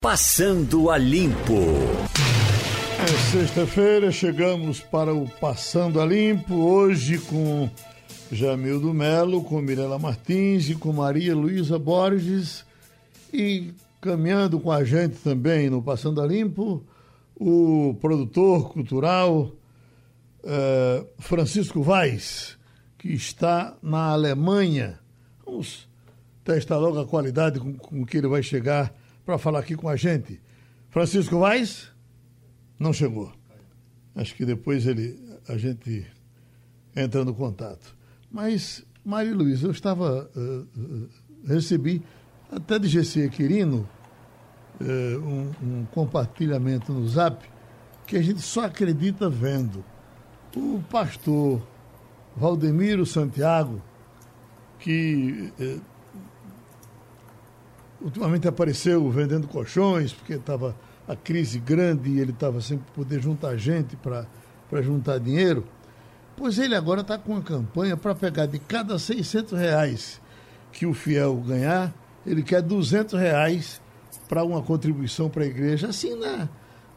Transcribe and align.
Passando 0.00 0.92
a 0.92 0.96
Limpo. 0.96 1.58
É 3.02 3.32
sexta-feira, 3.32 4.12
chegamos 4.12 4.78
para 4.78 5.12
o 5.12 5.28
Passando 5.28 6.00
a 6.00 6.06
Limpo, 6.06 6.54
hoje 6.54 7.18
com 7.18 7.68
Jamildo 8.30 8.94
Melo, 8.94 9.42
com 9.42 9.60
Mirela 9.60 9.98
Martins 9.98 10.70
e 10.70 10.76
com 10.76 10.92
Maria 10.92 11.34
Luísa 11.34 11.80
Borges 11.80 12.64
e 13.32 13.72
caminhando 14.00 14.60
com 14.60 14.70
a 14.70 14.84
gente 14.84 15.16
também 15.16 15.68
no 15.68 15.82
Passando 15.82 16.22
a 16.22 16.26
Limpo, 16.26 16.80
o 17.34 17.96
produtor 18.00 18.72
cultural 18.72 19.50
eh, 20.44 21.06
Francisco 21.18 21.82
Vaz, 21.82 22.56
que 22.96 23.08
está 23.08 23.76
na 23.82 24.10
Alemanha. 24.10 25.00
Vamos 25.44 25.88
testar 26.44 26.76
logo 26.78 27.00
a 27.00 27.06
qualidade 27.06 27.58
com, 27.58 27.74
com 27.74 28.06
que 28.06 28.18
ele 28.18 28.28
vai 28.28 28.44
chegar 28.44 28.94
para 29.28 29.36
falar 29.36 29.58
aqui 29.58 29.76
com 29.76 29.90
a 29.90 29.94
gente. 29.94 30.40
Francisco 30.88 31.40
Vaz 31.40 31.92
não 32.78 32.94
chegou. 32.94 33.30
Acho 34.16 34.34
que 34.34 34.46
depois 34.46 34.86
ele 34.86 35.20
a 35.46 35.58
gente 35.58 36.06
entra 36.96 37.26
no 37.26 37.34
contato. 37.34 37.94
Mas, 38.32 38.86
Maria 39.04 39.34
Luísa, 39.34 39.66
eu 39.66 39.70
estava. 39.70 40.30
Uh, 40.34 41.08
recebi 41.46 42.02
até 42.50 42.78
de 42.78 42.88
GC 42.88 43.28
Quirino 43.28 43.86
uh, 44.80 45.18
um, 45.18 45.52
um 45.62 45.86
compartilhamento 45.92 46.90
no 46.90 47.06
zap 47.06 47.46
que 48.06 48.16
a 48.16 48.22
gente 48.22 48.40
só 48.40 48.64
acredita 48.64 49.28
vendo. 49.28 49.84
O 50.56 50.82
pastor 50.88 51.60
Valdemiro 52.34 53.04
Santiago, 53.04 53.82
que 54.78 55.52
ultimamente 58.00 58.46
apareceu 58.46 59.08
vendendo 59.10 59.48
colchões, 59.48 60.12
porque 60.12 60.34
estava 60.34 60.74
a 61.06 61.16
crise 61.16 61.58
grande 61.58 62.10
e 62.10 62.20
ele 62.20 62.32
estava 62.32 62.60
sem 62.60 62.78
poder 62.94 63.20
juntar 63.20 63.56
gente 63.56 63.96
para 63.96 64.82
juntar 64.82 65.18
dinheiro. 65.18 65.64
Pois 66.36 66.58
ele 66.58 66.74
agora 66.74 67.00
está 67.00 67.18
com 67.18 67.32
uma 67.32 67.42
campanha 67.42 67.96
para 67.96 68.14
pegar 68.14 68.46
de 68.46 68.58
cada 68.58 68.98
600 68.98 69.58
reais 69.58 70.20
que 70.70 70.86
o 70.86 70.94
fiel 70.94 71.36
ganhar, 71.36 71.92
ele 72.26 72.42
quer 72.42 72.62
200 72.62 73.18
reais 73.18 73.80
para 74.28 74.44
uma 74.44 74.62
contribuição 74.62 75.28
para 75.28 75.42
a 75.42 75.46
igreja, 75.46 75.88
assim 75.88 76.14
na, 76.14 76.48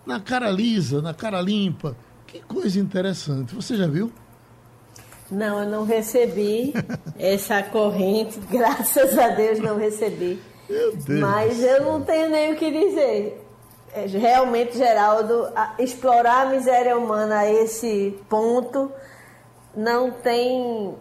na 0.06 0.20
cara 0.20 0.52
lisa, 0.52 1.02
na 1.02 1.14
cara 1.14 1.42
limpa. 1.42 1.96
Que 2.28 2.42
coisa 2.42 2.80
interessante. 2.80 3.56
Você 3.56 3.76
já 3.76 3.88
viu? 3.88 4.12
Não, 5.32 5.64
eu 5.64 5.70
não 5.70 5.86
recebi 5.86 6.74
essa 7.18 7.64
corrente, 7.64 8.40
graças 8.52 9.18
a 9.18 9.30
Deus 9.30 9.60
não 9.60 9.78
recebi. 9.78 10.40
Mas 11.20 11.64
eu 11.64 11.84
não 11.84 12.02
tenho 12.02 12.30
nem 12.30 12.54
o 12.54 12.56
que 12.56 12.72
dizer. 12.72 13.46
É, 13.94 14.06
realmente, 14.06 14.78
Geraldo, 14.78 15.48
explorar 15.78 16.48
a 16.48 16.50
miséria 16.50 16.98
humana 16.98 17.40
a 17.40 17.52
esse 17.52 18.18
ponto 18.30 18.92
não 19.76 20.12
tem. 20.12 20.96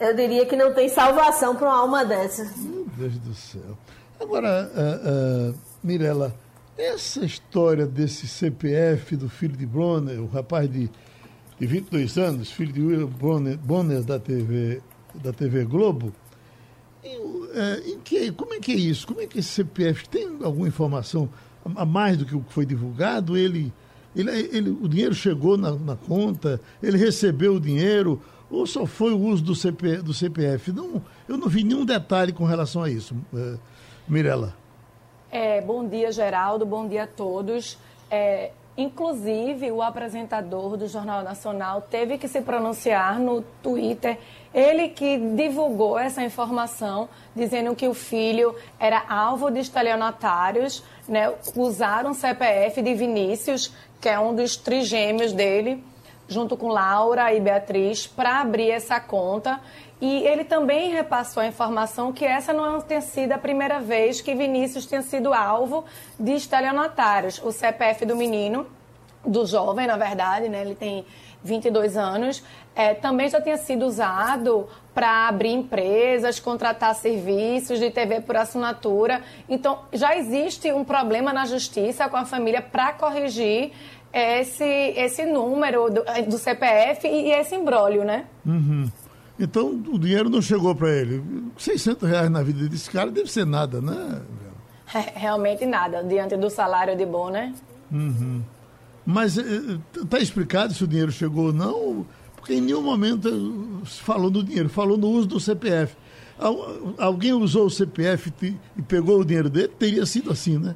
Eu 0.00 0.16
diria 0.16 0.44
que 0.46 0.56
não 0.56 0.74
tem 0.74 0.88
salvação 0.88 1.54
para 1.54 1.68
uma 1.68 1.78
alma 1.78 2.04
dessa. 2.04 2.44
Meu 2.56 2.86
Deus 2.96 3.18
do 3.18 3.34
céu. 3.34 3.78
Agora, 4.20 4.70
uh, 4.74 5.50
uh, 5.50 5.58
Mirella, 5.82 6.34
essa 6.76 7.24
história 7.24 7.86
desse 7.86 8.26
CPF 8.26 9.16
do 9.16 9.28
filho 9.28 9.56
de 9.56 9.66
Bronner, 9.66 10.20
o 10.20 10.26
rapaz 10.26 10.70
de, 10.70 10.90
de 11.58 11.66
22 11.66 12.18
anos, 12.18 12.50
filho 12.50 12.72
de 12.72 12.80
Will 12.80 13.06
Bonner, 13.06 13.56
Bonner 13.58 14.02
da 14.02 14.18
TV, 14.18 14.80
da 15.14 15.32
TV 15.32 15.64
Globo, 15.64 16.12
é, 17.54 17.90
em 17.90 17.98
que, 18.00 18.32
como 18.32 18.54
é 18.54 18.60
que 18.60 18.72
é 18.72 18.76
isso? 18.76 19.06
Como 19.06 19.20
é 19.20 19.26
que 19.26 19.38
esse 19.38 19.48
CPF 19.48 20.08
tem 20.08 20.26
alguma 20.42 20.68
informação 20.68 21.28
a 21.76 21.84
mais 21.84 22.16
do 22.16 22.24
que 22.24 22.34
o 22.34 22.40
que 22.40 22.52
foi 22.52 22.66
divulgado? 22.66 23.36
Ele, 23.36 23.72
ele, 24.16 24.30
ele, 24.30 24.70
o 24.70 24.88
dinheiro 24.88 25.14
chegou 25.14 25.56
na, 25.56 25.72
na 25.72 25.96
conta, 25.96 26.60
ele 26.82 26.98
recebeu 26.98 27.54
o 27.54 27.60
dinheiro, 27.60 28.20
ou 28.50 28.66
só 28.66 28.86
foi 28.86 29.12
o 29.12 29.18
uso 29.18 29.42
do, 29.42 29.54
CP, 29.54 29.98
do 29.98 30.12
CPF? 30.12 30.72
Não, 30.72 31.02
eu 31.28 31.36
não 31.36 31.48
vi 31.48 31.64
nenhum 31.64 31.84
detalhe 31.84 32.32
com 32.32 32.44
relação 32.44 32.82
a 32.82 32.90
isso, 32.90 33.14
é, 33.34 33.56
Mirella. 34.08 34.54
É, 35.30 35.60
bom 35.62 35.88
dia, 35.88 36.12
Geraldo, 36.12 36.66
bom 36.66 36.86
dia 36.86 37.04
a 37.04 37.06
todos. 37.06 37.78
É, 38.10 38.52
Inclusive, 38.76 39.70
o 39.70 39.82
apresentador 39.82 40.78
do 40.78 40.88
Jornal 40.88 41.22
Nacional 41.22 41.82
teve 41.82 42.16
que 42.16 42.26
se 42.26 42.40
pronunciar 42.40 43.20
no 43.20 43.42
Twitter. 43.62 44.18
Ele 44.54 44.88
que 44.88 45.18
divulgou 45.18 45.98
essa 45.98 46.22
informação, 46.22 47.06
dizendo 47.36 47.76
que 47.76 47.86
o 47.86 47.92
filho 47.92 48.56
era 48.80 49.04
alvo 49.06 49.50
de 49.50 49.60
estelionatários, 49.60 50.82
né? 51.06 51.30
usaram 51.54 52.12
o 52.12 52.14
CPF 52.14 52.80
de 52.80 52.94
Vinícius, 52.94 53.74
que 54.00 54.08
é 54.08 54.18
um 54.18 54.34
dos 54.34 54.56
trigêmeos 54.56 55.34
dele, 55.34 55.84
junto 56.26 56.56
com 56.56 56.68
Laura 56.68 57.32
e 57.34 57.40
Beatriz, 57.40 58.06
para 58.06 58.40
abrir 58.40 58.70
essa 58.70 58.98
conta. 58.98 59.60
E 60.02 60.26
ele 60.26 60.42
também 60.42 60.90
repassou 60.90 61.40
a 61.40 61.46
informação 61.46 62.12
que 62.12 62.24
essa 62.24 62.52
não 62.52 62.80
tenha 62.80 63.00
sido 63.00 63.30
a 63.30 63.38
primeira 63.38 63.78
vez 63.78 64.20
que 64.20 64.34
Vinícius 64.34 64.84
tenha 64.84 65.00
sido 65.00 65.32
alvo 65.32 65.84
de 66.18 66.32
estelionatários. 66.32 67.40
O 67.44 67.52
CPF 67.52 68.04
do 68.04 68.16
menino, 68.16 68.66
do 69.24 69.46
jovem, 69.46 69.86
na 69.86 69.96
verdade, 69.96 70.48
né? 70.48 70.62
ele 70.62 70.74
tem 70.74 71.06
22 71.44 71.96
anos, 71.96 72.42
é, 72.74 72.94
também 72.94 73.28
já 73.28 73.40
tinha 73.40 73.56
sido 73.56 73.86
usado 73.86 74.68
para 74.92 75.28
abrir 75.28 75.52
empresas, 75.52 76.40
contratar 76.40 76.96
serviços 76.96 77.78
de 77.78 77.88
TV 77.88 78.22
por 78.22 78.36
assinatura. 78.36 79.22
Então, 79.48 79.82
já 79.92 80.16
existe 80.16 80.72
um 80.72 80.82
problema 80.82 81.32
na 81.32 81.46
justiça 81.46 82.08
com 82.08 82.16
a 82.16 82.24
família 82.24 82.60
para 82.60 82.92
corrigir 82.92 83.70
esse, 84.12 84.64
esse 84.64 85.24
número 85.24 85.88
do, 85.90 86.02
do 86.26 86.38
CPF 86.38 87.06
e, 87.06 87.28
e 87.28 87.32
esse 87.32 87.54
embrólio, 87.54 88.02
né? 88.02 88.26
Uhum. 88.44 88.90
Então 89.38 89.68
o 89.70 89.98
dinheiro 89.98 90.28
não 90.28 90.42
chegou 90.42 90.74
para 90.74 90.90
ele. 90.90 91.22
600 91.56 92.08
reais 92.08 92.30
na 92.30 92.42
vida 92.42 92.68
desse 92.68 92.90
cara 92.90 93.10
deve 93.10 93.30
ser 93.30 93.46
nada, 93.46 93.80
né? 93.80 94.22
É, 94.94 95.18
realmente 95.18 95.64
nada, 95.64 96.02
diante 96.02 96.36
do 96.36 96.50
salário 96.50 96.96
de 96.96 97.06
bom, 97.06 97.30
né? 97.30 97.54
Uhum. 97.90 98.42
Mas 99.04 99.36
está 99.36 100.18
eh, 100.18 100.22
explicado 100.22 100.74
se 100.74 100.84
o 100.84 100.86
dinheiro 100.86 101.10
chegou 101.10 101.46
ou 101.46 101.52
não? 101.52 102.06
Porque 102.36 102.54
em 102.54 102.60
nenhum 102.60 102.82
momento 102.82 103.82
se 103.86 104.00
falou 104.00 104.30
do 104.30 104.42
dinheiro, 104.42 104.68
falou 104.68 104.96
no 104.96 105.08
uso 105.08 105.28
do 105.28 105.40
CPF. 105.40 105.96
Alguém 106.98 107.32
usou 107.32 107.66
o 107.66 107.70
CPF 107.70 108.32
e 108.76 108.82
pegou 108.82 109.20
o 109.20 109.24
dinheiro 109.24 109.48
dele? 109.48 109.68
Teria 109.68 110.04
sido 110.04 110.30
assim, 110.30 110.58
né? 110.58 110.74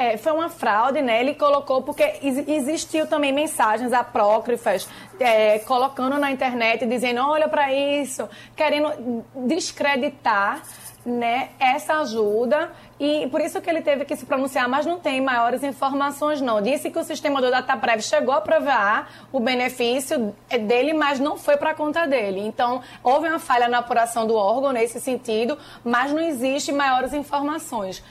É, 0.00 0.16
foi 0.16 0.32
uma 0.32 0.48
fraude, 0.48 1.02
né? 1.02 1.20
Ele 1.20 1.34
colocou, 1.34 1.82
porque 1.82 2.02
existiu 2.22 3.06
também 3.06 3.34
mensagens 3.34 3.92
apócrifas 3.92 4.88
é, 5.20 5.58
colocando 5.58 6.18
na 6.18 6.30
internet, 6.32 6.86
dizendo, 6.86 7.20
olha 7.20 7.46
para 7.46 7.70
isso, 7.70 8.26
querendo 8.56 9.22
descreditar 9.46 10.62
né, 11.04 11.50
essa 11.58 11.98
ajuda 11.98 12.72
e 12.98 13.28
por 13.30 13.42
isso 13.42 13.60
que 13.60 13.68
ele 13.68 13.82
teve 13.82 14.06
que 14.06 14.16
se 14.16 14.24
pronunciar, 14.24 14.66
mas 14.70 14.86
não 14.86 14.98
tem 14.98 15.20
maiores 15.20 15.62
informações 15.62 16.40
não. 16.40 16.62
Disse 16.62 16.90
que 16.90 16.98
o 16.98 17.04
sistema 17.04 17.42
do 17.42 17.50
DataPrev 17.50 18.00
chegou 18.00 18.32
a 18.32 18.40
provar 18.40 19.26
o 19.30 19.38
benefício 19.38 20.34
dele, 20.66 20.94
mas 20.94 21.20
não 21.20 21.36
foi 21.36 21.58
para 21.58 21.74
conta 21.74 22.06
dele. 22.06 22.40
Então, 22.40 22.80
houve 23.02 23.28
uma 23.28 23.38
falha 23.38 23.68
na 23.68 23.80
apuração 23.80 24.26
do 24.26 24.34
órgão 24.34 24.72
nesse 24.72 24.98
sentido, 24.98 25.58
mas 25.84 26.10
não 26.10 26.22
existe 26.22 26.72
maiores 26.72 27.12
informações. 27.12 28.02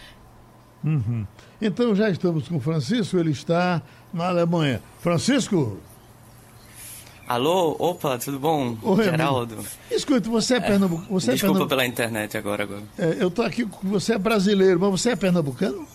Uhum. 0.83 1.25
Então 1.61 1.93
já 1.93 2.09
estamos 2.09 2.47
com 2.47 2.57
o 2.57 2.59
Francisco, 2.59 3.17
ele 3.17 3.31
está 3.31 3.81
na 4.13 4.27
Alemanha. 4.27 4.81
Francisco? 5.01 5.77
Alô, 7.27 7.75
opa, 7.77 8.17
tudo 8.17 8.39
bom? 8.39 8.77
Oi, 8.81 9.03
Geraldo. 9.03 9.55
Amigo. 9.55 9.69
Escuta, 9.91 10.29
você 10.29 10.55
é 10.55 10.59
pernambucano. 10.59 11.17
É, 11.17 11.33
desculpa 11.33 11.63
é 11.63 11.67
pela 11.67 11.85
internet 11.85 12.37
agora. 12.37 12.63
agora. 12.63 12.81
É, 12.97 13.17
eu 13.19 13.27
estou 13.27 13.45
aqui 13.45 13.65
com 13.65 13.87
você 13.87 14.13
é 14.13 14.17
brasileiro, 14.17 14.79
mas 14.79 14.89
você 14.89 15.11
é 15.11 15.15
pernambucano? 15.15 15.85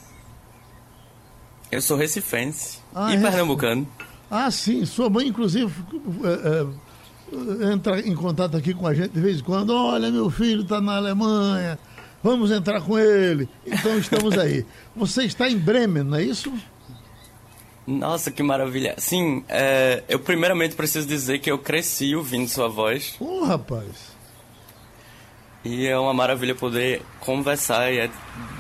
Eu 1.73 1.83
sou 1.83 1.97
recifense 1.97 2.79
ah, 2.95 3.13
e 3.13 3.17
é? 3.17 3.21
pernambucano. 3.21 3.89
Ah, 4.31 4.51
sim. 4.51 4.85
Sua 4.85 5.11
mãe, 5.11 5.27
inclusive, 5.27 5.73
é, 6.23 7.67
é, 7.67 7.73
entra 7.73 7.99
em 8.01 8.15
contato 8.15 8.57
aqui 8.57 8.73
com 8.73 8.87
a 8.87 8.95
gente 8.95 9.11
de 9.11 9.21
vez 9.21 9.41
em 9.41 9.43
quando. 9.43 9.71
Olha, 9.71 10.11
meu 10.13 10.31
filho 10.31 10.63
está 10.63 10.81
na 10.81 10.97
Alemanha 10.97 11.79
Vamos 12.25 12.51
entrar 12.51 12.81
com 12.81 12.99
ele. 12.99 13.47
Então 13.67 13.99
estamos 13.99 14.39
aí. 14.39 14.65
Você 14.97 15.25
está 15.25 15.47
em 15.47 15.59
Bremen, 15.59 16.05
não 16.05 16.17
é 16.17 16.23
isso? 16.23 16.51
Nossa, 17.87 18.31
que 18.31 18.43
maravilha. 18.43 18.95
Sim, 18.97 19.45
é, 19.47 20.03
eu 20.09 20.19
primeiramente 20.19 20.75
preciso 20.75 21.07
dizer 21.07 21.39
que 21.41 21.51
eu 21.51 21.59
cresci 21.59 22.17
ouvindo 22.17 22.49
sua 22.49 22.67
voz. 22.67 23.15
Oh, 23.21 23.45
rapaz. 23.45 24.15
E 25.63 25.87
é 25.87 25.99
uma 25.99 26.15
maravilha 26.15 26.55
poder 26.55 27.03
conversar 27.21 27.93
e 27.93 27.99
é 27.99 28.11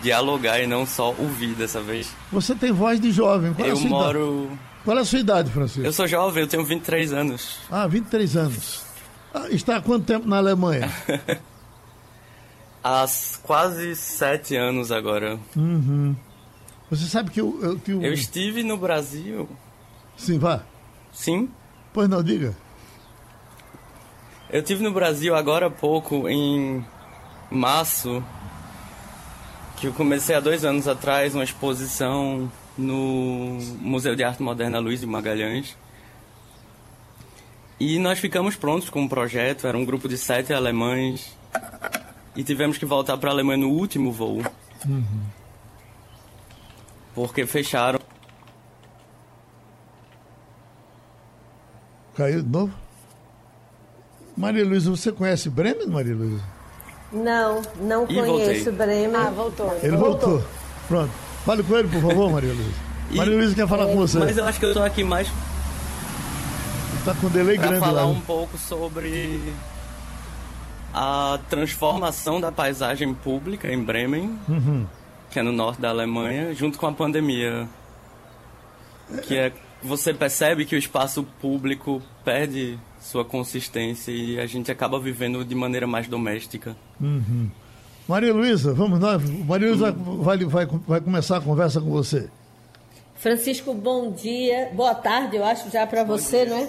dialogar 0.02 0.60
e 0.60 0.66
não 0.66 0.84
só 0.84 1.14
ouvir 1.18 1.54
dessa 1.54 1.80
vez. 1.80 2.12
Você 2.30 2.54
tem 2.54 2.70
voz 2.70 3.00
de 3.00 3.10
jovem. 3.12 3.54
Qual 3.54 3.66
eu 3.66 3.74
é 3.74 3.78
a 3.78 3.80
sua 3.80 3.88
moro. 3.88 4.44
Idade? 4.44 4.60
Qual 4.84 4.98
é 4.98 5.00
a 5.00 5.04
sua 5.06 5.18
idade, 5.20 5.50
Francisco? 5.50 5.86
Eu 5.86 5.92
sou 5.94 6.06
jovem, 6.06 6.42
eu 6.42 6.48
tenho 6.48 6.64
23 6.66 7.14
anos. 7.14 7.60
Ah, 7.70 7.86
23 7.86 8.36
anos. 8.36 8.82
Ah, 9.32 9.46
está 9.48 9.76
há 9.76 9.80
quanto 9.80 10.04
tempo 10.04 10.28
na 10.28 10.36
Alemanha? 10.36 10.92
há 12.84 13.06
quase 13.42 13.96
sete 13.96 14.54
anos 14.54 14.92
agora. 14.92 15.40
Uhum. 15.56 16.14
Você 16.90 17.06
sabe 17.06 17.30
que 17.30 17.40
eu. 17.40 17.58
Eu, 17.62 17.78
que 17.78 17.90
eu... 17.90 18.02
eu 18.02 18.12
estive 18.12 18.62
no 18.62 18.76
Brasil. 18.76 19.48
Sim, 20.16 20.38
vá. 20.38 20.62
Sim. 21.10 21.48
Pois 21.94 22.08
não, 22.08 22.22
diga. 22.22 22.54
Eu 24.50 24.60
estive 24.60 24.82
no 24.84 24.92
Brasil 24.92 25.34
agora 25.34 25.66
há 25.66 25.70
pouco, 25.70 26.28
em 26.28 26.84
março, 27.50 28.22
que 29.76 29.86
eu 29.86 29.92
comecei 29.92 30.36
há 30.36 30.40
dois 30.40 30.64
anos 30.64 30.86
atrás 30.86 31.34
uma 31.34 31.42
exposição 31.42 32.52
no 32.76 33.58
Museu 33.80 34.14
de 34.14 34.22
Arte 34.22 34.42
Moderna 34.42 34.78
Luiz 34.78 35.00
de 35.00 35.06
Magalhães. 35.06 35.76
E 37.80 37.98
nós 37.98 38.18
ficamos 38.18 38.54
prontos 38.54 38.88
com 38.88 39.00
o 39.00 39.02
um 39.04 39.08
projeto, 39.08 39.66
era 39.66 39.76
um 39.76 39.84
grupo 39.84 40.08
de 40.08 40.16
sete 40.16 40.52
alemães. 40.52 41.36
E 42.36 42.42
tivemos 42.42 42.78
que 42.78 42.84
voltar 42.84 43.16
para 43.16 43.30
a 43.30 43.32
Alemanha 43.32 43.58
no 43.58 43.70
último 43.70 44.10
voo. 44.10 44.42
Uhum. 44.86 45.04
Porque 47.14 47.46
fecharam. 47.46 48.00
Caiu 52.16 52.42
de 52.42 52.48
novo? 52.48 52.72
Maria 54.36 54.64
Luísa, 54.64 54.90
você 54.90 55.12
conhece 55.12 55.48
Bremen, 55.48 55.86
Maria 55.86 56.14
Luísa? 56.14 56.42
Não, 57.12 57.62
não 57.80 58.04
e 58.04 58.14
conheço 58.14 58.64
voltei. 58.64 58.72
Bremen. 58.72 59.16
Ah, 59.16 59.30
voltou. 59.30 59.78
Ele 59.80 59.96
voltou. 59.96 60.30
voltou. 60.30 60.48
Pronto. 60.88 61.10
Fale 61.44 61.62
com 61.62 61.76
ele, 61.76 61.88
por 61.88 62.00
favor, 62.00 62.32
Maria 62.32 62.52
Luísa. 62.52 62.80
Maria 63.12 63.36
Luísa 63.36 63.54
quer 63.54 63.68
falar 63.68 63.84
é, 63.84 63.92
com 63.92 63.96
você. 63.96 64.18
Mas 64.18 64.36
eu 64.36 64.44
acho 64.44 64.58
que 64.58 64.64
eu 64.64 64.70
estou 64.70 64.82
aqui 64.82 65.04
mais 65.04 65.28
Está 67.04 67.14
com 67.20 67.26
um 67.26 67.30
delay 67.30 67.58
pra 67.58 67.66
grande 67.66 67.80
falar 67.80 68.00
lá. 68.00 68.06
um 68.06 68.20
pouco 68.22 68.56
sobre 68.56 69.38
a 70.94 71.40
transformação 71.50 72.40
da 72.40 72.52
paisagem 72.52 73.12
pública 73.12 73.70
em 73.70 73.82
Bremen, 73.82 74.38
uhum. 74.48 74.86
que 75.28 75.40
é 75.40 75.42
no 75.42 75.50
norte 75.50 75.80
da 75.80 75.88
Alemanha, 75.88 76.54
junto 76.54 76.78
com 76.78 76.86
a 76.86 76.92
pandemia. 76.92 77.68
Que 79.22 79.36
é 79.36 79.52
você 79.82 80.14
percebe 80.14 80.64
que 80.64 80.74
o 80.74 80.78
espaço 80.78 81.24
público 81.40 82.00
perde 82.24 82.78
sua 83.00 83.24
consistência 83.24 84.10
e 84.12 84.40
a 84.40 84.46
gente 84.46 84.72
acaba 84.72 84.98
vivendo 84.98 85.44
de 85.44 85.54
maneira 85.54 85.86
mais 85.86 86.06
doméstica. 86.06 86.76
Uhum. 87.00 87.50
Maria 88.08 88.32
Luísa, 88.32 88.72
vamos 88.72 89.00
lá. 89.00 89.18
Maria 89.18 89.68
Luísa 89.68 89.90
uhum. 89.92 90.22
vai, 90.22 90.38
vai, 90.38 90.66
vai 90.66 91.00
começar 91.00 91.38
a 91.38 91.40
conversa 91.40 91.80
com 91.80 91.90
você. 91.90 92.30
Francisco, 93.16 93.74
bom 93.74 94.12
dia. 94.12 94.70
Boa 94.74 94.94
tarde, 94.94 95.36
eu 95.36 95.44
acho, 95.44 95.70
já 95.70 95.86
para 95.86 96.04
você, 96.04 96.46
não 96.46 96.68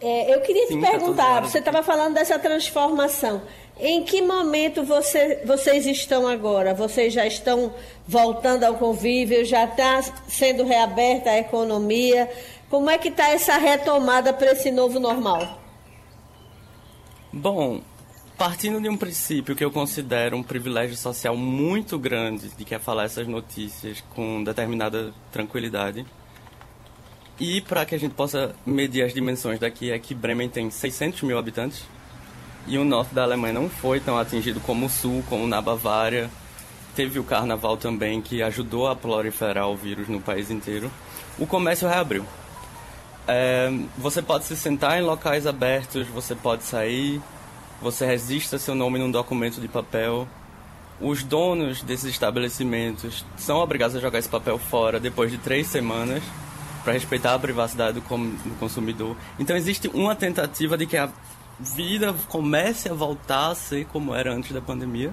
é? 0.00 0.34
Eu 0.34 0.40
queria 0.40 0.66
Sim, 0.66 0.80
te 0.80 0.84
tá 0.84 0.90
perguntar, 0.90 1.40
você 1.42 1.58
estava 1.58 1.82
falando 1.82 2.14
dessa 2.14 2.38
transformação. 2.38 3.42
Em 3.78 4.02
que 4.02 4.20
momento 4.20 4.84
você, 4.84 5.42
vocês 5.44 5.86
estão 5.86 6.26
agora? 6.26 6.74
Vocês 6.74 7.12
já 7.14 7.26
estão 7.26 7.72
voltando 8.06 8.64
ao 8.64 8.74
convívio? 8.74 9.44
Já 9.44 9.64
está 9.64 10.02
sendo 10.28 10.64
reaberta 10.64 11.30
a 11.30 11.38
economia? 11.38 12.30
Como 12.68 12.90
é 12.90 12.98
que 12.98 13.08
está 13.08 13.30
essa 13.30 13.56
retomada 13.56 14.32
para 14.32 14.52
esse 14.52 14.70
novo 14.70 15.00
normal? 15.00 15.58
Bom, 17.32 17.80
partindo 18.36 18.80
de 18.80 18.88
um 18.88 18.96
princípio 18.96 19.56
que 19.56 19.64
eu 19.64 19.70
considero 19.70 20.36
um 20.36 20.42
privilégio 20.42 20.96
social 20.96 21.36
muito 21.36 21.98
grande 21.98 22.48
de 22.50 22.64
que 22.64 22.74
é 22.74 22.78
falar 22.78 23.04
essas 23.04 23.26
notícias 23.26 24.02
com 24.14 24.42
determinada 24.44 25.12
tranquilidade, 25.32 26.04
e 27.40 27.62
para 27.62 27.86
que 27.86 27.94
a 27.94 27.98
gente 27.98 28.14
possa 28.14 28.54
medir 28.66 29.02
as 29.02 29.14
dimensões 29.14 29.58
daqui, 29.58 29.90
é 29.90 29.98
que 29.98 30.14
Bremen 30.14 30.50
tem 30.50 30.70
600 30.70 31.22
mil 31.22 31.38
habitantes 31.38 31.82
e 32.66 32.76
o 32.76 32.84
norte 32.84 33.14
da 33.14 33.22
Alemanha 33.22 33.54
não 33.54 33.70
foi 33.70 33.98
tão 33.98 34.18
atingido 34.18 34.60
como 34.60 34.86
o 34.86 34.90
sul, 34.90 35.24
como 35.26 35.46
na 35.46 35.62
Bavária. 35.62 36.30
Teve 36.94 37.18
o 37.18 37.24
carnaval 37.24 37.78
também, 37.78 38.20
que 38.20 38.42
ajudou 38.42 38.86
a 38.86 38.94
proliferar 38.94 39.68
o 39.68 39.74
vírus 39.74 40.06
no 40.06 40.20
país 40.20 40.50
inteiro. 40.50 40.90
O 41.38 41.46
comércio 41.46 41.88
reabriu. 41.88 42.26
É, 43.26 43.72
você 43.96 44.20
pode 44.20 44.44
se 44.44 44.54
sentar 44.54 44.98
em 44.98 45.02
locais 45.02 45.46
abertos, 45.46 46.06
você 46.08 46.34
pode 46.34 46.64
sair, 46.64 47.22
você 47.80 48.04
registra 48.04 48.58
seu 48.58 48.74
nome 48.74 48.98
num 48.98 49.10
documento 49.10 49.62
de 49.62 49.68
papel. 49.68 50.28
Os 51.00 51.22
donos 51.22 51.82
desses 51.82 52.10
estabelecimentos 52.10 53.24
são 53.38 53.56
obrigados 53.56 53.96
a 53.96 54.00
jogar 54.00 54.18
esse 54.18 54.28
papel 54.28 54.58
fora 54.58 55.00
depois 55.00 55.30
de 55.30 55.38
três 55.38 55.68
semanas 55.68 56.22
para 56.82 56.92
respeitar 56.92 57.34
a 57.34 57.38
privacidade 57.38 57.94
do, 57.94 58.02
com, 58.02 58.18
do 58.18 58.58
consumidor. 58.58 59.16
Então 59.38 59.56
existe 59.56 59.88
uma 59.88 60.14
tentativa 60.14 60.76
de 60.76 60.86
que 60.86 60.96
a 60.96 61.10
vida 61.58 62.14
comece 62.28 62.88
a 62.88 62.94
voltar 62.94 63.50
a 63.50 63.54
ser 63.54 63.84
como 63.86 64.14
era 64.14 64.32
antes 64.32 64.52
da 64.52 64.60
pandemia, 64.60 65.12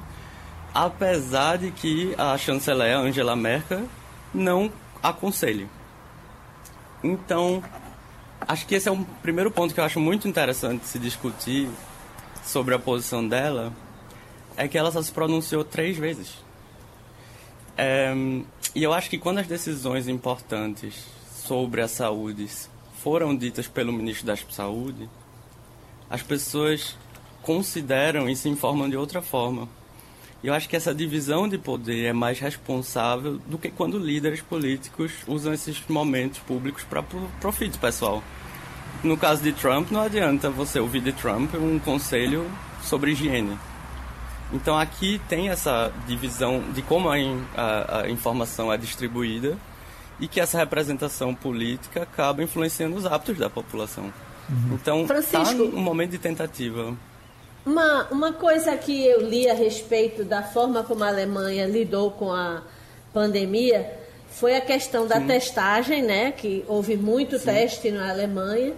apesar 0.74 1.58
de 1.58 1.72
que 1.72 2.16
a 2.18 2.38
chanceler 2.38 2.96
Angela 2.96 3.36
Merkel 3.36 3.84
não 4.34 4.72
aconselhe. 5.04 5.68
Então, 7.04 7.64
acho 8.42 8.66
que 8.66 8.76
esse 8.76 8.88
é 8.88 8.92
um 8.92 9.04
primeiro 9.04 9.52
ponto 9.52 9.74
que 9.74 9.80
eu 9.80 9.84
acho 9.84 10.00
muito 10.00 10.28
interessante 10.28 10.86
se 10.86 10.98
discutir 10.98 11.70
sobre 12.44 12.74
a 12.74 12.80
posição 12.80 13.28
dela, 13.28 13.74
é 14.56 14.68
que 14.68 14.78
ela 14.78 14.92
só 14.92 15.02
se 15.02 15.12
pronunciou 15.12 15.64
três 15.64 15.98
vezes. 15.98 16.34
É, 17.78 18.14
e 18.74 18.82
eu 18.82 18.94
acho 18.94 19.10
que 19.10 19.18
quando 19.18 19.38
as 19.38 19.48
decisões 19.48 20.08
importantes 20.08 21.17
sobre 21.48 21.82
a 21.82 21.88
saúde 21.88 22.46
foram 23.02 23.34
ditas 23.34 23.68
pelo 23.68 23.94
ministro 23.94 24.28
da 24.28 24.36
Saúde, 24.36 25.10
as 26.10 26.22
pessoas 26.22 26.98
consideram 27.42 28.30
e 28.30 28.36
se 28.36 28.50
informam 28.50 28.90
de 28.90 28.98
outra 28.98 29.22
forma. 29.22 29.70
Eu 30.44 30.54
acho 30.54 30.68
que 30.68 30.76
essa 30.76 30.94
divisão 30.94 31.48
de 31.48 31.58
poder 31.58 32.06
é 32.06 32.14
mais 32.14 32.40
responsável 32.40 33.38
do 33.48 33.58
que 33.58 33.70
quando 33.70 33.98
líderes 33.98 34.42
políticos 34.42 35.12
usam 35.26 35.54
esses 35.54 35.82
momentos 35.88 36.40
públicos 36.40 36.84
para 36.84 37.02
profito 37.40 37.80
pessoal. 37.80 38.22
No 39.02 39.16
caso 39.16 39.42
de 39.42 39.54
Trump, 39.54 39.90
não 39.90 40.02
adianta 40.02 40.50
você 40.50 40.80
ouvir 40.80 41.02
de 41.02 41.14
Trump 41.14 41.56
um 41.56 41.80
conselho 41.80 42.46
sobre 42.84 43.12
higiene. 43.12 43.58
Então 44.52 44.78
aqui 44.78 45.22
tem 45.30 45.50
essa 45.50 45.94
divisão 46.06 46.62
de 46.74 46.82
como 46.82 47.10
a, 47.10 47.16
a, 47.56 48.02
a 48.02 48.10
informação 48.10 48.72
é 48.72 48.78
distribuída 48.78 49.58
e 50.20 50.28
que 50.28 50.40
essa 50.40 50.58
representação 50.58 51.34
política 51.34 52.04
acaba 52.04 52.44
influenciando 52.44 52.96
os 52.96 53.06
hábitos 53.06 53.38
da 53.38 53.50
população. 53.50 54.12
Uhum. 54.50 54.74
Então, 54.74 55.06
está 55.20 55.42
um 55.42 55.82
momento 55.82 56.12
de 56.12 56.18
tentativa. 56.18 56.96
Uma, 57.66 58.08
uma 58.10 58.34
coisa 58.34 58.76
que 58.78 59.06
eu 59.06 59.22
li 59.22 59.50
a 59.50 59.54
respeito 59.54 60.24
da 60.24 60.42
forma 60.42 60.84
como 60.84 61.04
a 61.04 61.10
Alemanha 61.10 61.66
lidou 61.68 62.12
com 62.12 62.32
a 62.32 62.62
pandemia 63.14 63.92
foi 64.30 64.56
a 64.56 64.62
questão 64.62 65.06
da 65.08 65.20
Sim. 65.20 65.28
testagem, 65.28 66.02
né? 66.02 66.32
Que 66.32 66.64
houve 66.68 66.96
muito 66.96 67.38
Sim. 67.38 67.46
teste 67.46 67.92
na 67.92 68.10
Alemanha. 68.10 68.74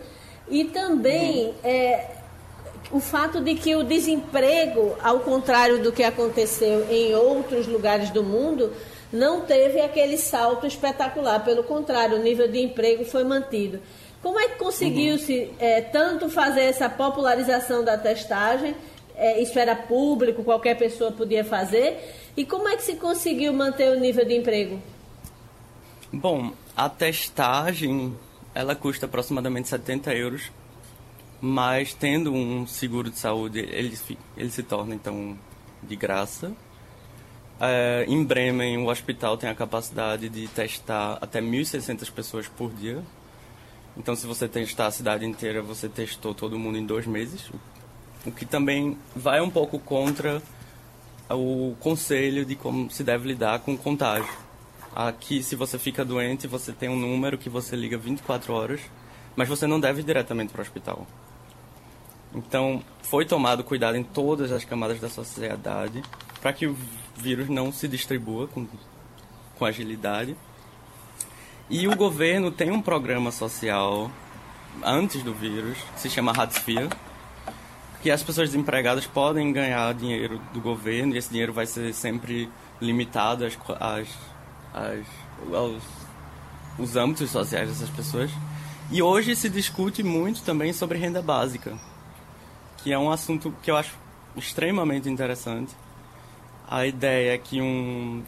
E 0.50 0.66
também 0.66 1.48
uhum. 1.48 1.54
é, 1.64 2.08
o 2.92 3.00
fato 3.00 3.42
de 3.42 3.56
que 3.56 3.76
o 3.76 3.84
desemprego, 3.84 4.96
ao 5.02 5.20
contrário 5.20 5.84
do 5.84 5.92
que 5.92 6.04
aconteceu 6.04 6.88
em 6.90 7.14
outros 7.14 7.68
lugares 7.68 8.10
do 8.10 8.24
mundo, 8.24 8.72
não 9.12 9.42
teve 9.42 9.82
aquele 9.82 10.18
salto 10.18 10.68
espetacular. 10.68 11.44
Pelo 11.44 11.64
contrário, 11.64 12.18
o 12.18 12.24
nível 12.24 12.48
de 12.48 12.60
emprego 12.60 13.04
foi 13.04 13.24
mantido. 13.24 13.80
Como 14.22 14.40
é 14.40 14.50
que 14.50 14.60
conseguiu-se 14.60 15.52
é, 15.60 15.82
tanto 15.82 16.30
fazer 16.30 16.62
essa 16.62 16.90
popularização 16.90 17.84
da 17.84 17.98
testagem? 17.98 18.76
É, 19.16 19.42
isso 19.42 19.58
era 19.58 19.76
público, 19.76 20.44
qualquer 20.44 20.78
pessoa 20.78 21.12
podia 21.12 21.44
fazer. 21.44 21.98
E 22.36 22.46
como 22.46 22.68
é 22.68 22.76
que 22.76 22.84
se 22.84 22.96
conseguiu 22.96 23.54
manter 23.54 23.96
o 23.96 24.00
nível 24.00 24.26
de 24.26 24.36
emprego? 24.36 24.82
Bom, 26.12 26.52
a 26.76 26.90
testagem 26.90 28.16
ela 28.54 28.76
custa 28.76 29.06
aproximadamente 29.06 29.70
70 29.70 30.14
euros, 30.14 30.52
mas 31.40 31.94
tendo 31.94 32.34
um 32.34 32.68
seguro 32.68 33.10
de 33.10 33.18
saúde, 33.18 33.60
ele, 33.60 33.98
ele 34.36 34.50
se 34.50 34.64
torna 34.64 34.96
então 34.96 35.38
de 35.82 35.96
graça 35.96 36.52
é, 37.60 38.06
em 38.08 38.24
Bremen, 38.24 38.78
o 38.78 38.88
hospital 38.88 39.38
tem 39.38 39.50
a 39.50 39.56
capacidade 39.56 40.30
de 40.30 40.48
testar 40.48 41.18
até 41.20 41.42
1.600 41.42 42.12
pessoas 42.12 42.48
por 42.48 42.72
dia. 42.72 43.04
Então, 43.98 44.16
se 44.16 44.26
você 44.26 44.48
testar 44.48 44.88
a 44.88 44.92
cidade 44.92 45.26
inteira, 45.26 45.62
você 45.62 45.90
testou 45.90 46.34
todo 46.34 46.58
mundo 46.58 46.78
em 46.78 46.86
dois 46.86 47.06
meses. 47.06 47.52
O 48.26 48.32
que 48.32 48.46
também 48.46 48.98
vai 49.14 49.42
um 49.42 49.50
pouco 49.50 49.78
contra 49.78 50.42
o 51.30 51.76
conselho 51.80 52.46
de 52.46 52.56
como 52.56 52.90
se 52.90 53.04
deve 53.04 53.28
lidar 53.28 53.60
com 53.60 53.74
o 53.74 53.78
contágio. 53.78 54.30
Aqui, 54.96 55.44
se 55.44 55.56
você 55.56 55.78
fica 55.78 56.06
doente, 56.06 56.48
você 56.48 56.72
tem 56.72 56.88
um 56.90 56.96
número 56.96 57.38
que 57.38 57.50
você 57.50 57.76
liga 57.76 57.98
24 57.98 58.54
horas, 58.54 58.82
mas 59.36 59.50
você 59.50 59.68
não 59.68 59.80
deve 59.80 60.02
ir 60.02 60.04
diretamente 60.06 60.52
para 60.52 60.60
o 60.60 60.62
hospital. 60.64 61.06
Então, 62.34 62.82
foi 63.02 63.26
tomado 63.26 63.64
cuidado 63.64 63.98
em 63.98 64.04
todas 64.04 64.52
as 64.52 64.64
camadas 64.64 65.00
da 65.00 65.10
sociedade 65.10 66.02
para 66.42 66.54
que 66.54 66.74
vírus 67.20 67.50
não 67.50 67.72
se 67.72 67.88
distribua 67.88 68.48
com, 68.48 68.68
com 69.58 69.66
agilidade. 69.66 70.36
E 71.70 71.88
o 71.88 71.96
governo 71.96 72.52
tem 72.52 72.72
um 72.72 72.82
programa 72.82 73.32
social 73.32 74.10
antes 74.84 75.22
do 75.22 75.34
vírus, 75.34 75.78
que 75.94 76.02
se 76.02 76.10
chama 76.10 76.32
Ratsphere, 76.32 76.90
que 78.02 78.10
as 78.10 78.24
pessoas 78.24 78.50
desempregadas 78.50 79.06
podem 79.06 79.52
ganhar 79.52 79.94
dinheiro 79.94 80.42
do 80.54 80.62
governo 80.62 81.14
e 81.14 81.18
esse 81.18 81.30
dinheiro 81.30 81.54
vai 81.54 81.66
ser 81.66 81.94
sempre 81.94 82.50
limitado 82.82 83.46
às, 83.46 83.58
às 83.80 84.08
as, 84.74 85.06
aos, 85.54 85.84
os 86.78 86.96
âmbitos 86.96 87.30
sociais 87.30 87.70
dessas 87.70 87.90
pessoas. 87.90 88.32
E 88.92 89.02
hoje 89.02 89.36
se 89.36 89.50
discute 89.50 90.02
muito 90.02 90.42
também 90.44 90.74
sobre 90.74 90.98
renda 90.98 91.22
básica, 91.22 91.78
que 92.78 92.92
é 92.92 92.98
um 92.98 93.12
assunto 93.12 93.54
que 93.62 93.70
eu 93.70 93.78
acho 93.78 93.96
extremamente 94.36 95.10
interessante. 95.10 95.76
A 96.72 96.86
ideia 96.86 97.34
é 97.34 97.38
que 97.40 97.60
um, 97.60 98.22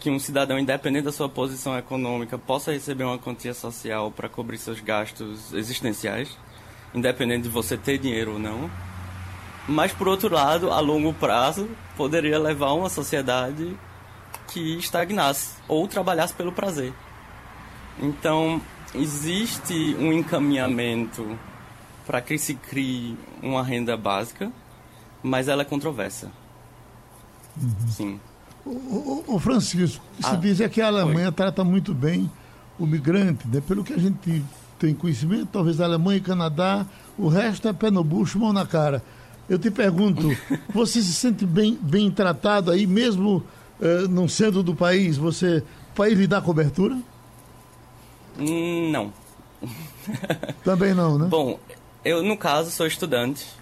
que 0.00 0.08
um 0.08 0.18
cidadão, 0.18 0.58
independente 0.58 1.04
da 1.04 1.12
sua 1.12 1.28
posição 1.28 1.76
econômica, 1.76 2.38
possa 2.38 2.72
receber 2.72 3.04
uma 3.04 3.18
quantia 3.18 3.52
social 3.52 4.10
para 4.10 4.26
cobrir 4.26 4.56
seus 4.56 4.80
gastos 4.80 5.52
existenciais, 5.52 6.34
independente 6.94 7.42
de 7.42 7.50
você 7.50 7.76
ter 7.76 7.98
dinheiro 7.98 8.32
ou 8.32 8.38
não. 8.38 8.70
Mas, 9.68 9.92
por 9.92 10.08
outro 10.08 10.34
lado, 10.34 10.70
a 10.70 10.80
longo 10.80 11.12
prazo, 11.12 11.68
poderia 11.94 12.38
levar 12.38 12.72
uma 12.72 12.88
sociedade 12.88 13.76
que 14.50 14.78
estagnasse 14.78 15.58
ou 15.68 15.86
trabalhasse 15.86 16.32
pelo 16.32 16.52
prazer. 16.52 16.94
Então, 18.00 18.62
existe 18.94 19.94
um 19.98 20.10
encaminhamento 20.10 21.38
para 22.06 22.22
que 22.22 22.38
se 22.38 22.54
crie 22.54 23.14
uma 23.42 23.62
renda 23.62 23.94
básica, 23.94 24.50
mas 25.22 25.48
ela 25.48 25.60
é 25.60 25.66
controversa. 25.66 26.32
Uhum. 27.60 27.88
Sim. 27.90 28.20
O, 28.64 29.24
o, 29.26 29.38
Francisco, 29.38 30.04
se 30.20 30.26
ah, 30.26 30.36
diz 30.36 30.60
é 30.60 30.68
que 30.68 30.80
a 30.80 30.88
Alemanha 30.88 31.26
foi. 31.26 31.32
trata 31.32 31.64
muito 31.64 31.94
bem 31.94 32.30
o 32.78 32.86
migrante, 32.86 33.48
né? 33.48 33.62
pelo 33.66 33.82
que 33.82 33.94
a 33.94 33.98
gente 33.98 34.44
tem 34.78 34.94
conhecimento, 34.94 35.48
talvez 35.52 35.80
a 35.80 35.84
Alemanha 35.84 36.18
e 36.18 36.20
Canadá, 36.20 36.86
o 37.16 37.28
resto 37.28 37.66
é 37.66 37.72
pé 37.72 37.90
no 37.90 38.04
bucho, 38.04 38.38
mão 38.38 38.52
na 38.52 38.66
cara. 38.66 39.02
Eu 39.48 39.58
te 39.58 39.70
pergunto, 39.70 40.28
você 40.72 41.02
se 41.02 41.14
sente 41.14 41.46
bem, 41.46 41.78
bem 41.80 42.10
tratado 42.10 42.70
aí, 42.70 42.86
mesmo 42.86 43.42
uh, 43.80 44.06
não 44.08 44.28
sendo 44.28 44.62
do 44.62 44.74
país? 44.74 45.16
Você, 45.16 45.64
o 45.92 45.96
país 45.96 46.18
lhe 46.18 46.26
dá 46.26 46.40
cobertura? 46.40 46.96
Hum, 48.38 48.90
não. 48.92 49.12
Também 50.62 50.94
não, 50.94 51.18
né? 51.18 51.26
Bom, 51.26 51.58
eu 52.04 52.22
no 52.22 52.36
caso 52.36 52.70
sou 52.70 52.86
estudante 52.86 53.57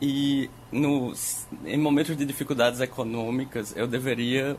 e 0.00 0.48
em 1.64 1.76
momentos 1.76 2.16
de 2.16 2.24
dificuldades 2.24 2.80
econômicas 2.80 3.76
eu 3.76 3.86
deveria 3.86 4.56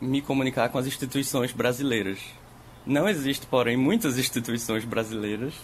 me 0.00 0.20
comunicar 0.20 0.68
com 0.68 0.78
as 0.78 0.86
instituições 0.86 1.52
brasileiras. 1.52 2.18
Não 2.86 3.08
existe, 3.08 3.46
porém, 3.46 3.76
muitas 3.76 4.18
instituições 4.18 4.84
brasileiras, 4.84 5.54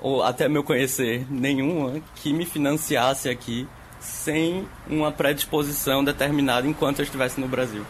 ou 0.00 0.22
até 0.22 0.48
meu 0.48 0.62
conhecer, 0.62 1.26
nenhuma, 1.30 2.00
que 2.16 2.32
me 2.32 2.44
financiasse 2.44 3.28
aqui 3.28 3.66
sem 3.98 4.68
uma 4.86 5.10
predisposição 5.10 6.04
determinada 6.04 6.66
enquanto 6.66 6.98
eu 6.98 7.04
estivesse 7.04 7.40
no 7.40 7.48
Brasil. 7.48 7.84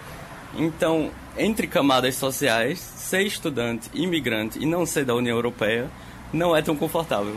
Então, 0.57 1.11
entre 1.37 1.67
camadas 1.67 2.15
sociais, 2.15 2.79
ser 2.79 3.23
estudante, 3.23 3.91
imigrante 3.93 4.59
e 4.63 4.65
não 4.65 4.87
ser 4.87 5.05
da 5.05 5.15
União 5.15 5.37
Europeia 5.37 5.91
não 6.33 6.57
é 6.57 6.63
tão 6.63 6.77
confortável. 6.77 7.37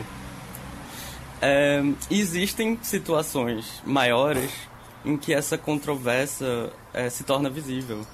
É, 1.41 1.81
existem 2.11 2.77
situações 2.81 3.81
maiores 3.85 4.51
em 5.05 5.17
que 5.17 5.33
essa 5.33 5.57
controvérsia 5.57 6.71
é, 6.93 7.09
se 7.09 7.23
torna 7.23 7.49
visível. 7.49 8.05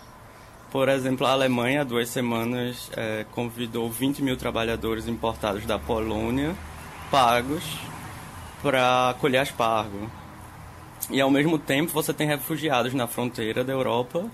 Por 0.71 0.89
exemplo, 0.89 1.25
a 1.25 1.31
Alemanha, 1.31 1.81
há 1.81 1.83
duas 1.83 2.09
semanas, 2.09 2.91
é, 2.95 3.25
convidou 3.31 3.89
20 3.89 4.21
mil 4.21 4.37
trabalhadores 4.37 5.07
importados 5.07 5.65
da 5.65 5.79
Polônia, 5.79 6.55
pagos, 7.09 7.63
para 8.61 9.15
colher 9.19 9.39
aspargo. 9.39 10.09
E 11.09 11.21
ao 11.21 11.29
mesmo 11.29 11.57
tempo 11.57 11.91
você 11.91 12.13
tem 12.13 12.27
refugiados 12.27 12.93
na 12.93 13.07
fronteira 13.07 13.63
da 13.63 13.73
Europa 13.73 14.29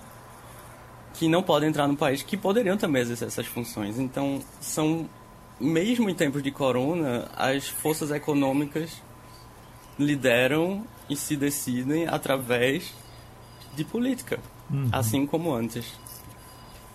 que 1.14 1.28
não 1.28 1.42
podem 1.42 1.68
entrar 1.68 1.86
no 1.86 1.96
país, 1.96 2.22
que 2.22 2.36
poderiam 2.36 2.76
também 2.76 3.02
exercer 3.02 3.28
essas 3.28 3.46
funções. 3.46 3.98
Então, 3.98 4.40
são 4.60 5.08
mesmo 5.60 6.08
em 6.08 6.14
tempos 6.14 6.42
de 6.42 6.50
corona, 6.50 7.28
as 7.36 7.68
forças 7.68 8.10
econômicas 8.10 9.02
lideram 9.98 10.84
e 11.08 11.16
se 11.16 11.36
decidem 11.36 12.06
através 12.06 12.94
de 13.74 13.84
política, 13.84 14.38
uhum. 14.70 14.88
assim 14.92 15.26
como 15.26 15.52
antes. 15.52 15.92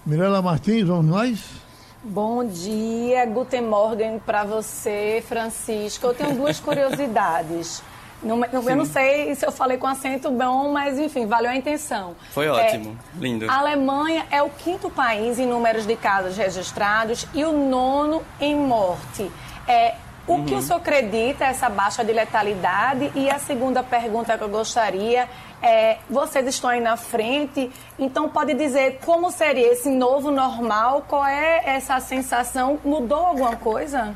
Mirela 0.06 0.42
Martins, 0.42 0.88
vamos 0.88 1.06
nós? 1.06 1.68
Bom 2.04 2.46
dia, 2.46 3.26
Guten 3.26 3.64
Morgen 3.64 4.20
para 4.20 4.44
você, 4.44 5.24
Francisco. 5.28 6.08
Eu 6.08 6.14
tenho 6.14 6.36
duas 6.36 6.60
curiosidades. 6.62 7.82
Não, 8.22 8.44
eu 8.44 8.76
não 8.76 8.86
sei 8.86 9.36
se 9.36 9.46
eu 9.46 9.52
falei 9.52 9.78
com 9.78 9.86
acento 9.86 10.32
bom, 10.32 10.72
mas 10.72 10.98
enfim, 10.98 11.28
valeu 11.28 11.52
a 11.52 11.56
intenção. 11.56 12.16
Foi 12.32 12.48
ótimo, 12.48 12.98
é, 13.16 13.20
lindo. 13.20 13.50
A 13.50 13.60
Alemanha 13.60 14.26
é 14.32 14.42
o 14.42 14.50
quinto 14.50 14.90
país 14.90 15.38
em 15.38 15.46
números 15.46 15.86
de 15.86 15.96
casos 15.96 16.36
registrados 16.36 17.28
e 17.34 17.46
o 17.46 17.52
nono 17.52 18.24
em 18.42 18.56
morte. 18.56 19.32
É, 19.68 19.96
o 20.28 20.34
uhum. 20.34 20.46
que 20.46 20.56
o 20.56 20.62
senhor 20.62 20.80
acredita 20.80 21.46
essa 21.46 21.70
baixa 21.70 22.04
de 22.04 22.12
letalidade? 22.12 23.12
E 23.16 23.30
a 23.30 23.40
segunda 23.40 23.82
pergunta 23.82 24.38
que 24.38 24.44
eu 24.44 24.50
gostaria 24.50 25.30
é: 25.62 25.98
vocês 26.10 26.46
estão 26.48 26.70
aí 26.70 26.82
na 26.82 26.98
frente, 26.98 27.72
então 27.98 28.28
pode 28.30 28.54
dizer 28.54 29.00
como 29.06 29.32
seria 29.32 29.72
esse 29.72 29.90
novo 29.90 30.30
normal? 30.30 31.06
Qual 31.08 31.26
é 31.26 31.62
essa 31.66 32.00
sensação? 32.00 32.80
Mudou 32.84 33.26
alguma 33.26 33.56
coisa? 33.56 34.16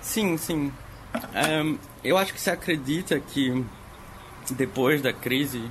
Sim, 0.00 0.36
sim. 0.36 0.72
Um, 1.34 1.78
eu 2.02 2.16
acho 2.16 2.32
que 2.32 2.40
se 2.40 2.50
acredita 2.50 3.18
que 3.20 3.64
depois 4.50 5.02
da 5.02 5.12
crise, 5.12 5.70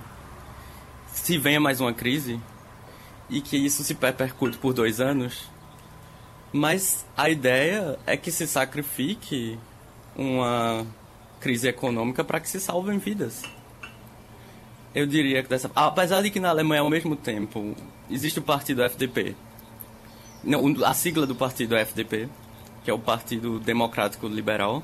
se 1.07 1.37
venha 1.37 1.59
mais 1.59 1.81
uma 1.81 1.93
crise, 1.93 2.39
e 3.29 3.41
que 3.41 3.57
isso 3.57 3.83
se 3.83 3.93
repercute 3.93 4.57
por 4.57 4.73
dois 4.73 4.99
anos, 4.99 5.49
mas 6.51 7.05
a 7.15 7.29
ideia 7.29 7.99
é 8.05 8.17
que 8.17 8.31
se 8.31 8.47
sacrifique 8.47 9.57
uma 10.15 10.85
crise 11.39 11.67
econômica 11.67 12.23
para 12.23 12.39
que 12.39 12.49
se 12.49 12.59
salvem 12.59 12.97
vidas. 12.97 13.43
Eu 14.93 15.05
diria 15.05 15.43
que 15.43 15.49
dessa. 15.49 15.69
Apesar 15.75 16.21
de 16.23 16.31
que 16.31 16.39
na 16.39 16.49
Alemanha, 16.49 16.81
ao 16.81 16.89
mesmo 16.89 17.15
tempo, 17.15 17.75
existe 18.09 18.39
o 18.39 18.41
partido 18.41 18.83
FDP. 18.83 19.35
Não, 20.43 20.83
a 20.83 20.93
sigla 20.93 21.27
do 21.27 21.35
partido 21.35 21.75
é 21.75 21.81
FDP, 21.81 22.27
que 22.83 22.89
é 22.89 22.93
o 22.93 22.97
Partido 22.97 23.59
Democrático 23.59 24.27
Liberal 24.27 24.83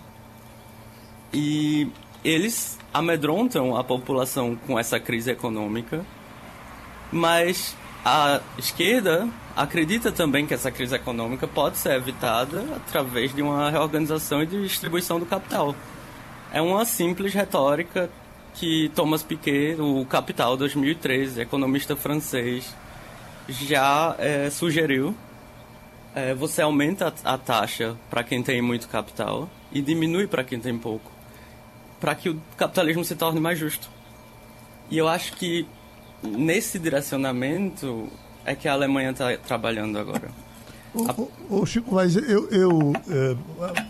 e 1.33 1.89
eles 2.23 2.79
amedrontam 2.93 3.75
a 3.75 3.83
população 3.83 4.55
com 4.55 4.79
essa 4.79 4.99
crise 4.99 5.29
econômica, 5.29 6.03
mas 7.11 7.75
a 8.03 8.41
esquerda 8.57 9.27
acredita 9.55 10.11
também 10.11 10.45
que 10.45 10.53
essa 10.53 10.71
crise 10.71 10.95
econômica 10.95 11.47
pode 11.47 11.77
ser 11.77 11.93
evitada 11.93 12.63
através 12.75 13.33
de 13.33 13.41
uma 13.41 13.69
reorganização 13.69 14.41
e 14.41 14.45
distribuição 14.45 15.19
do 15.19 15.25
capital. 15.25 15.75
É 16.51 16.61
uma 16.61 16.85
simples 16.85 17.33
retórica 17.33 18.09
que 18.53 18.89
Thomas 18.95 19.21
Piketty, 19.21 19.81
o 19.81 20.05
Capital 20.05 20.55
2013, 20.55 21.41
economista 21.41 21.95
francês, 21.95 22.73
já 23.47 24.15
é, 24.17 24.49
sugeriu. 24.49 25.15
É, 26.15 26.33
você 26.33 26.61
aumenta 26.61 27.13
a 27.23 27.37
taxa 27.37 27.97
para 28.09 28.23
quem 28.23 28.41
tem 28.41 28.61
muito 28.61 28.87
capital 28.87 29.49
e 29.71 29.81
diminui 29.81 30.27
para 30.27 30.43
quem 30.43 30.59
tem 30.59 30.77
pouco 30.77 31.14
para 32.05 32.13
que 32.13 32.29
o 32.29 32.39
capitalismo 32.55 33.03
se 33.03 33.15
torne 33.15 33.39
mais 33.39 33.57
justo. 33.57 33.89
E 34.91 34.97
eu 34.99 35.07
acho 35.07 35.33
que 35.33 35.65
nesse 36.21 36.77
direcionamento 36.77 38.07
é 38.45 38.53
que 38.53 38.67
a 38.67 38.73
Alemanha 38.73 39.09
está 39.09 39.35
trabalhando 39.37 39.97
agora. 39.97 40.29
O, 41.49 41.65
Chico 41.65 41.95
Vaz, 41.95 42.15
eu, 42.15 42.47
eu 42.51 42.93
é, 43.09 43.35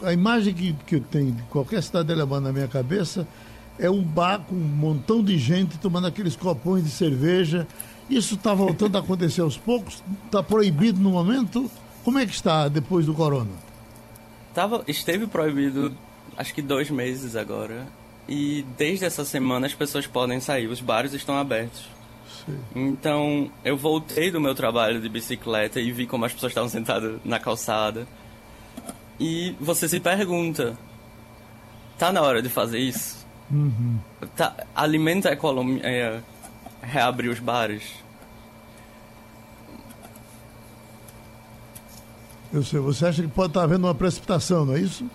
a, 0.06 0.08
a, 0.08 0.14
imagem 0.14 0.54
que, 0.54 0.72
que 0.88 0.96
eu 0.96 1.02
tenho 1.02 1.34
de 1.34 1.44
qualquer 1.44 1.84
cidade 1.84 2.10
alemã 2.14 2.40
na 2.40 2.54
minha 2.54 2.70
cabeça 2.70 3.28
é 3.78 3.90
um 3.90 4.02
bar 4.02 4.40
com 4.40 4.56
um 4.56 4.60
montão 4.60 5.22
de 5.22 5.38
gente 5.38 5.78
tomando 5.78 6.08
aqueles 6.08 6.38
copões 6.38 6.86
de 6.86 6.92
cerveja. 6.92 7.68
Isso 8.10 8.36
está 8.36 8.54
voltando 8.54 8.96
a 8.96 9.02
acontecer 9.02 9.42
aos 9.42 9.58
poucos? 9.58 10.02
Está 10.26 10.42
proibido 10.42 11.02
no 11.02 11.10
momento? 11.10 11.70
Como 12.02 12.18
é 12.18 12.26
que 12.26 12.34
está 12.34 12.70
depois 12.70 13.06
do 13.06 13.14
corona? 13.14 13.52
Tava, 14.54 14.86
esteve 14.88 15.28
proibido 15.28 15.94
acho 16.38 16.54
que 16.54 16.62
dois 16.62 16.90
meses 16.90 17.36
agora. 17.36 17.86
E 18.28 18.66
desde 18.78 19.06
essa 19.06 19.24
semana 19.24 19.68
as 19.68 19.74
pessoas 19.74 20.08
podem 20.08 20.40
sair, 20.40 20.68
os 20.68 20.82
bares 20.82 21.14
estão 21.14 21.38
abertos. 21.38 21.88
Sim. 22.46 22.60
Então 22.76 23.52
eu 23.64 23.78
voltei 23.78 24.32
do 24.32 24.42
meu 24.42 24.56
trabalho 24.56 25.00
de 25.00 25.10
bicicleta 25.10 25.80
e 25.80 25.92
vi 25.92 26.08
como 26.08 26.26
as 26.26 26.34
pessoas 26.34 26.52
estavam 26.52 26.70
sentadas 26.70 27.20
na 27.24 27.40
calçada. 27.40 28.08
E 29.20 29.56
você 29.60 29.88
se 29.88 30.00
pergunta: 30.00 30.78
tá 31.98 32.12
na 32.12 32.22
hora 32.22 32.42
de 32.42 32.50
fazer 32.50 32.80
isso? 32.80 33.26
Uhum. 33.52 34.00
Tá, 34.36 34.56
alimenta 34.76 35.30
a 35.30 35.34
economia, 35.34 35.82
é, 35.84 36.22
reabrir 36.82 37.30
os 37.30 37.40
bares? 37.40 37.84
Eu 42.52 42.64
sei, 42.64 42.80
você 42.80 43.06
acha 43.06 43.22
que 43.22 43.28
pode 43.28 43.50
estar 43.50 43.64
havendo 43.64 43.86
uma 43.86 43.94
precipitação, 43.94 44.66
não 44.66 44.76
é 44.76 44.80
isso? 44.80 45.06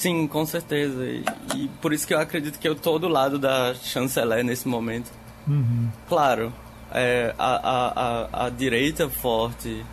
Sim, 0.00 0.26
com 0.26 0.46
certeza. 0.46 1.04
E, 1.04 1.22
e, 1.54 1.68
por 1.82 1.92
isso 1.92 2.06
que 2.06 2.14
eu 2.14 2.18
acredito 2.18 2.58
que 2.58 2.66
eu 2.66 2.74
tô 2.74 2.98
do 2.98 3.06
lado 3.06 3.38
da 3.38 3.74
chanceler 3.74 4.42
nesse 4.42 4.66
momento. 4.66 5.12
Uhum. 5.46 5.90
Claro, 6.08 6.50
é, 6.90 7.34
a, 7.38 7.70
a, 7.70 7.88
a, 7.88 8.46
a 8.46 8.48
direita 8.48 9.10
forte, 9.10 9.84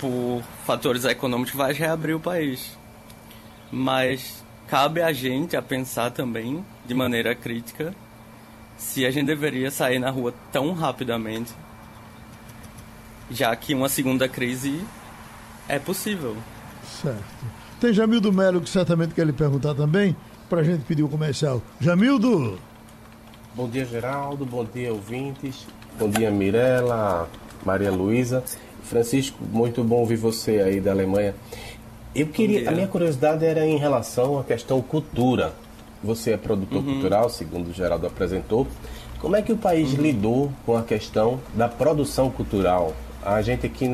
por 0.00 0.42
fatores 0.66 1.04
econômicos, 1.04 1.54
vai 1.54 1.72
reabrir 1.72 2.16
o 2.16 2.18
país. 2.18 2.76
Mas 3.70 4.42
cabe 4.66 5.00
a 5.00 5.12
gente 5.12 5.56
a 5.56 5.62
pensar 5.62 6.10
também, 6.10 6.64
de 6.84 6.92
maneira 6.92 7.32
crítica, 7.32 7.94
se 8.76 9.06
a 9.06 9.10
gente 9.12 9.26
deveria 9.26 9.70
sair 9.70 10.00
na 10.00 10.10
rua 10.10 10.34
tão 10.50 10.72
rapidamente, 10.72 11.52
já 13.30 13.54
que 13.54 13.72
uma 13.72 13.88
segunda 13.88 14.28
crise 14.28 14.84
é 15.68 15.78
possível. 15.78 16.36
Certo. 17.00 17.61
Tem 17.82 17.92
Jamildo 17.92 18.32
Melo 18.32 18.60
que 18.60 18.70
certamente 18.70 19.12
quer 19.12 19.26
lhe 19.26 19.32
perguntar 19.32 19.74
também, 19.74 20.14
para 20.48 20.60
a 20.60 20.62
gente 20.62 20.84
pedir 20.84 21.02
o 21.02 21.08
comercial. 21.08 21.60
Jamildo! 21.80 22.56
Bom 23.56 23.68
dia, 23.68 23.84
Geraldo. 23.84 24.46
Bom 24.46 24.64
dia, 24.64 24.92
ouvintes. 24.92 25.66
Bom 25.98 26.08
dia, 26.08 26.30
Mirela, 26.30 27.28
Maria 27.66 27.90
Luísa. 27.90 28.44
Francisco, 28.84 29.36
muito 29.50 29.82
bom 29.82 29.96
ouvir 29.96 30.14
você 30.14 30.60
aí 30.60 30.80
da 30.80 30.92
Alemanha. 30.92 31.34
Eu 32.14 32.28
queria, 32.28 32.68
a 32.68 32.72
minha 32.72 32.86
curiosidade 32.86 33.44
era 33.44 33.66
em 33.66 33.78
relação 33.78 34.38
à 34.38 34.44
questão 34.44 34.80
cultura. 34.80 35.52
Você 36.04 36.30
é 36.30 36.36
produtor 36.36 36.84
uhum. 36.84 36.92
cultural, 36.92 37.28
segundo 37.30 37.70
o 37.70 37.72
Geraldo 37.72 38.06
apresentou. 38.06 38.64
Como 39.18 39.34
é 39.34 39.42
que 39.42 39.52
o 39.52 39.56
país 39.56 39.92
uhum. 39.92 40.02
lidou 40.02 40.52
com 40.64 40.76
a 40.76 40.84
questão 40.84 41.40
da 41.52 41.68
produção 41.68 42.30
cultural? 42.30 42.94
A 43.24 43.40
gente 43.40 43.66
aqui, 43.66 43.88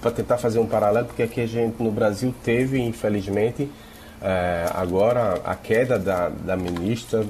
para 0.00 0.10
tentar 0.10 0.38
fazer 0.38 0.58
um 0.58 0.66
paralelo, 0.66 1.06
porque 1.06 1.22
aqui 1.22 1.40
a 1.40 1.46
gente 1.46 1.80
no 1.82 1.90
Brasil 1.90 2.34
teve, 2.42 2.80
infelizmente, 2.80 3.70
é, 4.20 4.66
agora 4.74 5.40
a 5.44 5.54
queda 5.54 5.98
da, 5.98 6.28
da 6.28 6.56
ministra, 6.56 7.24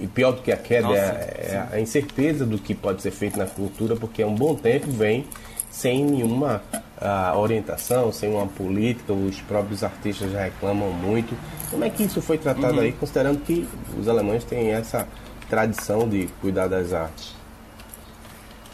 e 0.00 0.06
pior 0.06 0.32
do 0.32 0.42
que 0.42 0.50
a 0.50 0.56
queda 0.56 0.88
Nossa, 0.88 0.98
é, 0.98 1.66
é, 1.70 1.76
a 1.76 1.80
incerteza 1.80 2.46
do 2.46 2.58
que 2.58 2.74
pode 2.74 3.02
ser 3.02 3.10
feito 3.10 3.38
na 3.38 3.46
cultura, 3.46 3.94
porque 3.96 4.22
há 4.22 4.26
um 4.26 4.34
bom 4.34 4.54
tempo 4.54 4.90
vem 4.90 5.26
sem 5.70 6.04
nenhuma 6.04 6.62
uh, 7.00 7.38
orientação, 7.38 8.12
sem 8.12 8.30
uma 8.30 8.46
política, 8.46 9.12
os 9.12 9.40
próprios 9.42 9.84
artistas 9.84 10.32
já 10.32 10.42
reclamam 10.42 10.92
muito. 10.92 11.36
Como 11.70 11.84
é 11.84 11.90
que 11.90 12.02
isso 12.02 12.20
foi 12.20 12.38
tratado 12.38 12.74
uhum. 12.74 12.80
aí, 12.80 12.92
considerando 12.92 13.40
que 13.40 13.68
os 13.98 14.08
alemães 14.08 14.42
têm 14.44 14.70
essa 14.72 15.06
tradição 15.48 16.08
de 16.08 16.28
cuidar 16.40 16.66
das 16.66 16.92
artes? 16.92 17.34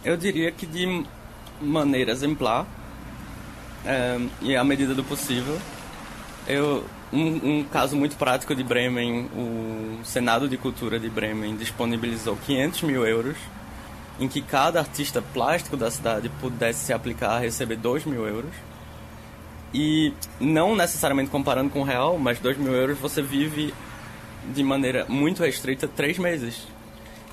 Eu 0.02 0.16
diria 0.16 0.50
que 0.52 0.64
de 0.64 1.04
maneira 1.60 2.12
exemplar 2.12 2.66
é, 3.84 4.18
e 4.42 4.56
à 4.56 4.64
medida 4.64 4.94
do 4.94 5.04
possível. 5.04 5.58
Eu, 6.46 6.84
um, 7.12 7.58
um, 7.58 7.64
caso 7.64 7.96
muito 7.96 8.16
prático 8.16 8.54
de 8.54 8.62
Bremen, 8.62 9.26
o 9.34 10.04
Senado 10.04 10.48
de 10.48 10.56
Cultura 10.56 10.98
de 10.98 11.08
Bremen 11.08 11.56
disponibilizou 11.56 12.36
500 12.36 12.82
mil 12.82 13.06
euros 13.06 13.36
em 14.18 14.28
que 14.28 14.40
cada 14.40 14.80
artista 14.80 15.20
plástico 15.20 15.76
da 15.76 15.90
cidade 15.90 16.28
pudesse 16.40 16.86
se 16.86 16.92
aplicar 16.92 17.32
a 17.32 17.38
receber 17.38 17.76
2 17.76 18.06
mil 18.06 18.26
euros. 18.26 18.52
E 19.74 20.12
não 20.40 20.74
necessariamente 20.74 21.30
comparando 21.30 21.70
com 21.70 21.80
o 21.80 21.84
real, 21.84 22.18
mas 22.18 22.38
2 22.38 22.56
mil 22.56 22.72
euros 22.72 22.98
você 22.98 23.20
vive 23.20 23.74
de 24.54 24.62
maneira 24.62 25.04
muito 25.08 25.42
restrita 25.42 25.86
três 25.86 26.18
meses. 26.18 26.66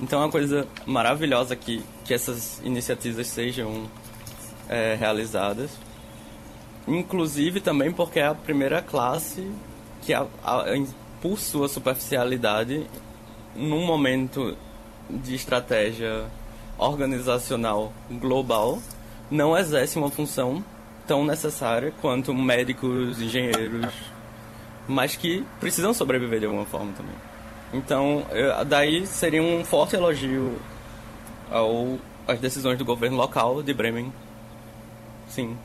Então 0.01 0.20
é 0.20 0.25
uma 0.25 0.32
coisa 0.32 0.68
maravilhosa 0.86 1.56
que, 1.56 1.82
que 2.03 2.13
essas 2.13 2.60
iniciativas 2.63 3.27
sejam 3.27 3.88
é, 4.70 4.96
realizadas. 5.00 5.72
Inclusive 6.88 7.62
também 7.62 7.91
porque 7.91 8.20
é 8.20 8.27
a 8.27 8.36
primeira 8.36 8.82
classe 8.82 9.50
que, 10.01 10.13
a, 10.13 10.25
a, 10.43 10.65
por 11.22 11.39
sua 11.39 11.70
superficialidade, 11.70 12.86
num 13.55 13.86
momento 13.86 14.58
de 15.10 15.36
estratégia 15.36 16.25
organizacional 16.77 17.93
global 18.12 18.79
não 19.29 19.58
exerce 19.58 19.98
uma 19.98 20.10
função 20.10 20.63
tão 21.08 21.25
necessária 21.25 21.93
quanto 22.01 22.34
médicos, 22.34 23.22
engenheiros, 23.22 23.93
mas 24.88 25.15
que 25.15 25.45
precisam 25.60 25.93
sobreviver 25.93 26.39
de 26.39 26.45
alguma 26.45 26.65
forma 26.65 26.91
também. 26.93 27.15
Então, 27.73 28.23
daí 28.67 29.06
seria 29.08 29.41
um 29.41 29.65
forte 29.65 29.95
elogio 29.95 30.60
ao, 31.49 31.97
às 32.28 32.39
decisões 32.39 32.78
do 32.78 32.86
governo 32.86 33.17
local 33.17 33.63
de 33.63 33.73
Bremen. 33.73 34.13
Sim. 35.34 35.58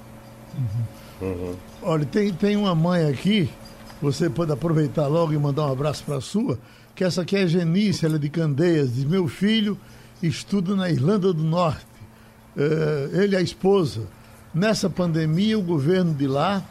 Uhum. 0.56 1.28
Uhum. 1.28 1.56
Olha, 1.82 2.06
tem, 2.06 2.32
tem 2.32 2.56
uma 2.56 2.74
mãe 2.74 3.08
aqui, 3.08 3.50
você 4.00 4.30
pode 4.30 4.52
aproveitar 4.52 5.06
logo 5.06 5.32
e 5.32 5.38
mandar 5.38 5.66
um 5.66 5.72
abraço 5.72 6.04
para 6.04 6.16
a 6.16 6.20
sua, 6.20 6.58
que 6.94 7.04
essa 7.04 7.22
aqui 7.22 7.36
é 7.36 7.42
a 7.42 7.46
Genice, 7.46 8.06
ela 8.06 8.16
é 8.16 8.18
de 8.18 8.28
Candeias, 8.28 8.94
diz, 8.94 9.04
meu 9.04 9.28
filho 9.28 9.78
estuda 10.22 10.74
na 10.74 10.90
Irlanda 10.90 11.32
do 11.32 11.42
Norte. 11.42 11.86
Uh, 12.56 13.20
ele 13.20 13.34
e 13.34 13.38
a 13.38 13.42
esposa. 13.42 14.02
Nessa 14.52 14.90
pandemia, 14.90 15.58
o 15.58 15.62
governo 15.62 16.12
de 16.14 16.26
lá 16.26 16.62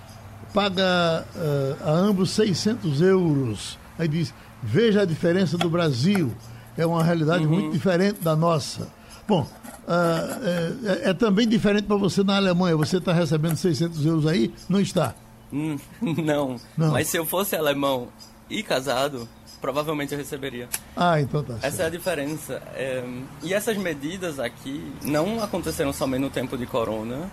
paga 0.53 1.25
uh, 1.35 1.83
a 1.83 1.91
ambos 1.91 2.31
600 2.31 3.01
euros. 3.01 3.79
Aí 3.97 4.07
diz: 4.07 4.33
veja 4.61 5.03
a 5.03 5.05
diferença 5.05 5.57
do 5.57 5.69
Brasil. 5.69 6.31
É 6.75 6.85
uma 6.85 7.03
realidade 7.03 7.45
uhum. 7.45 7.51
muito 7.51 7.71
diferente 7.71 8.19
da 8.21 8.35
nossa. 8.35 8.89
Bom, 9.27 9.41
uh, 9.41 10.87
é, 11.03 11.09
é, 11.09 11.13
também 11.13 11.47
diferente 11.47 11.83
para 11.83 11.97
você 11.97 12.23
na 12.23 12.37
Alemanha. 12.37 12.77
Você 12.77 12.97
está 12.97 13.11
recebendo 13.11 13.57
600 13.57 14.05
euros 14.05 14.25
aí? 14.25 14.53
Não 14.69 14.79
está? 14.79 15.13
Hum, 15.51 15.77
não. 16.01 16.55
não. 16.77 16.91
Mas 16.91 17.07
se 17.07 17.17
eu 17.17 17.25
fosse 17.25 17.55
alemão 17.55 18.07
e 18.49 18.63
casado, 18.63 19.27
provavelmente 19.59 20.13
eu 20.13 20.17
receberia. 20.17 20.69
Ah, 20.95 21.19
então 21.19 21.43
tá. 21.43 21.55
Essa 21.61 21.83
é 21.83 21.85
a 21.87 21.89
diferença. 21.89 22.61
É, 22.73 23.03
e 23.43 23.53
essas 23.53 23.77
medidas 23.77 24.39
aqui 24.39 24.91
não 25.01 25.43
aconteceram 25.43 25.91
somente 25.91 26.21
no 26.21 26.29
tempo 26.29 26.57
de 26.57 26.65
corona. 26.65 27.29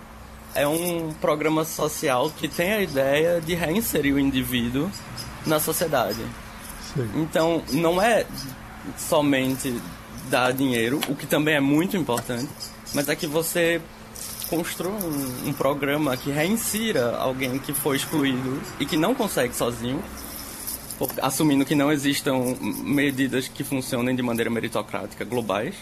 É 0.53 0.67
um 0.67 1.13
programa 1.13 1.65
social 1.65 2.29
que 2.29 2.47
tem 2.47 2.73
a 2.73 2.81
ideia 2.81 3.41
de 3.41 3.55
reinserir 3.55 4.15
o 4.15 4.19
indivíduo 4.19 4.89
na 5.45 5.59
sociedade. 5.59 6.25
Sim. 6.93 7.09
Então, 7.15 7.61
não 7.73 8.01
é 8.01 8.25
somente 8.97 9.81
dar 10.29 10.51
dinheiro, 10.51 10.99
o 11.07 11.15
que 11.15 11.25
também 11.25 11.55
é 11.55 11.59
muito 11.59 11.95
importante, 11.95 12.49
mas 12.93 13.07
é 13.09 13.15
que 13.15 13.27
você 13.27 13.81
construa 14.49 14.91
um, 14.91 15.49
um 15.49 15.53
programa 15.53 16.15
que 16.15 16.29
reinsira 16.29 17.15
alguém 17.17 17.57
que 17.57 17.73
foi 17.73 17.97
excluído 17.97 18.61
e 18.79 18.85
que 18.85 18.95
não 18.95 19.15
consegue 19.15 19.55
sozinho 19.55 20.03
assumindo 21.21 21.65
que 21.65 21.75
não 21.75 21.91
existam 21.91 22.55
medidas 22.61 23.47
que 23.47 23.63
funcionem 23.63 24.15
de 24.15 24.21
maneira 24.21 24.49
meritocrática 24.49 25.25
globais, 25.25 25.75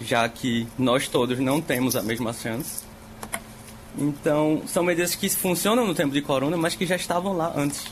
já 0.00 0.28
que 0.28 0.66
nós 0.78 1.06
todos 1.08 1.38
não 1.38 1.60
temos 1.60 1.94
a 1.94 2.02
mesma 2.02 2.32
chance. 2.32 2.82
Então, 3.96 4.62
são 4.66 4.82
medidas 4.82 5.14
que 5.14 5.28
funcionam 5.28 5.86
no 5.86 5.94
tempo 5.94 6.12
de 6.12 6.22
corona, 6.22 6.56
mas 6.56 6.74
que 6.74 6.86
já 6.86 6.96
estavam 6.96 7.36
lá 7.36 7.52
antes, 7.54 7.86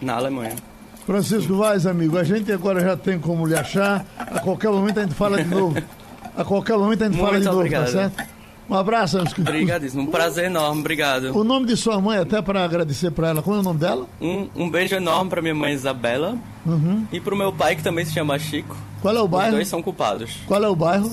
na 0.00 0.14
Alemanha. 0.16 0.56
Francisco 1.10 1.56
Vaz, 1.56 1.86
amigo, 1.86 2.16
a 2.16 2.22
gente 2.22 2.52
agora 2.52 2.78
já 2.78 2.96
tem 2.96 3.18
como 3.18 3.44
lhe 3.44 3.56
achar. 3.56 4.06
A 4.16 4.38
qualquer 4.38 4.70
momento 4.70 5.00
a 5.00 5.02
gente 5.02 5.14
fala 5.16 5.42
de 5.42 5.50
novo. 5.52 5.76
A 6.36 6.44
qualquer 6.44 6.78
momento 6.78 7.02
a 7.02 7.06
gente 7.06 7.16
Muito 7.16 7.26
fala 7.26 7.40
de 7.40 7.46
novo, 7.46 7.56
tá 7.56 7.60
obrigado. 7.62 7.84
tá 7.86 7.90
certo? 7.90 8.24
Um 8.68 8.74
abraço, 8.76 9.18
Obrigadíssimo. 9.18 10.04
Um 10.04 10.06
prazer 10.06 10.44
enorme, 10.44 10.78
obrigado. 10.78 11.36
O 11.36 11.42
nome 11.42 11.66
de 11.66 11.76
sua 11.76 12.00
mãe, 12.00 12.16
até 12.18 12.40
para 12.40 12.64
agradecer 12.64 13.10
para 13.10 13.30
ela, 13.30 13.42
qual 13.42 13.56
é 13.56 13.58
o 13.58 13.62
nome 13.64 13.80
dela? 13.80 14.06
Um, 14.20 14.48
um 14.54 14.70
beijo 14.70 14.94
enorme 14.94 15.28
para 15.28 15.42
minha 15.42 15.52
mãe 15.52 15.72
Isabela 15.72 16.38
uhum. 16.64 17.04
e 17.10 17.18
para 17.18 17.34
o 17.34 17.36
meu 17.36 17.52
pai, 17.52 17.74
que 17.74 17.82
também 17.82 18.04
se 18.04 18.12
chama 18.12 18.38
Chico. 18.38 18.76
Qual 19.02 19.16
é 19.16 19.20
o 19.20 19.26
bairro? 19.26 19.48
Os 19.48 19.54
dois 19.56 19.68
são 19.68 19.82
culpados. 19.82 20.36
Qual 20.46 20.62
é 20.62 20.68
o 20.68 20.76
bairro? 20.76 21.10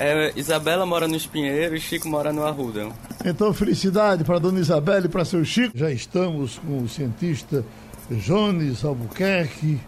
É, 0.00 0.32
Isabela 0.34 0.86
mora 0.86 1.06
no 1.06 1.16
Espinheiro 1.16 1.76
e 1.76 1.80
Chico 1.80 2.08
mora 2.08 2.32
no 2.32 2.46
Arruda. 2.46 2.88
Então, 3.26 3.52
felicidade 3.52 4.24
para 4.24 4.38
dona 4.38 4.58
Isabela 4.58 5.04
e 5.04 5.08
para 5.10 5.26
seu 5.26 5.44
Chico. 5.44 5.76
Já 5.76 5.90
estamos 5.90 6.58
com 6.66 6.78
o 6.78 6.88
cientista 6.88 7.62
Jones 8.10 8.84
Albuquerque 8.84 9.80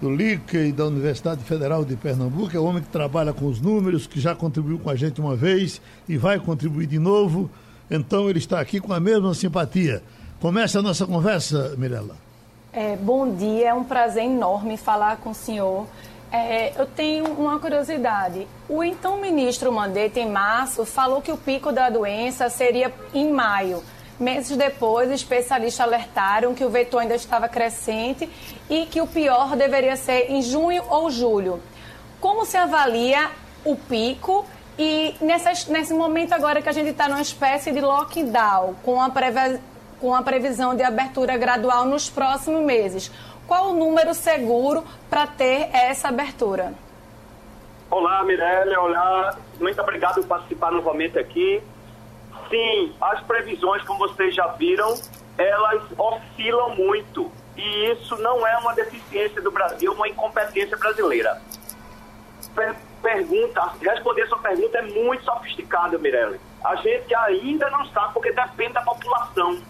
do 0.00 0.10
LICA 0.10 0.72
da 0.72 0.86
Universidade 0.86 1.44
Federal 1.44 1.84
de 1.84 1.94
Pernambuco, 1.94 2.56
é 2.56 2.58
o 2.58 2.64
homem 2.64 2.82
que 2.82 2.88
trabalha 2.88 3.34
com 3.34 3.46
os 3.46 3.60
números, 3.60 4.06
que 4.06 4.18
já 4.18 4.34
contribuiu 4.34 4.78
com 4.78 4.88
a 4.88 4.96
gente 4.96 5.20
uma 5.20 5.36
vez 5.36 5.80
e 6.08 6.16
vai 6.16 6.38
contribuir 6.38 6.86
de 6.86 6.98
novo. 6.98 7.50
Então 7.90 8.30
ele 8.30 8.38
está 8.38 8.60
aqui 8.60 8.80
com 8.80 8.92
a 8.92 9.00
mesma 9.00 9.34
simpatia. 9.34 10.02
Começa 10.40 10.78
a 10.78 10.82
nossa 10.82 11.06
conversa, 11.06 11.74
Mirella. 11.76 12.16
É, 12.72 12.96
bom 12.96 13.34
dia, 13.34 13.68
é 13.68 13.74
um 13.74 13.84
prazer 13.84 14.24
enorme 14.24 14.76
falar 14.78 15.18
com 15.18 15.30
o 15.30 15.34
senhor. 15.34 15.86
É, 16.32 16.80
eu 16.80 16.86
tenho 16.86 17.26
uma 17.32 17.58
curiosidade. 17.58 18.46
O 18.68 18.82
então 18.82 19.20
ministro 19.20 19.70
Mandetta, 19.72 20.20
em 20.20 20.30
março, 20.30 20.86
falou 20.86 21.20
que 21.20 21.32
o 21.32 21.36
pico 21.36 21.72
da 21.72 21.90
doença 21.90 22.48
seria 22.48 22.90
em 23.12 23.30
maio. 23.30 23.82
Meses 24.20 24.54
depois, 24.54 25.10
especialistas 25.10 25.80
alertaram 25.80 26.54
que 26.54 26.62
o 26.62 26.68
vetor 26.68 27.00
ainda 27.00 27.14
estava 27.14 27.48
crescente 27.48 28.28
e 28.68 28.84
que 28.84 29.00
o 29.00 29.06
pior 29.06 29.56
deveria 29.56 29.96
ser 29.96 30.30
em 30.30 30.42
junho 30.42 30.84
ou 30.90 31.10
julho. 31.10 31.58
Como 32.20 32.44
se 32.44 32.58
avalia 32.58 33.30
o 33.64 33.74
pico 33.74 34.44
e 34.78 35.14
nesse 35.22 35.94
momento 35.94 36.34
agora 36.34 36.60
que 36.60 36.68
a 36.68 36.72
gente 36.72 36.90
está 36.90 37.08
numa 37.08 37.22
espécie 37.22 37.72
de 37.72 37.80
lockdown, 37.80 38.74
com 38.84 39.00
a, 39.00 39.08
previ, 39.08 39.58
com 39.98 40.14
a 40.14 40.22
previsão 40.22 40.74
de 40.74 40.82
abertura 40.82 41.38
gradual 41.38 41.86
nos 41.86 42.10
próximos 42.10 42.62
meses, 42.62 43.10
qual 43.46 43.70
o 43.70 43.74
número 43.74 44.12
seguro 44.12 44.84
para 45.08 45.26
ter 45.26 45.70
essa 45.72 46.08
abertura? 46.08 46.74
Olá, 47.90 48.22
Mirella. 48.22 48.80
Olá. 48.80 49.38
Muito 49.58 49.80
obrigado 49.80 50.16
por 50.16 50.26
participar 50.26 50.70
novamente 50.72 51.18
aqui. 51.18 51.62
Sim, 52.50 52.92
as 53.00 53.22
previsões, 53.22 53.82
como 53.84 54.00
vocês 54.00 54.34
já 54.34 54.48
viram, 54.48 54.92
elas 55.38 55.82
oscilam 55.96 56.74
muito. 56.74 57.30
E 57.56 57.92
isso 57.92 58.16
não 58.16 58.46
é 58.46 58.58
uma 58.58 58.74
deficiência 58.74 59.40
do 59.40 59.50
Brasil, 59.50 59.92
uma 59.92 60.08
incompetência 60.08 60.76
brasileira. 60.76 61.40
Per 62.54 62.76
pergunta, 63.00 63.72
responder 63.80 64.26
sua 64.26 64.38
pergunta 64.38 64.76
é 64.76 64.82
muito 64.82 65.24
sofisticada, 65.24 65.96
Mirella. 65.96 66.36
A 66.62 66.76
gente 66.76 67.14
ainda 67.14 67.70
não 67.70 67.86
sabe, 67.86 68.12
porque 68.12 68.30
depende 68.30 68.74
da 68.74 68.82
população. 68.82 69.62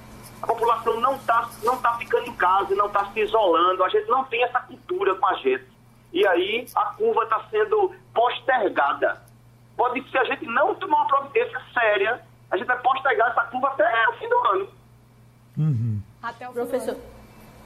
A 0.43 0.47
população 0.47 1.01
não 1.01 1.15
está 1.15 1.49
não 1.63 1.77
tá 1.77 1.95
ficando 1.95 2.27
em 2.29 2.35
casa, 2.35 2.75
não 2.75 2.87
está 2.87 3.05
se 3.13 3.21
isolando, 3.21 3.85
a 3.85 3.89
gente 3.89 4.09
não 4.09 4.25
tem 4.25 4.43
essa 4.43 4.59
cultura 4.61 5.15
com 5.15 5.27
a 5.27 5.35
gente. 5.35 5.65
E 6.13 6.27
aí 6.27 6.67
a 6.75 6.87
curva 6.87 7.23
está 7.23 7.45
sendo 7.51 7.95
postergada. 8.13 9.23
Pode, 9.77 10.03
se 10.11 10.19
a 10.19 10.25
gente 10.25 10.45
não 10.47 10.75
tomar 10.75 10.99
uma 10.99 11.07
providência 11.07 11.61
séria, 11.73 12.21
a 12.51 12.57
gente 12.57 12.67
vai 12.67 12.79
postergar 12.79 13.31
essa 13.31 13.43
curva 13.43 13.69
até 13.69 13.85
o 14.09 14.13
fim 14.15 14.29
do 14.29 14.37
ano. 14.49 14.69
Uhum. 15.59 16.01
Até 16.23 16.49
o 16.49 16.53
Professor. 16.53 16.97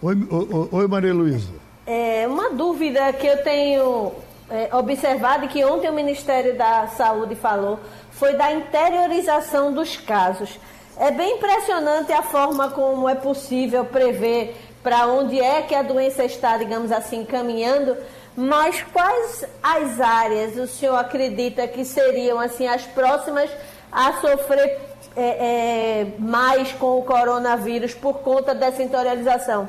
Oi, 0.03 0.15
oi, 0.31 0.69
oi, 0.73 0.89
Maria 0.89 1.15
Luísa. 1.15 1.53
É, 1.87 2.27
uma 2.27 2.51
dúvida 2.51 3.13
que 3.13 3.27
eu 3.27 3.43
tenho 3.43 4.13
é, 4.51 4.75
observado 4.75 5.47
e 5.47 5.49
que 5.49 5.65
ontem 5.65 5.89
o 5.89 5.93
Ministério 5.93 6.57
da 6.57 6.87
Saúde 6.89 7.35
falou 7.35 7.81
foi 8.11 8.35
da 8.35 8.53
interiorização 8.53 9.73
dos 9.73 9.97
casos. 9.97 10.59
É 10.99 11.11
bem 11.11 11.37
impressionante 11.37 12.13
a 12.13 12.23
forma 12.23 12.71
como 12.71 13.09
é 13.09 13.15
possível 13.15 13.85
prever 13.85 14.57
para 14.83 15.07
onde 15.07 15.41
é 15.41 15.63
que 15.63 15.75
a 15.75 15.83
doença 15.83 16.25
está, 16.25 16.59
digamos 16.59 16.93
assim, 16.93 17.25
caminhando, 17.25 17.97
mas 18.37 18.83
quais 18.93 19.45
as 19.63 20.01
áreas 20.01 20.57
o 20.57 20.67
senhor 20.67 20.97
acredita 20.97 21.67
que 21.67 21.85
seriam 21.85 22.39
assim 22.39 22.67
as 22.67 22.85
próximas 22.85 23.51
a 23.95 24.13
sofrer 24.15 24.81
é, 25.17 25.23
é, 25.23 26.07
mais 26.19 26.73
com 26.73 26.99
o 26.99 27.05
coronavírus 27.05 27.95
por 27.95 28.15
conta 28.15 28.53
dessa 28.53 28.83
interiorização? 28.83 29.69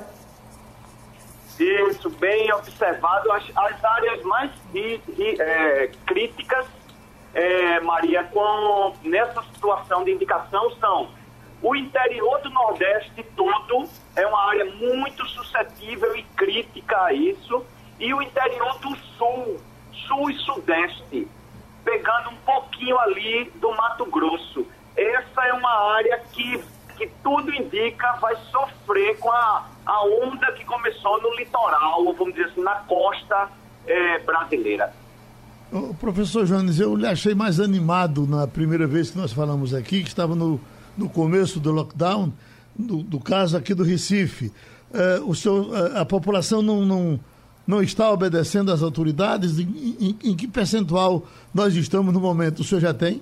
Isso, 1.60 2.10
bem 2.10 2.52
observado. 2.52 3.32
As, 3.32 3.44
as 3.56 3.84
áreas 3.84 4.24
mais 4.24 4.52
ri, 4.74 5.00
ri, 5.16 5.40
é, 5.40 5.92
críticas, 6.08 6.66
é, 7.34 7.80
Maria, 7.82 8.24
com, 8.26 8.94
nessa 9.04 9.44
situação 9.54 10.04
de 10.04 10.12
indicação 10.12 10.72
são 10.80 11.10
o 11.62 11.76
interior 11.76 12.42
do 12.42 12.50
Nordeste 12.50 13.24
todo, 13.36 13.88
é 14.16 14.26
uma 14.28 14.50
área 14.50 14.66
muito 14.66 15.26
suscetível 15.28 16.16
e 16.16 16.24
crítica 16.36 17.06
a 17.06 17.14
isso, 17.14 17.66
e 18.00 18.14
o 18.14 18.22
interior 18.22 18.78
do 18.80 18.96
Sul, 19.18 19.58
Sul 20.08 20.30
e 20.30 20.34
Sudeste, 20.40 21.28
pegando 21.86 22.32
um 22.32 22.38
pouquinho 22.38 23.00
ali 23.00 23.50
do 23.56 23.72
Mato 23.72 24.06
Grosso. 24.08 24.68
Essa 24.98 25.46
é 25.46 25.54
uma 25.54 25.96
área 25.96 26.20
que, 26.34 26.62
que 26.98 27.08
tudo 27.24 27.54
indica 27.54 28.14
vai 28.14 28.36
sofrer 28.52 29.18
com 29.20 29.32
a 29.32 29.66
a 29.86 30.04
onda 30.04 30.52
que 30.54 30.66
começou 30.66 31.22
no 31.22 31.36
litoral, 31.36 32.04
vamos 32.18 32.34
dizer 32.34 32.50
assim, 32.50 32.62
na 32.62 32.76
costa 32.76 33.50
é, 33.86 34.20
brasileira. 34.20 34.92
Professor 36.00 36.46
Jones, 36.46 36.80
eu 36.80 36.96
lhe 36.96 37.06
achei 37.06 37.36
mais 37.36 37.60
animado 37.60 38.26
na 38.26 38.48
primeira 38.48 38.88
vez 38.88 39.12
que 39.12 39.18
nós 39.18 39.32
falamos 39.32 39.74
aqui, 39.74 40.02
que 40.02 40.08
estava 40.08 40.34
no, 40.34 40.60
no 40.98 41.10
começo 41.10 41.60
do 41.60 41.72
lockdown, 41.72 42.32
do, 42.76 43.04
do 43.04 43.20
caso 43.20 43.58
aqui 43.58 43.74
do 43.74 43.84
Recife. 43.84 44.52
É, 44.94 45.20
o 45.20 45.36
senhor, 45.36 45.76
a, 45.76 46.02
a, 46.02 46.06
população 46.06 46.62
não, 46.62 46.86
não, 46.86 47.20
não 47.68 47.82
está 47.82 48.12
obedecendo 48.12 48.72
às 48.72 48.82
autoridades? 48.82 49.60
Em, 49.60 49.64
em, 50.00 50.32
em, 50.32 50.36
que 50.36 50.48
percentual 50.48 51.24
nós 51.54 51.76
estamos 51.76 52.14
no 52.14 52.20
momento? 52.20 52.60
O 52.60 52.64
senhor 52.64 52.82
já 52.82 52.94
tem? 52.94 53.22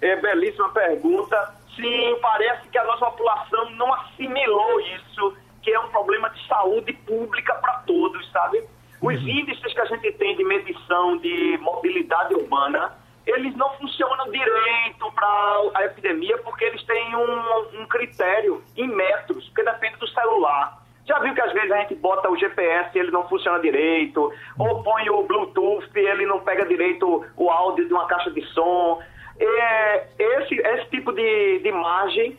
É 0.00 0.16
belíssima 0.16 0.68
pergunta. 0.70 1.54
Sim, 1.74 2.16
parece 2.22 2.68
que 2.68 2.78
a 2.78 2.84
nossa 2.84 3.06
população 3.06 3.70
não 3.72 3.92
assimilou 3.94 4.80
isso, 4.80 5.36
que 5.62 5.70
é 5.70 5.78
um 5.78 5.88
problema 5.88 6.30
de 6.30 6.46
saúde 6.46 6.92
pública 6.92 7.54
para 7.54 7.74
todos, 7.80 8.30
sabe? 8.32 8.64
Os 9.00 9.20
uhum. 9.20 9.28
índices 9.28 9.72
que 9.72 9.80
a 9.80 9.84
gente 9.84 10.12
tem 10.12 10.36
de 10.36 10.44
medição 10.44 11.18
de 11.18 11.58
mobilidade 11.58 12.34
urbana, 12.34 12.92
eles 13.26 13.54
não 13.56 13.68
funcionam 13.74 14.30
direito 14.30 15.12
para 15.14 15.70
a 15.74 15.84
epidemia 15.84 16.38
porque 16.38 16.64
eles 16.64 16.82
têm 16.84 17.14
um, 17.14 17.80
um 17.82 17.86
critério 17.86 18.62
em 18.76 18.88
metros, 18.88 19.50
que 19.54 19.62
depende 19.62 19.96
do 19.96 20.08
celular. 20.08 20.85
Já 21.06 21.18
viu 21.20 21.34
que 21.34 21.40
às 21.40 21.52
vezes 21.52 21.70
a 21.70 21.78
gente 21.78 21.94
bota 21.94 22.28
o 22.28 22.36
GPS 22.36 22.90
e 22.94 22.98
ele 22.98 23.10
não 23.10 23.28
funciona 23.28 23.60
direito, 23.60 24.32
ou 24.58 24.82
põe 24.82 25.08
o 25.08 25.22
Bluetooth 25.22 25.88
e 25.94 26.00
ele 26.00 26.26
não 26.26 26.40
pega 26.40 26.66
direito 26.66 27.24
o 27.36 27.50
áudio 27.50 27.86
de 27.86 27.92
uma 27.92 28.06
caixa 28.06 28.30
de 28.30 28.42
som 28.52 29.00
é, 29.38 30.06
esse, 30.18 30.54
esse 30.54 30.86
tipo 30.90 31.12
de, 31.12 31.58
de 31.60 31.72
margem 31.72 32.36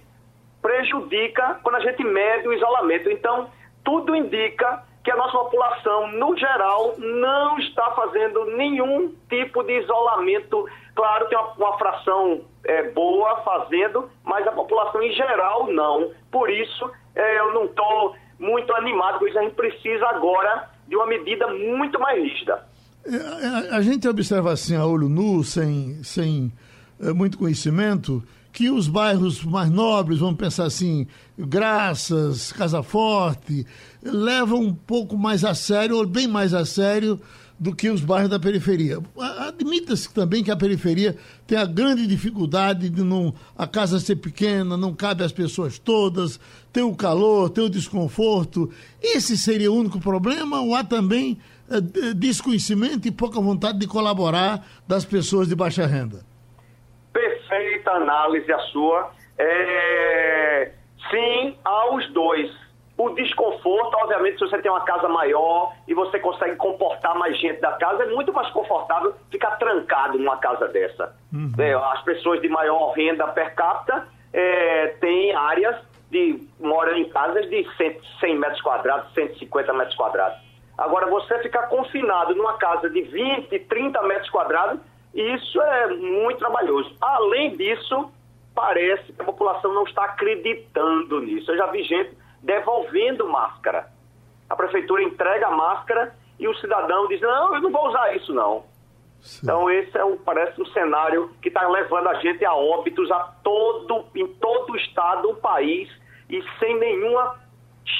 prejudica 0.61 1.59
quando 1.63 1.75
a 1.75 1.79
gente 1.79 2.03
mede 2.03 2.47
o 2.47 2.53
isolamento. 2.53 3.09
Então, 3.09 3.49
tudo 3.83 4.15
indica 4.15 4.83
que 5.03 5.11
a 5.11 5.15
nossa 5.15 5.37
população, 5.37 6.07
no 6.11 6.35
geral, 6.35 6.95
não 6.97 7.57
está 7.59 7.91
fazendo 7.91 8.45
nenhum 8.57 9.13
tipo 9.29 9.63
de 9.63 9.79
isolamento. 9.79 10.67
Claro, 10.95 11.29
tem 11.29 11.37
uma, 11.37 11.53
uma 11.53 11.77
fração 11.77 12.41
é, 12.65 12.83
boa 12.89 13.37
fazendo, 13.37 14.09
mas 14.23 14.45
a 14.45 14.51
população 14.51 15.01
em 15.01 15.13
geral 15.13 15.67
não. 15.67 16.11
Por 16.31 16.49
isso, 16.49 16.91
é, 17.15 17.39
eu 17.39 17.53
não 17.53 17.65
estou 17.65 18.15
muito 18.39 18.73
animado 18.73 19.19
com 19.19 19.27
isso. 19.27 19.37
A 19.37 19.43
gente 19.43 19.55
precisa 19.55 20.05
agora 20.07 20.69
de 20.87 20.95
uma 20.95 21.07
medida 21.07 21.47
muito 21.47 21.99
mais 21.99 22.21
rígida. 22.21 22.63
A, 23.05 23.15
é, 23.15 23.71
a, 23.71 23.77
a 23.77 23.81
gente 23.81 24.07
observa 24.07 24.51
assim 24.51 24.75
a 24.75 24.85
olho 24.85 25.09
nu, 25.09 25.43
sem, 25.43 26.03
sem 26.03 26.51
é, 26.99 27.13
muito 27.13 27.37
conhecimento, 27.37 28.23
que 28.51 28.69
os 28.69 28.87
bairros 28.87 29.43
mais 29.43 29.69
nobres, 29.69 30.19
vamos 30.19 30.37
pensar 30.37 30.65
assim, 30.65 31.07
Graças, 31.37 32.51
Casa 32.51 32.81
Forte, 32.81 33.65
levam 34.01 34.61
um 34.61 34.73
pouco 34.73 35.15
mais 35.15 35.45
a 35.45 35.53
sério, 35.53 35.97
ou 35.97 36.07
bem 36.07 36.27
mais 36.27 36.53
a 36.53 36.65
sério, 36.65 37.21
do 37.59 37.75
que 37.75 37.89
os 37.89 38.01
bairros 38.01 38.29
da 38.29 38.39
periferia. 38.39 38.99
Admita-se 39.47 40.13
também 40.13 40.43
que 40.43 40.51
a 40.51 40.55
periferia 40.55 41.15
tem 41.45 41.57
a 41.57 41.65
grande 41.65 42.05
dificuldade 42.05 42.89
de 42.89 43.03
não, 43.03 43.33
a 43.57 43.65
casa 43.65 43.99
ser 43.99 44.17
pequena, 44.17 44.77
não 44.77 44.93
cabe 44.93 45.23
às 45.23 45.31
pessoas 45.31 45.79
todas, 45.79 46.39
tem 46.71 46.83
o 46.83 46.95
calor, 46.95 47.49
tem 47.49 47.63
o 47.63 47.69
desconforto. 47.69 48.71
Esse 49.01 49.37
seria 49.37 49.71
o 49.71 49.75
único 49.75 49.99
problema 49.99 50.61
ou 50.61 50.75
há 50.75 50.83
também 50.83 51.37
é, 51.69 51.81
desconhecimento 52.13 53.07
e 53.07 53.11
pouca 53.11 53.41
vontade 53.41 53.79
de 53.79 53.87
colaborar 53.87 54.65
das 54.87 55.03
pessoas 55.03 55.47
de 55.47 55.55
baixa 55.55 55.85
renda? 55.85 56.25
perfeita 57.17 57.91
análise 57.91 58.51
a 58.51 58.59
sua. 58.71 59.11
É, 59.37 60.71
sim, 61.09 61.55
aos 61.63 62.07
dois. 62.13 62.66
O 62.97 63.09
desconforto, 63.11 63.95
obviamente, 64.01 64.39
se 64.39 64.49
você 64.49 64.59
tem 64.59 64.71
uma 64.71 64.81
casa 64.81 65.07
maior 65.07 65.71
e 65.87 65.93
você 65.93 66.17
consegue 66.19 66.55
comportar 66.55 67.15
mais 67.15 67.37
gente 67.39 67.61
da 67.61 67.73
casa, 67.73 68.03
é 68.03 68.07
muito 68.07 68.33
mais 68.33 68.49
confortável 68.49 69.13
ficar 69.29 69.51
trancado 69.57 70.17
numa 70.17 70.37
casa 70.37 70.67
dessa. 70.67 71.15
Uhum. 71.31 71.51
É, 71.59 71.73
as 71.73 72.01
pessoas 72.01 72.41
de 72.41 72.49
maior 72.49 72.91
renda 72.93 73.27
per 73.27 73.53
capita 73.53 74.07
é, 74.33 74.87
têm 74.99 75.31
áreas 75.35 75.77
de 76.09 76.41
moram 76.59 76.95
em 76.97 77.07
casas 77.09 77.47
de 77.49 77.67
100, 77.77 78.01
100 78.19 78.39
metros 78.39 78.61
quadrados, 78.61 79.13
150 79.13 79.73
metros 79.73 79.95
quadrados. 79.95 80.39
Agora, 80.75 81.05
você 81.07 81.37
ficar 81.39 81.67
confinado 81.67 82.33
numa 82.33 82.53
casa 82.53 82.89
de 82.89 83.01
20, 83.01 83.59
30 83.59 84.01
metros 84.03 84.29
quadrados, 84.29 84.79
isso 85.13 85.61
é 85.61 85.87
muito 85.87 86.39
trabalhoso. 86.39 86.95
Além 87.01 87.55
disso, 87.55 88.11
parece 88.55 89.11
que 89.13 89.21
a 89.21 89.25
população 89.25 89.71
não 89.73 89.83
está 89.83 90.05
acreditando 90.05 91.19
nisso. 91.21 91.51
Eu 91.51 91.57
já 91.57 91.67
vi 91.67 91.83
gente 91.83 92.16
devolvendo 92.41 93.27
máscara. 93.27 93.89
A 94.49 94.55
prefeitura 94.55 95.03
entrega 95.03 95.47
a 95.47 95.51
máscara 95.51 96.15
e 96.39 96.47
o 96.47 96.55
cidadão 96.55 97.07
diz: 97.07 97.21
Não, 97.21 97.55
eu 97.55 97.61
não 97.61 97.71
vou 97.71 97.87
usar 97.89 98.15
isso, 98.15 98.33
não. 98.33 98.63
Sim. 99.21 99.39
Então, 99.43 99.69
esse 99.69 99.97
é 99.97 100.05
um, 100.05 100.17
parece 100.17 100.61
um 100.61 100.65
cenário 100.67 101.31
que 101.41 101.49
está 101.49 101.67
levando 101.67 102.07
a 102.07 102.15
gente 102.15 102.45
a 102.45 102.53
óbitos 102.53 103.11
a 103.11 103.19
todo, 103.43 104.05
em 104.15 104.27
todo 104.35 104.71
o 104.71 104.77
estado, 104.77 105.29
o 105.29 105.35
país, 105.35 105.89
e 106.29 106.41
sem 106.59 106.79
nenhuma 106.79 107.35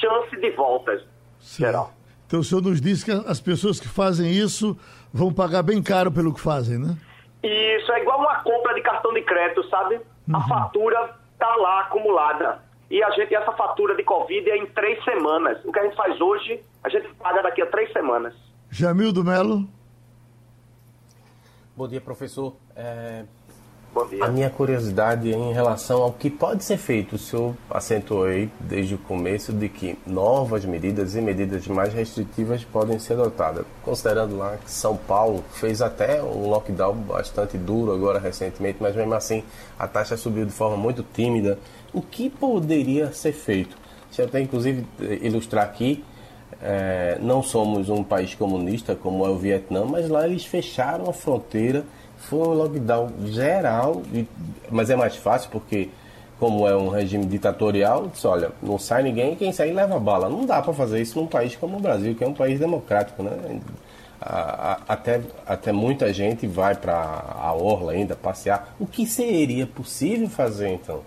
chance 0.00 0.36
de 0.36 0.50
volta 0.50 1.04
geral. 1.40 1.92
Então, 2.26 2.40
o 2.40 2.44
senhor 2.44 2.62
nos 2.62 2.80
diz 2.80 3.02
que 3.02 3.10
as 3.10 3.40
pessoas 3.40 3.80
que 3.80 3.88
fazem 3.88 4.30
isso 4.30 4.76
vão 5.12 5.32
pagar 5.32 5.62
bem 5.62 5.82
caro 5.82 6.12
pelo 6.12 6.32
que 6.32 6.40
fazem, 6.40 6.78
né? 6.78 6.96
Isso 7.42 7.90
é 7.92 8.02
igual 8.02 8.20
uma 8.20 8.42
compra 8.42 8.74
de 8.74 8.82
cartão 8.82 9.12
de 9.14 9.22
crédito, 9.22 9.66
sabe? 9.68 9.96
Uhum. 9.96 10.36
A 10.36 10.40
fatura 10.46 11.16
tá 11.38 11.56
lá 11.56 11.80
acumulada. 11.80 12.62
E 12.90 13.02
a 13.02 13.10
gente, 13.10 13.34
essa 13.34 13.52
fatura 13.52 13.94
de 13.94 14.02
Covid 14.02 14.50
é 14.50 14.56
em 14.56 14.66
três 14.66 15.02
semanas. 15.04 15.62
O 15.64 15.72
que 15.72 15.78
a 15.78 15.84
gente 15.84 15.96
faz 15.96 16.18
hoje, 16.20 16.62
a 16.82 16.88
gente 16.88 17.08
paga 17.14 17.42
daqui 17.42 17.60
a 17.60 17.66
três 17.66 17.92
semanas. 17.92 18.34
Jamil 18.70 19.12
do 19.12 19.22
Melo. 19.22 19.68
Bom 21.76 21.86
dia, 21.86 22.00
professor. 22.00 22.56
É... 22.74 23.24
Bom 23.92 24.06
dia. 24.06 24.24
A 24.24 24.28
minha 24.28 24.50
curiosidade 24.50 25.32
é 25.32 25.36
em 25.36 25.52
relação 25.52 26.02
ao 26.02 26.12
que 26.12 26.28
pode 26.28 26.62
ser 26.62 26.76
feito. 26.76 27.16
O 27.16 27.18
senhor 27.18 27.54
acentuou 27.70 28.24
aí 28.24 28.50
desde 28.60 28.94
o 28.94 28.98
começo 28.98 29.52
de 29.52 29.68
que 29.68 29.98
novas 30.06 30.64
medidas 30.64 31.14
e 31.14 31.20
medidas 31.20 31.66
mais 31.68 31.92
restritivas 31.94 32.64
podem 32.64 32.98
ser 32.98 33.14
adotadas. 33.14 33.64
Considerando 33.82 34.36
lá 34.36 34.56
que 34.56 34.70
São 34.70 34.96
Paulo 34.96 35.42
fez 35.52 35.80
até 35.80 36.22
um 36.22 36.48
lockdown 36.48 36.94
bastante 36.94 37.56
duro 37.56 37.92
agora 37.92 38.18
recentemente, 38.18 38.78
mas 38.80 38.94
mesmo 38.94 39.14
assim 39.14 39.42
a 39.78 39.88
taxa 39.88 40.16
subiu 40.16 40.44
de 40.44 40.52
forma 40.52 40.76
muito 40.76 41.02
tímida. 41.02 41.58
O 41.92 42.02
que 42.02 42.28
poderia 42.28 43.12
ser 43.12 43.32
feito? 43.32 43.76
Eu 44.16 44.24
até 44.24 44.40
inclusive 44.40 44.84
ilustrar 45.22 45.64
aqui. 45.64 46.04
É, 46.60 47.18
não 47.20 47.40
somos 47.40 47.88
um 47.88 48.02
país 48.02 48.34
comunista 48.34 48.96
como 48.96 49.24
é 49.24 49.28
o 49.28 49.36
Vietnã, 49.36 49.84
mas 49.84 50.08
lá 50.08 50.26
eles 50.26 50.44
fecharam 50.44 51.08
a 51.08 51.12
fronteira 51.12 51.84
foi 52.18 52.40
um 52.40 52.52
lockdown 52.52 53.10
geral, 53.26 54.02
mas 54.70 54.90
é 54.90 54.96
mais 54.96 55.16
fácil 55.16 55.50
porque, 55.50 55.88
como 56.38 56.66
é 56.66 56.76
um 56.76 56.88
regime 56.88 57.24
ditatorial, 57.26 58.08
disse, 58.08 58.26
olha, 58.26 58.50
não 58.62 58.78
sai 58.78 59.02
ninguém, 59.02 59.34
quem 59.36 59.52
sai 59.52 59.72
leva 59.72 59.98
bala. 59.98 60.28
Não 60.28 60.44
dá 60.44 60.60
para 60.60 60.72
fazer 60.72 61.00
isso 61.00 61.18
num 61.18 61.26
país 61.26 61.56
como 61.56 61.78
o 61.78 61.80
Brasil, 61.80 62.14
que 62.14 62.24
é 62.24 62.26
um 62.26 62.34
país 62.34 62.58
democrático, 62.58 63.22
né? 63.22 63.60
Até, 64.20 65.20
até 65.46 65.70
muita 65.70 66.12
gente 66.12 66.44
vai 66.46 66.74
para 66.74 67.24
a 67.40 67.52
orla 67.54 67.92
ainda 67.92 68.16
passear. 68.16 68.74
O 68.78 68.86
que 68.86 69.06
seria 69.06 69.66
possível 69.66 70.28
fazer 70.28 70.68
então? 70.70 71.02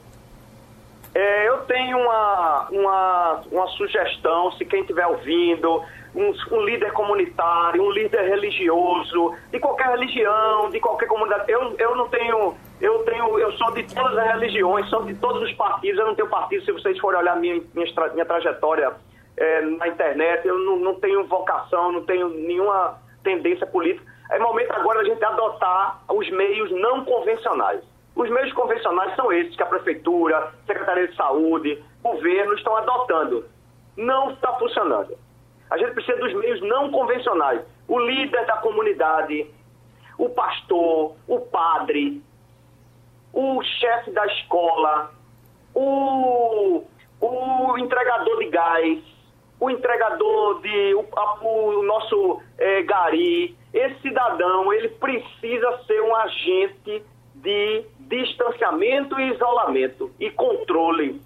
É, 1.14 1.50
eu 1.50 1.58
tenho 1.66 1.98
uma, 1.98 2.68
uma, 2.70 3.42
uma 3.52 3.68
sugestão, 3.70 4.52
se 4.54 4.64
quem 4.64 4.82
estiver 4.82 5.06
ouvindo, 5.08 5.84
um, 6.16 6.34
um, 6.52 6.62
líder 6.64 6.94
comunitário, 6.94 7.84
um 7.84 7.92
líder 7.92 8.30
religioso, 8.30 9.36
de 9.52 9.60
qualquer 9.60 9.90
religião, 9.90 10.70
de 10.70 10.80
qualquer 10.80 11.08
comunidade. 11.08 11.52
Eu, 11.52 11.76
eu 11.78 11.96
não 11.96 12.08
tenho, 12.08 12.56
eu 12.80 13.00
tenho, 13.04 13.40
eu 13.40 13.52
sou 13.54 13.72
de 13.74 13.84
todas 13.94 14.18
as 14.18 14.28
religiões, 14.36 14.90
sou 14.90 15.04
de 15.04 15.14
todos 15.16 15.42
os 15.42 15.54
partidos, 15.54 16.00
eu 16.00 16.08
não 16.08 16.16
tenho 16.16 16.30
partido, 16.30 16.64
se 16.64 16.72
vocês 16.72 16.98
forem 17.00 17.20
olhar 17.20 17.36
minha, 17.36 17.62
minha, 17.74 18.10
minha 18.14 18.26
trajetória 18.26 18.94
é, 19.36 19.62
na 19.62 19.88
internet, 19.90 20.48
eu 20.48 20.58
não, 20.60 20.78
não 20.78 20.96
tenho 20.96 21.26
vocação, 21.26 21.92
não 21.92 22.04
tenho 22.04 22.30
nenhuma 22.30 22.98
tendência 23.22 23.68
política. 23.68 24.10
É 24.32 24.40
momento 24.40 24.72
agora 24.72 25.02
a 25.02 25.04
gente 25.04 25.24
adotar 25.24 26.02
os 26.10 26.30
meios 26.32 26.72
não 26.72 27.04
convencionais. 27.04 27.91
Os 28.22 28.30
meios 28.30 28.54
convencionais 28.54 29.16
são 29.16 29.34
esses 29.34 29.56
que 29.56 29.64
a 29.64 29.66
Prefeitura, 29.66 30.54
Secretaria 30.68 31.08
de 31.08 31.16
Saúde, 31.16 31.84
governo 32.04 32.54
estão 32.54 32.78
adotando. 32.78 33.44
Não 33.98 34.30
está 34.30 34.54
funcionando. 34.60 35.18
A 35.72 35.78
gente 35.80 35.94
precisa 35.94 36.20
dos 36.20 36.32
meios 36.36 36.62
não 36.62 36.92
convencionais. 36.92 37.64
O 37.88 37.98
líder 37.98 38.46
da 38.46 38.58
comunidade, 38.58 39.50
o 40.20 40.30
pastor, 40.30 41.16
o 41.28 41.40
padre, 41.40 42.22
o 43.34 43.60
chefe 43.64 44.12
da 44.12 44.24
escola, 44.28 45.12
o, 45.74 46.84
o 47.20 47.78
entregador 47.80 48.38
de 48.38 48.50
gás, 48.50 49.00
o 49.60 49.68
entregador 49.68 50.62
de. 50.62 50.94
o, 50.94 51.08
o 51.48 51.82
nosso 51.82 52.40
é, 52.60 52.84
gari. 52.84 53.58
Esse 53.74 54.00
cidadão, 54.02 54.72
ele 54.72 54.90
precisa 54.90 55.80
ser 55.88 56.04
um 56.04 56.16
agente 56.16 57.04
de 57.34 57.84
distanciamento 58.12 59.18
e 59.20 59.34
isolamento 59.34 60.12
e 60.20 60.30
controle 60.32 61.22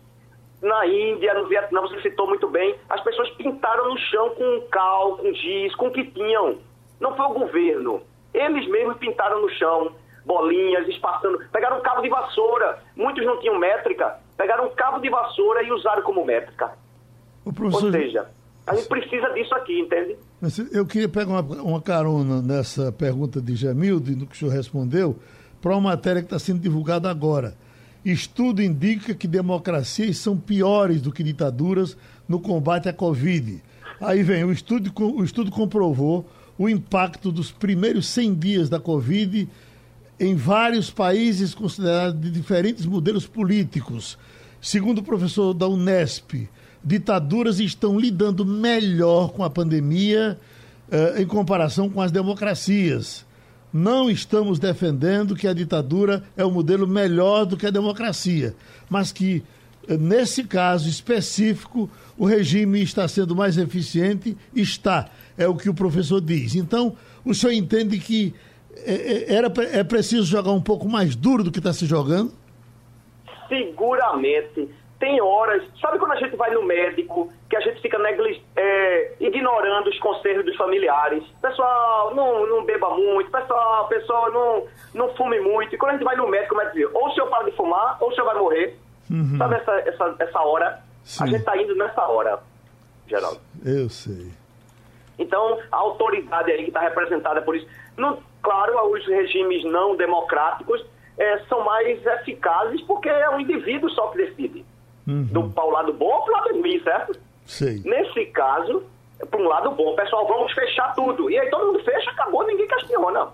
na 0.62 0.86
Índia, 0.88 1.34
no 1.34 1.48
Vietnã, 1.48 1.82
você 1.82 2.02
citou 2.02 2.28
muito 2.28 2.48
bem, 2.48 2.76
as 2.90 3.02
pessoas 3.04 3.30
pintaram 3.32 3.90
no 3.90 3.98
chão 3.98 4.30
com 4.36 4.62
cal, 4.72 5.18
com 5.18 5.34
giz, 5.34 5.76
com 5.76 5.88
o 5.88 5.92
que 5.92 6.06
tinham. 6.06 6.58
Não 7.00 7.16
foi 7.16 7.26
o 7.26 7.34
governo. 7.34 8.02
Eles 8.34 8.68
mesmos 8.70 8.98
pintaram 8.98 9.42
no 9.42 9.50
chão, 9.50 9.92
bolinhas, 10.26 10.88
espaçando. 10.88 11.40
Pegaram 11.52 11.80
um 11.80 11.82
cabo 11.82 12.02
de 12.02 12.10
vassoura, 12.10 12.80
muitos 12.96 13.26
não 13.26 13.40
tinham 13.40 13.60
métrica, 13.60 14.20
pegaram 14.38 14.68
um 14.68 14.76
cabo 14.76 15.00
de 15.00 15.10
vassoura 15.10 15.64
e 15.64 15.72
usaram 15.72 16.04
como 16.04 16.26
métrica. 16.26 16.72
Professor... 17.54 17.86
Ou 17.86 17.92
seja, 17.92 18.28
a 18.66 18.76
gente 18.76 18.88
precisa 18.88 19.30
disso 19.34 19.54
aqui, 19.54 19.80
entende? 19.80 20.18
Eu 20.72 20.86
queria 20.86 21.10
pegar 21.10 21.32
uma, 21.32 21.42
uma 21.62 21.82
carona 21.82 22.42
nessa 22.42 22.92
pergunta 22.92 23.40
de 23.40 23.56
Jamildo, 23.56 24.12
no 24.12 24.26
que 24.26 24.36
o 24.36 24.38
senhor 24.38 24.52
respondeu, 24.52 25.16
para 25.66 25.74
uma 25.74 25.90
matéria 25.90 26.22
que 26.22 26.28
está 26.28 26.38
sendo 26.38 26.60
divulgada 26.60 27.10
agora 27.10 27.56
Estudo 28.06 28.62
indica 28.62 29.16
que 29.16 29.28
democracias 29.28 30.18
são 30.18 30.38
piores 30.38 31.02
do 31.02 31.12
que 31.12 31.24
ditaduras 31.24 31.98
no 32.30 32.40
combate 32.40 32.88
à 32.88 32.94
Covid. 32.94 33.64
Aí 34.00 34.22
vem, 34.22 34.44
o 34.44 34.52
estudo, 34.52 34.94
o 34.96 35.24
estudo 35.24 35.50
comprovou 35.50 36.30
o 36.56 36.70
impacto 36.70 37.32
dos 37.32 37.50
primeiros 37.50 38.06
100 38.10 38.36
dias 38.36 38.70
da 38.70 38.80
Covid 38.80 39.50
em 40.20 40.36
vários 40.36 40.92
países 40.92 41.56
considerados 41.56 42.22
de 42.22 42.30
diferentes 42.30 42.86
modelos 42.86 43.26
políticos. 43.26 44.20
Segundo 44.62 45.00
o 45.00 45.04
professor 45.04 45.52
da 45.56 45.68
Unesp, 45.68 46.48
ditaduras 46.84 47.60
estão 47.60 48.00
lidando 48.00 48.46
melhor 48.46 49.32
com 49.32 49.44
a 49.44 49.50
pandemia 49.50 50.40
eh, 50.92 51.24
em 51.24 51.26
comparação 51.26 51.90
com 51.90 52.02
as 52.02 52.12
democracias. 52.12 53.26
Não 53.78 54.10
estamos 54.10 54.58
defendendo 54.58 55.36
que 55.36 55.50
a 55.50 55.54
ditadura 55.54 56.24
é 56.38 56.46
um 56.46 56.50
modelo 56.50 56.88
melhor 56.88 57.46
do 57.46 57.58
que 57.58 57.68
a 57.68 57.70
democracia, 57.70 58.56
mas 58.90 59.12
que, 59.12 59.44
eh, 59.86 59.98
nesse 59.98 60.46
caso 60.46 60.88
específico, 60.88 61.90
o 62.18 62.26
regime 62.26 62.82
está 62.82 63.06
sendo 63.06 63.36
mais 63.36 63.58
eficiente? 63.58 64.38
Está, 64.56 65.10
é 65.38 65.46
o 65.46 65.58
que 65.58 65.70
o 65.70 65.74
professor 65.74 66.22
diz. 66.22 66.56
Então, 66.56 66.96
o 67.26 67.34
senhor 67.34 67.52
entende 67.52 68.00
que 68.00 68.34
eh, 68.78 69.26
eh, 69.28 69.36
era, 69.36 69.52
é 69.74 69.84
preciso 69.84 70.24
jogar 70.24 70.54
um 70.54 70.62
pouco 70.62 70.88
mais 70.88 71.14
duro 71.14 71.44
do 71.44 71.52
que 71.52 71.60
está 71.60 71.74
se 71.74 71.86
jogando? 71.86 72.32
Seguramente 73.50 74.70
tem 75.06 75.22
horas, 75.22 75.62
sabe 75.80 76.00
quando 76.00 76.14
a 76.14 76.16
gente 76.16 76.36
vai 76.36 76.50
no 76.50 76.64
médico, 76.64 77.32
que 77.48 77.56
a 77.56 77.60
gente 77.60 77.80
fica 77.80 78.00
neglig, 78.00 78.44
é, 78.56 79.14
ignorando 79.20 79.88
os 79.88 80.00
conselhos 80.00 80.44
dos 80.44 80.56
familiares? 80.56 81.24
Pessoal, 81.40 82.16
não, 82.16 82.48
não 82.48 82.66
beba 82.66 82.90
muito, 82.90 83.30
pessoal, 83.30 83.88
pessoal, 83.88 84.32
não, 84.32 84.66
não 84.96 85.16
fume 85.16 85.40
muito. 85.42 85.76
E 85.76 85.78
quando 85.78 85.92
a 85.92 85.94
gente 85.94 86.04
vai 86.04 86.16
no 86.16 86.28
médico, 86.28 86.56
vai 86.56 86.68
dizer, 86.72 86.90
ou 86.92 87.06
o 87.06 87.12
senhor 87.12 87.28
para 87.28 87.44
de 87.44 87.52
fumar, 87.52 87.98
ou 88.02 88.10
o 88.10 88.16
senhor 88.16 88.26
vai 88.26 88.36
morrer. 88.36 88.80
Uhum. 89.12 89.38
Sabe 89.38 89.56
essa, 89.58 89.72
essa, 89.82 90.16
essa 90.18 90.40
hora? 90.42 90.82
Sim. 91.04 91.24
A 91.24 91.28
gente 91.28 91.40
está 91.40 91.56
indo 91.56 91.76
nessa 91.76 92.02
hora, 92.08 92.40
Geraldo. 93.06 93.40
Eu 93.64 93.88
sei. 93.88 94.32
Então, 95.20 95.60
a 95.72 95.78
autoridade 95.78 96.52
aí 96.52 96.64
que 96.64 96.70
está 96.70 96.80
representada 96.80 97.44
por 97.44 97.56
isso. 97.56 97.68
No, 97.96 98.18
claro, 98.42 98.92
os 98.92 99.06
regimes 99.06 99.64
não 99.66 99.96
democráticos 99.96 100.84
é, 101.16 101.38
são 101.48 101.64
mais 101.64 102.04
eficazes 102.04 102.82
porque 102.82 103.08
é 103.08 103.30
o 103.30 103.40
indivíduo 103.40 103.88
só 103.92 104.08
que 104.08 104.18
decide 104.18 104.65
uhum. 105.08 105.26
do 105.26 105.50
para 105.50 105.66
o 105.66 105.72
lado 105.72 105.94
bom 105.94 106.06
ou 106.06 106.22
para 106.24 106.34
o 106.34 106.38
lado 106.38 106.62
ruim, 106.62 106.80
certo? 106.82 107.20
Sim. 107.46 107.82
Nesse 107.86 108.26
caso, 108.28 108.84
para 109.30 109.40
um 109.40 109.48
lado 109.48 109.72
bom, 109.72 109.96
pessoal, 109.96 110.28
vamos 110.28 110.52
fechar 110.54 110.94
tudo. 110.96 111.30
E 111.30 111.38
aí 111.38 111.50
todo 111.50 111.68
mundo 111.68 111.84
fecha, 111.84 112.12
acabou, 112.12 112.46
ninguém 112.46 112.68
questiona. 112.68 113.28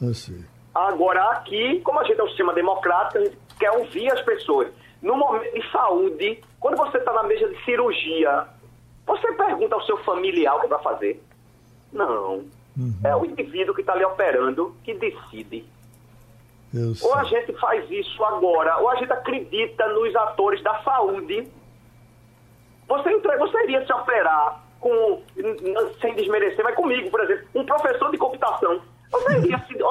Eu 0.00 0.14
sei. 0.14 0.44
Agora, 0.74 1.30
aqui, 1.30 1.80
como 1.80 2.00
a 2.00 2.04
gente 2.04 2.20
é 2.20 2.24
um 2.24 2.28
sistema 2.28 2.52
democrático, 2.52 3.18
a 3.18 3.24
gente 3.24 3.38
quer 3.58 3.70
ouvir 3.70 4.10
as 4.10 4.20
pessoas. 4.22 4.68
No 5.00 5.16
momento 5.16 5.52
de 5.54 5.70
saúde, 5.70 6.40
quando 6.58 6.76
você 6.76 6.98
está 6.98 7.12
na 7.12 7.22
mesa 7.22 7.48
de 7.48 7.64
cirurgia, 7.64 8.46
você 9.06 9.32
pergunta 9.32 9.74
ao 9.74 9.84
seu 9.84 9.96
familiar 9.98 10.56
o 10.56 10.60
que 10.60 10.66
vai 10.66 10.82
fazer? 10.82 11.22
Não. 11.92 12.44
Uhum. 12.76 12.94
É 13.04 13.14
o 13.14 13.24
indivíduo 13.24 13.74
que 13.74 13.82
está 13.82 13.92
ali 13.92 14.04
operando 14.04 14.74
que 14.82 14.94
decide 14.94 15.64
ou 17.02 17.14
a 17.14 17.24
gente 17.24 17.52
faz 17.54 17.88
isso 17.90 18.24
agora, 18.24 18.78
ou 18.78 18.90
a 18.90 18.96
gente 18.96 19.12
acredita 19.12 19.86
nos 19.88 20.14
atores 20.16 20.62
da 20.62 20.82
saúde. 20.82 21.48
Você, 22.88 23.10
entre, 23.10 23.36
você 23.38 23.62
iria 23.64 23.86
se 23.86 23.92
operar 23.92 24.62
com, 24.80 25.22
sem 26.00 26.14
desmerecer, 26.14 26.64
mas 26.64 26.74
comigo, 26.74 27.10
por 27.10 27.20
exemplo, 27.20 27.46
um 27.54 27.64
professor 27.64 28.10
de 28.10 28.18
computação. 28.18 28.82
Você 29.10 29.38
iria 29.38 29.58
se 29.66 29.82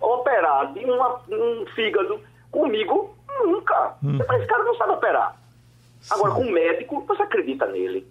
operar 0.00 0.72
de 0.72 0.84
uma, 0.84 1.20
um 1.30 1.66
fígado 1.74 2.20
comigo? 2.50 3.16
Nunca. 3.40 3.96
Hum. 4.02 4.18
Esse 4.18 4.46
cara 4.46 4.64
não 4.64 4.74
sabe 4.76 4.92
operar. 4.92 5.36
Agora, 6.10 6.34
com 6.34 6.42
um 6.42 6.52
médico, 6.52 7.04
você 7.06 7.22
acredita 7.22 7.66
nele. 7.66 8.06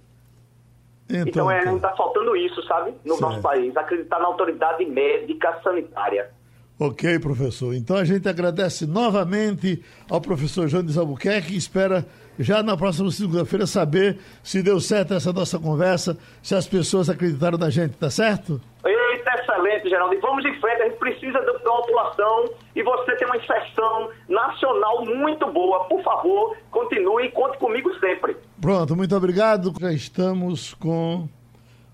Então, 1.07 1.27
então 1.27 1.51
é, 1.51 1.59
está 1.59 1.71
então. 1.71 1.95
faltando 1.95 2.35
isso, 2.35 2.61
sabe? 2.63 2.91
No 3.05 3.15
certo. 3.15 3.21
nosso 3.21 3.41
país. 3.41 3.75
Acreditar 3.77 4.19
na 4.19 4.25
autoridade 4.25 4.83
médica 4.85 5.59
sanitária. 5.63 6.31
Ok, 6.77 7.19
professor. 7.19 7.73
Então 7.73 7.95
a 7.95 8.03
gente 8.03 8.27
agradece 8.27 8.85
novamente 8.85 9.81
ao 10.09 10.19
professor 10.19 10.67
Jones 10.67 10.97
Albuquerque 10.97 11.53
e 11.53 11.57
espera 11.57 12.05
já 12.37 12.61
na 12.61 12.75
próxima 12.75 13.09
segunda-feira 13.11 13.65
saber 13.65 14.19
se 14.43 14.61
deu 14.61 14.79
certo 14.81 15.13
essa 15.13 15.31
nossa 15.31 15.57
conversa, 15.57 16.17
se 16.43 16.53
as 16.53 16.67
pessoas 16.67 17.09
acreditaram 17.09 17.57
na 17.57 17.69
gente, 17.69 17.93
tá 17.93 18.09
certo? 18.09 18.59
Eita, 18.85 19.31
excelente, 19.39 19.89
Geraldo. 19.89 20.15
E 20.15 20.19
vamos 20.19 20.43
em 20.43 20.59
frente, 20.59 20.81
a 20.81 20.85
gente 20.89 20.97
precisa 20.97 21.39
da 21.39 21.53
população 21.85 22.49
e 22.75 22.83
você 22.83 23.15
tem 23.15 23.27
uma 23.27 23.37
inserção 23.37 24.09
nacional 24.27 25.05
muito 25.05 25.49
boa. 25.53 25.85
Por 25.85 26.03
favor, 26.03 26.57
continue 26.71 27.25
e 27.25 27.31
conte 27.31 27.57
comigo 27.57 27.89
sempre. 27.99 28.35
Pronto, 28.59 28.95
muito 28.95 29.15
obrigado. 29.15 29.73
Já 29.79 29.93
estamos 29.93 30.73
com 30.73 31.29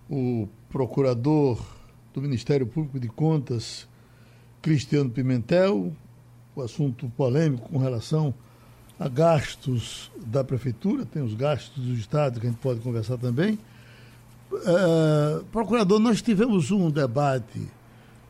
o 0.09 0.47
procurador 0.69 1.59
do 2.13 2.21
Ministério 2.21 2.65
Público 2.65 2.99
de 2.99 3.07
Contas, 3.07 3.87
Cristiano 4.61 5.09
Pimentel, 5.09 5.91
o 6.55 6.61
assunto 6.61 7.09
polêmico 7.17 7.69
com 7.69 7.77
relação 7.77 8.33
a 8.99 9.07
gastos 9.07 10.11
da 10.27 10.43
prefeitura, 10.43 11.05
tem 11.05 11.23
os 11.23 11.33
gastos 11.33 11.83
do 11.83 11.93
Estado 11.95 12.39
que 12.39 12.45
a 12.45 12.49
gente 12.49 12.59
pode 12.59 12.79
conversar 12.81 13.17
também. 13.17 13.57
Uh, 14.51 15.43
procurador, 15.45 15.97
nós 15.97 16.21
tivemos 16.21 16.69
um 16.69 16.91
debate 16.91 17.67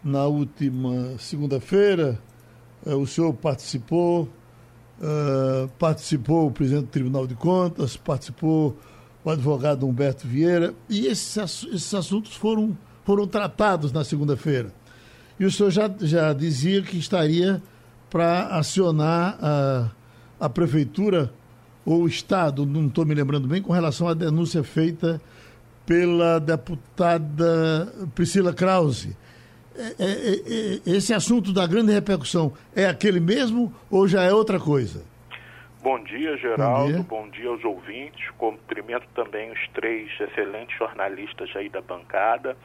na 0.03 0.25
última 0.25 1.17
segunda-feira, 1.17 2.17
uh, 2.85 2.95
o 2.95 3.05
senhor 3.05 3.33
participou, 3.33 4.29
uh, 5.01 5.67
participou 5.77 6.47
o 6.47 6.51
presidente 6.51 6.85
do 6.85 6.91
Tribunal 6.91 7.27
de 7.27 7.35
Contas, 7.35 7.97
participou 7.97 8.77
o 9.25 9.29
advogado 9.29 9.85
Humberto 9.85 10.25
Vieira, 10.25 10.73
e 10.87 11.07
esses, 11.07 11.35
esses 11.65 11.93
assuntos 11.93 12.35
foram, 12.35 12.77
foram 13.03 13.27
tratados 13.27 13.91
na 13.91 14.05
segunda-feira. 14.05 14.71
E 15.41 15.45
o 15.45 15.49
senhor 15.49 15.71
já, 15.71 15.89
já 16.01 16.33
dizia 16.33 16.83
que 16.83 16.99
estaria 16.99 17.59
para 18.11 18.45
acionar 18.59 19.39
a, 19.41 19.89
a 20.39 20.47
prefeitura 20.47 21.33
ou 21.83 22.03
o 22.03 22.07
Estado, 22.07 22.63
não 22.63 22.85
estou 22.85 23.07
me 23.07 23.15
lembrando 23.15 23.47
bem, 23.47 23.59
com 23.59 23.73
relação 23.73 24.07
à 24.07 24.13
denúncia 24.13 24.63
feita 24.63 25.19
pela 25.83 26.39
deputada 26.39 27.91
Priscila 28.13 28.53
Krause. 28.53 29.17
É, 29.75 29.81
é, 29.81 30.05
é, 30.05 30.91
é, 30.91 30.95
esse 30.95 31.11
assunto 31.11 31.51
da 31.51 31.65
grande 31.65 31.91
repercussão 31.91 32.53
é 32.75 32.85
aquele 32.85 33.19
mesmo 33.19 33.73
ou 33.89 34.07
já 34.07 34.21
é 34.21 34.31
outra 34.31 34.59
coisa? 34.59 35.03
Bom 35.81 36.03
dia, 36.03 36.37
Geraldo. 36.37 36.83
Bom 36.83 36.91
dia, 36.91 37.05
Bom 37.09 37.29
dia 37.29 37.49
aos 37.49 37.65
ouvintes. 37.65 38.29
Cumprimento 38.37 39.07
também 39.15 39.51
os 39.51 39.67
três 39.69 40.07
excelentes 40.19 40.77
jornalistas 40.77 41.49
aí 41.55 41.67
da 41.67 41.81
bancada. 41.81 42.55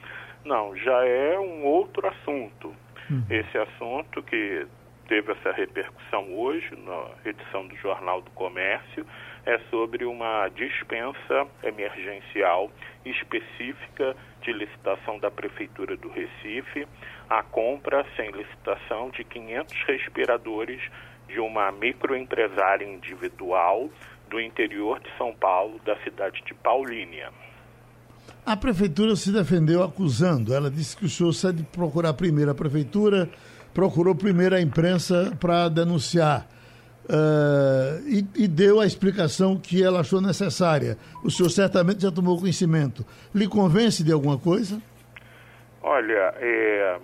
Não, 0.46 0.76
já 0.76 1.04
é 1.04 1.36
um 1.40 1.64
outro 1.64 2.06
assunto. 2.06 2.72
Hum. 3.10 3.24
Esse 3.28 3.58
assunto 3.58 4.22
que 4.22 4.64
teve 5.08 5.32
essa 5.32 5.50
repercussão 5.50 6.32
hoje 6.38 6.70
na 6.76 7.08
edição 7.28 7.66
do 7.66 7.76
Jornal 7.76 8.22
do 8.22 8.30
Comércio 8.30 9.04
é 9.44 9.58
sobre 9.70 10.04
uma 10.04 10.48
dispensa 10.50 11.48
emergencial 11.64 12.70
específica 13.04 14.16
de 14.42 14.52
licitação 14.52 15.18
da 15.18 15.32
Prefeitura 15.32 15.96
do 15.96 16.08
Recife, 16.08 16.86
a 17.28 17.42
compra 17.42 18.06
sem 18.14 18.30
licitação 18.30 19.10
de 19.10 19.24
500 19.24 19.82
respiradores 19.82 20.80
de 21.26 21.40
uma 21.40 21.72
microempresária 21.72 22.86
individual 22.86 23.90
do 24.28 24.40
interior 24.40 25.00
de 25.00 25.10
São 25.18 25.34
Paulo, 25.34 25.80
da 25.84 25.96
cidade 26.04 26.40
de 26.44 26.54
Paulínia. 26.54 27.32
A 28.46 28.56
prefeitura 28.56 29.16
se 29.16 29.32
defendeu 29.32 29.82
acusando. 29.82 30.54
Ela 30.54 30.70
disse 30.70 30.96
que 30.96 31.04
o 31.04 31.08
senhor 31.08 31.32
sai 31.32 31.52
de 31.52 31.64
procurar 31.64 32.14
primeiro 32.14 32.48
a 32.48 32.54
prefeitura, 32.54 33.28
procurou 33.74 34.14
primeiro 34.14 34.54
a 34.54 34.60
imprensa 34.60 35.36
para 35.40 35.68
denunciar. 35.68 36.46
Uh, 37.06 38.06
e, 38.06 38.44
e, 38.44 38.48
deu 38.48 38.80
a 38.80 38.86
explicação 38.86 39.58
que 39.58 39.82
ela 39.82 40.00
achou 40.00 40.20
necessária. 40.20 40.96
O 41.24 41.30
senhor 41.30 41.48
certamente 41.50 42.02
já 42.02 42.12
tomou 42.12 42.38
conhecimento. 42.38 43.04
Lhe 43.34 43.48
convence 43.48 44.04
de 44.04 44.12
alguma 44.12 44.38
coisa? 44.38 44.80
Olha, 45.82 46.34
é, 46.38 46.98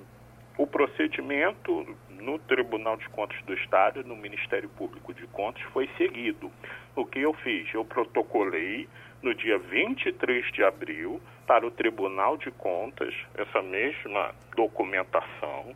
o 0.59 0.67
procedimento 0.67 1.87
no 2.21 2.39
Tribunal 2.39 2.97
de 2.97 3.09
Contas 3.09 3.41
do 3.47 3.55
Estado, 3.55 4.05
no 4.05 4.17
Ministério 4.17 4.69
Público 4.69 5.13
de 5.13 5.27
Contas, 5.29 5.63
foi 5.73 5.89
seguido. 5.99 6.51
O 6.95 7.05
que 7.05 7.21
eu 7.21 7.33
fiz? 7.35 7.73
Eu 7.75 7.85
protocolei 7.85 8.89
no 9.23 9.35
dia 9.35 9.59
23 9.59 10.53
de 10.53 10.65
abril 10.65 11.21
para 11.47 11.67
o 11.67 11.71
Tribunal 11.71 12.37
de 12.37 12.51
Contas 12.51 13.15
essa 13.37 13.63
mesma 13.63 14.35
documentação 14.57 15.75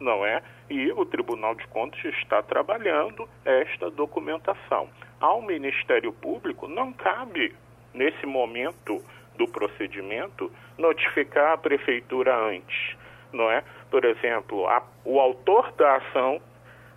não 0.00 0.24
é? 0.24 0.42
E 0.68 0.90
o 0.92 1.04
Tribunal 1.04 1.54
de 1.54 1.66
Contas 1.68 2.02
está 2.16 2.42
trabalhando 2.42 3.28
esta 3.44 3.90
documentação. 3.90 4.88
Ao 5.20 5.42
Ministério 5.42 6.12
Público 6.12 6.66
não 6.66 6.92
cabe, 6.92 7.54
nesse 7.92 8.24
momento 8.24 9.04
do 9.36 9.46
procedimento, 9.46 10.50
notificar 10.78 11.52
a 11.52 11.58
prefeitura 11.58 12.34
antes, 12.34 12.96
não 13.32 13.50
é? 13.50 13.62
Por 13.90 14.04
exemplo, 14.04 14.66
a, 14.66 14.82
o 15.04 15.20
autor 15.20 15.72
da 15.72 15.96
ação 15.96 16.40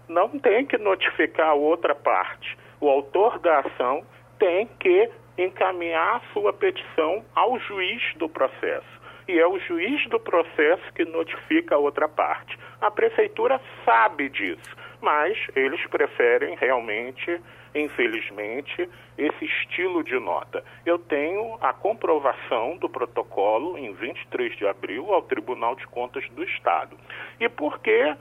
não 0.07 0.29
tem 0.39 0.65
que 0.65 0.77
notificar 0.77 1.49
a 1.49 1.53
outra 1.53 1.93
parte. 1.93 2.57
O 2.79 2.89
autor 2.89 3.39
da 3.39 3.59
ação 3.59 4.05
tem 4.37 4.67
que 4.79 5.09
encaminhar 5.37 6.17
a 6.17 6.33
sua 6.33 6.53
petição 6.53 7.23
ao 7.35 7.59
juiz 7.59 8.01
do 8.15 8.29
processo 8.29 9.03
e 9.27 9.39
é 9.39 9.47
o 9.47 9.59
juiz 9.59 10.05
do 10.09 10.19
processo 10.19 10.93
que 10.93 11.05
notifica 11.05 11.75
a 11.75 11.77
outra 11.77 12.07
parte. 12.07 12.57
A 12.81 12.91
prefeitura 12.91 13.59
sabe 13.85 14.29
disso, 14.29 14.75
mas 15.01 15.37
eles 15.55 15.85
preferem 15.87 16.55
realmente, 16.55 17.41
infelizmente, 17.73 18.89
esse 19.17 19.45
estilo 19.45 20.03
de 20.03 20.19
nota. 20.19 20.63
Eu 20.85 20.99
tenho 20.99 21.57
a 21.61 21.73
comprovação 21.73 22.77
do 22.77 22.89
protocolo 22.89 23.77
em 23.77 23.93
23 23.93 24.57
de 24.57 24.67
abril 24.67 25.13
ao 25.13 25.21
Tribunal 25.21 25.75
de 25.75 25.87
Contas 25.87 26.27
do 26.29 26.43
Estado. 26.43 26.97
E 27.39 27.47
por 27.47 27.79
que 27.79 27.91
é, 27.91 28.15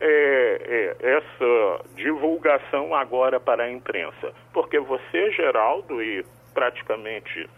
é, 0.00 0.96
essa 1.00 1.84
divulgação 1.96 2.94
agora 2.94 3.40
para 3.40 3.64
a 3.64 3.70
imprensa? 3.70 4.32
Porque 4.52 4.78
você, 4.78 5.32
Geraldo, 5.32 6.02
e 6.02 6.24
praticamente 6.56 7.50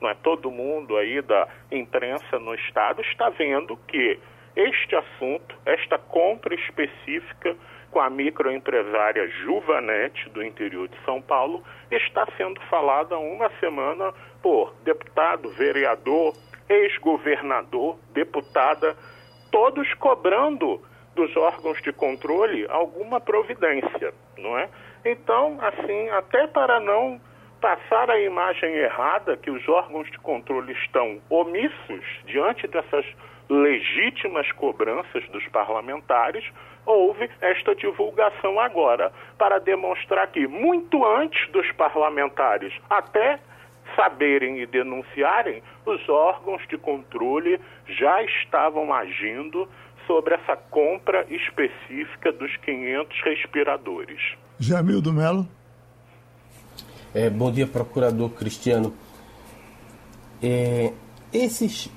não 0.00 0.10
é 0.10 0.14
todo 0.14 0.50
mundo 0.50 0.96
aí 0.96 1.22
da 1.22 1.46
imprensa 1.70 2.38
no 2.40 2.52
estado 2.54 3.00
está 3.02 3.28
vendo 3.28 3.76
que 3.86 4.18
este 4.56 4.96
assunto, 4.96 5.54
esta 5.64 5.98
compra 5.98 6.52
específica 6.54 7.56
com 7.92 8.00
a 8.00 8.10
microempresária 8.10 9.28
Juvanete 9.28 10.28
do 10.30 10.42
interior 10.42 10.88
de 10.88 10.96
São 11.04 11.22
Paulo 11.22 11.62
está 11.90 12.26
sendo 12.36 12.60
falada 12.62 13.14
há 13.14 13.18
uma 13.18 13.48
semana 13.60 14.12
por 14.42 14.74
deputado, 14.82 15.48
vereador, 15.50 16.34
ex-governador, 16.68 17.98
deputada, 18.12 18.96
todos 19.52 19.92
cobrando 19.94 20.82
dos 21.14 21.36
órgãos 21.36 21.80
de 21.82 21.92
controle 21.92 22.66
alguma 22.68 23.20
providência, 23.20 24.12
não 24.38 24.58
é? 24.58 24.68
Então, 25.04 25.58
assim, 25.60 26.08
até 26.10 26.46
para 26.46 26.80
não 26.80 27.20
passar 27.60 28.10
a 28.10 28.20
imagem 28.20 28.74
errada 28.74 29.36
que 29.36 29.50
os 29.50 29.68
órgãos 29.68 30.10
de 30.10 30.18
controle 30.18 30.72
estão 30.72 31.20
omissos 31.28 32.04
diante 32.26 32.66
dessas 32.66 33.04
legítimas 33.48 34.50
cobranças 34.52 35.28
dos 35.30 35.46
parlamentares, 35.48 36.44
houve 36.86 37.28
esta 37.40 37.74
divulgação 37.74 38.58
agora, 38.60 39.12
para 39.36 39.58
demonstrar 39.58 40.28
que, 40.28 40.46
muito 40.46 41.04
antes 41.04 41.50
dos 41.50 41.70
parlamentares 41.72 42.72
até 42.88 43.38
saberem 43.96 44.60
e 44.60 44.66
denunciarem, 44.66 45.62
os 45.84 46.08
órgãos 46.08 46.62
de 46.68 46.78
controle 46.78 47.60
já 47.86 48.22
estavam 48.22 48.92
agindo 48.94 49.68
sobre 50.06 50.34
essa 50.34 50.56
compra 50.56 51.26
específica 51.28 52.32
dos 52.32 52.56
500 52.58 53.20
respiradores. 53.22 54.20
Jamildo 54.58 55.12
Melo. 55.12 55.59
É, 57.12 57.28
bom 57.28 57.50
dia, 57.50 57.66
procurador 57.66 58.30
Cristiano. 58.30 58.94
É, 60.40 60.92
esses 61.32 61.90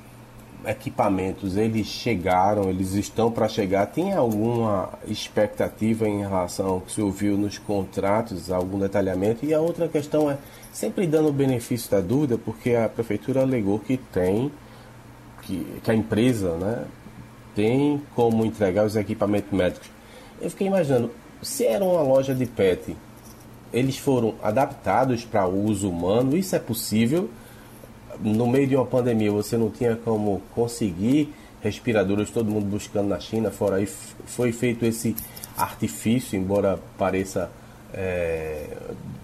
equipamentos, 0.66 1.56
eles 1.56 1.86
chegaram, 1.86 2.68
eles 2.68 2.94
estão 2.94 3.32
para 3.32 3.48
chegar. 3.48 3.86
Tem 3.86 4.14
alguma 4.14 4.90
expectativa 5.08 6.08
em 6.08 6.22
relação 6.22 6.68
ao 6.68 6.82
que 6.82 6.94
se 6.94 7.02
ouviu 7.02 7.38
nos 7.38 7.60
contratos, 7.60 8.52
algum 8.52 8.80
detalhamento? 8.80 9.46
E 9.46 9.54
a 9.54 9.62
outra 9.62 9.88
questão 9.88 10.32
é, 10.32 10.38
sempre 10.72 11.06
dando 11.06 11.30
o 11.30 11.34
benefício 11.34 11.92
da 11.92 12.02
dúvida, 12.02 12.36
porque 12.36 12.74
a 12.74 12.90
prefeitura 12.90 13.42
alegou 13.42 13.78
que 13.78 13.98
tem, 13.98 14.52
que, 15.44 15.80
que 15.84 15.92
a 15.92 15.94
empresa 15.94 16.56
né, 16.56 16.86
tem 17.54 18.02
como 18.16 18.44
entregar 18.44 18.84
os 18.84 18.96
equipamentos 18.96 19.52
médicos. 19.52 19.92
Eu 20.42 20.50
fiquei 20.50 20.66
imaginando, 20.66 21.12
se 21.40 21.68
era 21.68 21.86
uma 21.86 22.02
loja 22.02 22.34
de 22.34 22.48
PET 22.48 22.96
eles 23.74 23.98
foram 23.98 24.36
adaptados 24.42 25.26
para 25.26 25.48
uso 25.48 25.90
humano, 25.90 26.38
isso 26.38 26.56
é 26.56 26.60
possível. 26.60 27.30
No 28.20 28.48
meio 28.48 28.68
de 28.68 28.76
uma 28.76 28.86
pandemia, 28.86 29.32
você 29.32 29.58
não 29.58 29.72
tinha 29.72 29.96
como 29.96 30.42
conseguir 30.54 31.34
respiradores, 31.62 32.30
todo 32.30 32.50
mundo 32.52 32.66
buscando 32.66 33.08
na 33.08 33.20
China, 33.20 33.50
fora 33.50 33.78
aí 33.78 33.88
foi 33.88 34.52
feito 34.52 34.86
esse 34.86 35.16
artifício, 35.58 36.38
embora 36.38 36.78
pareça 36.98 37.50
é, 37.94 38.68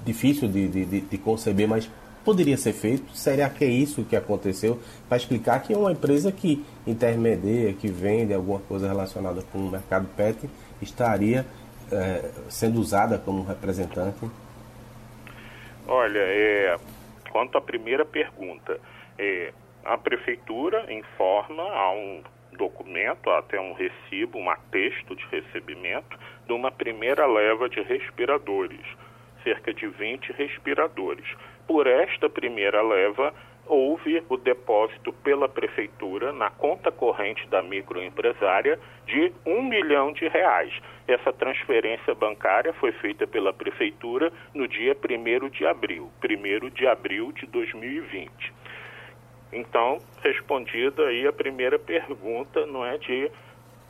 difícil 0.06 0.48
de, 0.48 0.68
de, 0.68 1.02
de, 1.02 1.18
conceber, 1.18 1.68
mas 1.68 1.90
poderia 2.24 2.58
ser 2.58 2.74
feito. 2.74 3.16
Será 3.16 3.50
que 3.50 3.66
é 3.66 3.68
isso 3.68 4.04
que 4.04 4.16
aconteceu? 4.16 4.80
Para 5.08 5.18
explicar 5.18 5.62
que 5.62 5.74
é 5.74 5.78
uma 5.78 5.92
empresa 5.92 6.32
que 6.32 6.64
intermedia, 6.88 7.74
que 7.74 7.90
vende 7.90 8.34
alguma 8.34 8.60
coisa 8.60 8.88
relacionada 8.88 9.42
com 9.52 9.60
o 9.60 9.70
mercado 9.70 10.08
PET, 10.16 10.50
estaria 10.82 11.46
é, 11.92 12.30
sendo 12.48 12.80
usada 12.80 13.18
como 13.18 13.44
representante? 13.44 14.18
Olha, 15.92 16.20
é, 16.20 16.78
quanto 17.32 17.58
à 17.58 17.62
primeira 17.62 18.06
pergunta, 18.06 18.80
é, 19.18 19.52
a 19.84 19.98
prefeitura 19.98 20.86
informa 20.94 21.64
a 21.64 21.92
um 21.94 22.22
documento, 22.56 23.28
até 23.32 23.60
um 23.60 23.74
recibo, 23.74 24.38
um 24.38 24.52
atexto 24.52 25.16
de 25.16 25.26
recebimento 25.32 26.16
de 26.46 26.54
uma 26.54 26.72
primeira 26.72 27.26
leva 27.26 27.68
de 27.68 27.82
respiradores, 27.82 28.86
cerca 29.44 29.74
de 29.74 29.88
20 29.88 30.32
respiradores. 30.34 31.26
Por 31.66 31.88
esta 31.88 32.30
primeira 32.30 32.84
leva, 32.84 33.34
houve 33.70 34.24
o 34.28 34.36
depósito 34.36 35.14
pela 35.14 35.48
prefeitura 35.48 36.34
na 36.34 36.50
conta 36.50 36.92
corrente 36.92 37.48
da 37.48 37.62
microempresária 37.62 38.80
de 39.06 39.32
um 39.46 39.62
milhão 39.62 40.12
de 40.12 40.28
reais. 40.28 40.74
Essa 41.08 41.32
transferência 41.32 42.14
bancária 42.16 42.74
foi 42.74 42.92
feita 42.94 43.28
pela 43.28 43.54
prefeitura 43.54 44.34
no 44.54 44.68
dia 44.68 44.96
1 44.96 45.50
de 45.50 45.66
abril, 45.66 46.12
1 46.22 46.70
de 46.70 46.88
abril 46.88 47.32
de 47.32 47.46
2020. 47.46 48.54
Então, 49.54 50.00
respondida 50.24 51.08
aí 51.08 51.28
a 51.28 51.34
primeira 51.34 51.78
pergunta, 51.80 52.66
não 52.66 52.86
é 52.86 52.98
de 52.98 53.32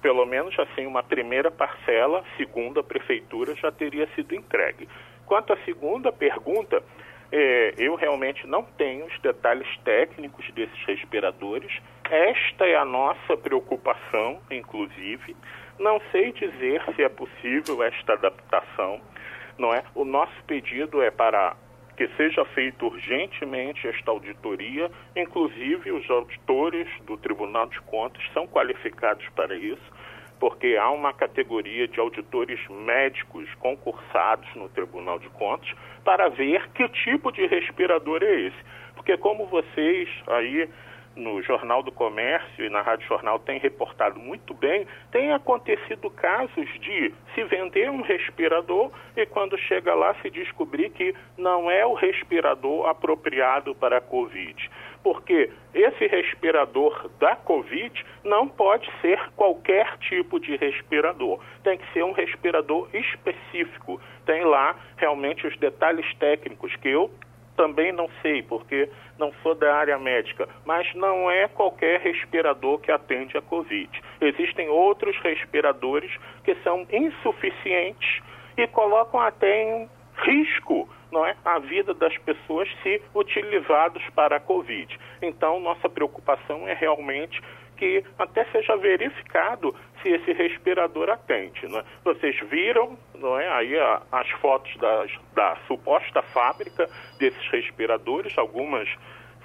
pelo 0.02 0.26
menos 0.26 0.58
assim 0.58 0.86
uma 0.86 1.04
primeira 1.04 1.52
parcela, 1.52 2.24
segundo 2.38 2.80
a 2.80 2.84
prefeitura, 2.84 3.56
já 3.56 3.72
teria 3.72 4.08
sido 4.16 4.34
entregue. 4.34 4.88
Quanto 5.26 5.52
à 5.54 5.58
segunda 5.66 6.12
pergunta, 6.12 6.82
é, 7.32 7.74
eu 7.78 7.96
realmente 7.96 8.48
não 8.48 8.64
tenho 8.64 9.06
os 9.06 9.20
detalhes 9.20 9.68
técnicos 9.84 10.50
desses 10.52 10.84
respiradores. 10.86 11.72
Esta 12.10 12.66
é 12.66 12.76
a 12.76 12.86
nossa 12.86 13.38
preocupação, 13.38 14.40
inclusive. 14.50 15.36
Não 15.78 16.02
sei 16.12 16.32
dizer 16.32 16.82
se 16.96 17.04
é 17.04 17.10
possível 17.10 17.84
esta 17.84 18.14
adaptação. 18.14 19.00
Não 19.58 19.74
é? 19.74 19.84
O 19.94 20.04
nosso 20.04 20.44
pedido 20.48 21.02
é 21.02 21.12
para 21.12 21.56
que 21.96 22.08
seja 22.16 22.46
feita 22.46 22.86
urgentemente 22.86 23.88
esta 23.88 24.10
auditoria. 24.10 24.90
Inclusive, 25.16 25.92
os 25.92 26.10
auditores 26.10 26.88
do 27.02 27.18
Tribunal 27.18 27.68
de 27.68 27.80
Contas 27.82 28.24
são 28.34 28.48
qualificados 28.48 29.28
para 29.36 29.56
isso 29.56 29.99
porque 30.40 30.78
há 30.78 30.90
uma 30.90 31.14
categoria 31.14 31.88
de 31.88 32.00
auditores 32.00 32.60
médicos 32.70 33.48
concursados 33.56 34.48
no 34.56 34.70
Tribunal 34.70 35.20
de 35.20 35.30
Contas 35.30 35.70
para 36.04 36.30
ver 36.30 36.70
que 36.72 36.88
tipo 36.90 37.32
de 37.32 37.46
respirador 37.46 38.24
é 38.24 38.48
esse. 38.48 38.58
Porque 38.96 39.18
como 39.18 39.46
vocês 39.48 40.10
aí 40.28 40.70
no 41.16 41.42
Jornal 41.42 41.84
do 41.84 41.92
Comércio 41.92 42.66
e 42.66 42.70
na 42.70 42.82
Rádio 42.82 43.08
Jornal 43.08 43.40
têm 43.40 43.60
reportado 43.60 44.20
muito 44.20 44.54
bem, 44.54 44.88
tem 45.12 45.34
acontecido 45.34 46.10
casos 46.10 46.68
de 46.80 47.14
se 47.36 47.44
vender 47.44 47.90
um 47.90 48.02
respirador 48.02 48.92
e 49.18 49.26
quando 49.26 49.58
chega 49.58 49.94
lá 49.94 50.16
se 50.22 50.30
descobrir 50.30 50.90
que 50.92 51.14
não 51.38 51.70
é 51.70 51.86
o 51.86 51.94
respirador 51.94 52.88
apropriado 52.88 53.76
para 53.76 53.98
a 53.98 54.02
Covid 54.02 54.70
porque 55.04 55.50
esse 55.74 56.08
respirador 56.08 57.10
da 57.20 57.36
Covid 57.36 58.06
não 58.24 58.48
pode 58.48 58.90
ser 59.02 59.20
qualquer 59.36 59.98
tipo 60.00 60.40
de 60.40 60.56
respirador. 60.56 61.40
Tem 61.64 61.78
que 61.78 61.94
ser 61.94 62.04
um 62.04 62.12
respirador 62.12 62.88
específico. 62.94 64.02
Tem 64.26 64.44
lá 64.44 64.76
realmente 64.98 65.48
os 65.48 65.58
detalhes 65.58 66.14
técnicos 66.16 66.76
que 66.78 66.90
eu 66.90 67.10
também 67.60 67.92
não 67.92 68.10
sei, 68.22 68.42
porque 68.42 68.90
não 69.18 69.34
sou 69.44 69.54
da 69.54 69.76
área 69.76 70.00
médica, 70.00 70.48
mas 70.66 70.96
não 70.96 71.30
é 71.30 71.46
qualquer 71.50 72.00
respirador 72.00 72.80
que 72.80 72.90
atende 72.90 73.38
a 73.38 73.42
Covid. 73.42 73.90
Existem 74.22 74.70
outros 74.70 75.18
respiradores 75.18 76.10
que 76.46 76.56
são 76.64 76.88
insuficientes 76.90 78.22
e 78.56 78.66
colocam 78.68 79.20
até 79.20 79.64
em 79.64 79.90
risco 80.24 80.90
não 81.12 81.26
é, 81.26 81.36
a 81.44 81.60
vida 81.60 81.94
das 81.94 82.16
pessoas 82.20 82.70
se 82.84 83.02
utilizados 83.14 84.04
para 84.16 84.38
a 84.38 84.40
Covid. 84.40 84.98
Então, 85.22 85.60
nossa 85.60 85.90
preocupação 85.90 86.68
é 86.68 86.74
realmente 86.74 87.42
que 87.78 88.04
até 88.18 88.44
seja 88.52 88.76
verificado 88.76 89.74
se 90.02 90.10
esse 90.10 90.34
respirador 90.34 91.10
atende. 91.10 91.66
Né? 91.68 91.84
Vocês 92.04 92.38
viram 92.50 92.98
não 93.16 93.40
é, 93.40 93.48
aí 93.50 93.78
a, 93.80 94.02
as 94.12 94.30
fotos 94.32 94.76
das, 94.78 95.12
da 95.34 95.58
suposta 95.68 96.22
fábrica 96.22 96.88
desses 97.18 97.50
respiradores, 97.50 98.38
algumas 98.38 98.88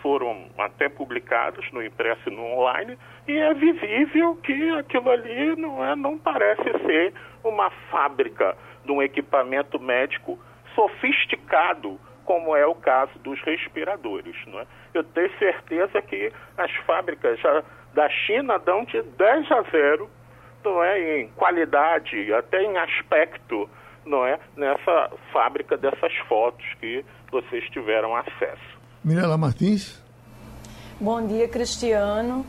foram 0.03 0.51
até 0.59 0.89
publicadas 0.89 1.65
no 1.73 1.83
impresso 1.83 2.29
e 2.29 2.31
no 2.31 2.45
online, 2.45 2.99
e 3.27 3.39
é 3.39 3.55
visível 3.55 4.37
que 4.37 4.71
aquilo 4.73 5.11
ali 5.11 5.57
não, 5.57 5.83
é, 5.83 5.97
não 5.97 6.19
parece 6.19 6.63
ser 6.85 7.15
uma 7.43 7.71
fábrica 7.91 8.55
de 8.85 8.93
um 8.93 9.01
equipamento 9.01 9.81
médico 9.81 10.39
sofisticado, 10.75 11.99
como 12.25 12.57
é 12.57 12.67
o 12.67 12.75
caso 12.75 13.19
dos 13.21 13.41
respiradores. 13.43 14.37
Não 14.47 14.61
é? 14.61 14.67
Eu 14.93 15.05
tenho 15.05 15.31
certeza 15.39 16.01
que 16.03 16.33
as 16.57 16.73
fábricas 16.87 17.39
já 17.41 17.63
da 17.95 18.09
China 18.09 18.59
dão 18.59 18.85
de 18.85 19.03
10 19.03 19.53
a 19.53 19.63
0 19.71 20.11
não 20.65 20.83
é, 20.83 21.21
em 21.21 21.29
qualidade, 21.29 22.33
até 22.33 22.63
em 22.63 22.77
aspecto, 22.79 23.69
não 24.07 24.25
é, 24.25 24.39
nessa 24.57 25.11
fábrica 25.31 25.77
dessas 25.77 26.15
fotos 26.27 26.65
que 26.81 27.05
vocês 27.31 27.69
tiveram 27.71 28.17
acesso. 28.17 28.81
Mirela 29.05 29.37
Martins. 29.37 30.03
Bom 30.99 31.27
dia, 31.27 31.47
Cristiano. 31.49 32.47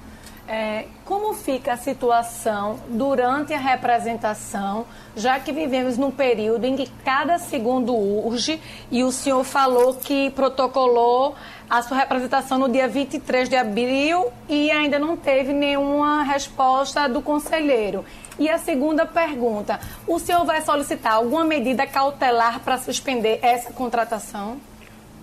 É, 0.47 0.85
como 1.03 1.33
fica 1.33 1.73
a 1.73 1.77
situação 1.77 2.79
durante 2.87 3.51
a 3.51 3.57
representação, 3.57 4.85
já 5.15 5.39
que 5.39 5.51
vivemos 5.51 5.97
num 5.97 6.11
período 6.11 6.65
em 6.65 6.75
que 6.75 6.87
cada 7.03 7.39
segundo 7.39 7.95
urge 7.95 8.61
e 8.91 9.03
o 9.03 9.11
senhor 9.11 9.43
falou 9.43 9.95
que 9.95 10.29
protocolou 10.31 11.35
a 11.67 11.81
sua 11.81 11.97
representação 11.97 12.59
no 12.59 12.69
dia 12.69 12.87
23 12.87 13.49
de 13.49 13.55
abril 13.55 14.31
e 14.47 14.69
ainda 14.69 14.99
não 14.99 15.17
teve 15.17 15.51
nenhuma 15.51 16.21
resposta 16.21 17.07
do 17.09 17.23
conselheiro. 17.23 18.05
E 18.37 18.47
a 18.47 18.59
segunda 18.59 19.03
pergunta: 19.03 19.79
o 20.07 20.19
senhor 20.19 20.45
vai 20.45 20.61
solicitar 20.61 21.13
alguma 21.13 21.43
medida 21.43 21.87
cautelar 21.87 22.59
para 22.59 22.77
suspender 22.77 23.39
essa 23.41 23.73
contratação? 23.73 24.59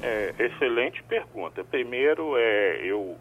É, 0.02 0.34
excelente 0.36 1.00
pergunta. 1.04 1.62
Primeiro, 1.62 2.36
é, 2.36 2.80
eu 2.84 3.16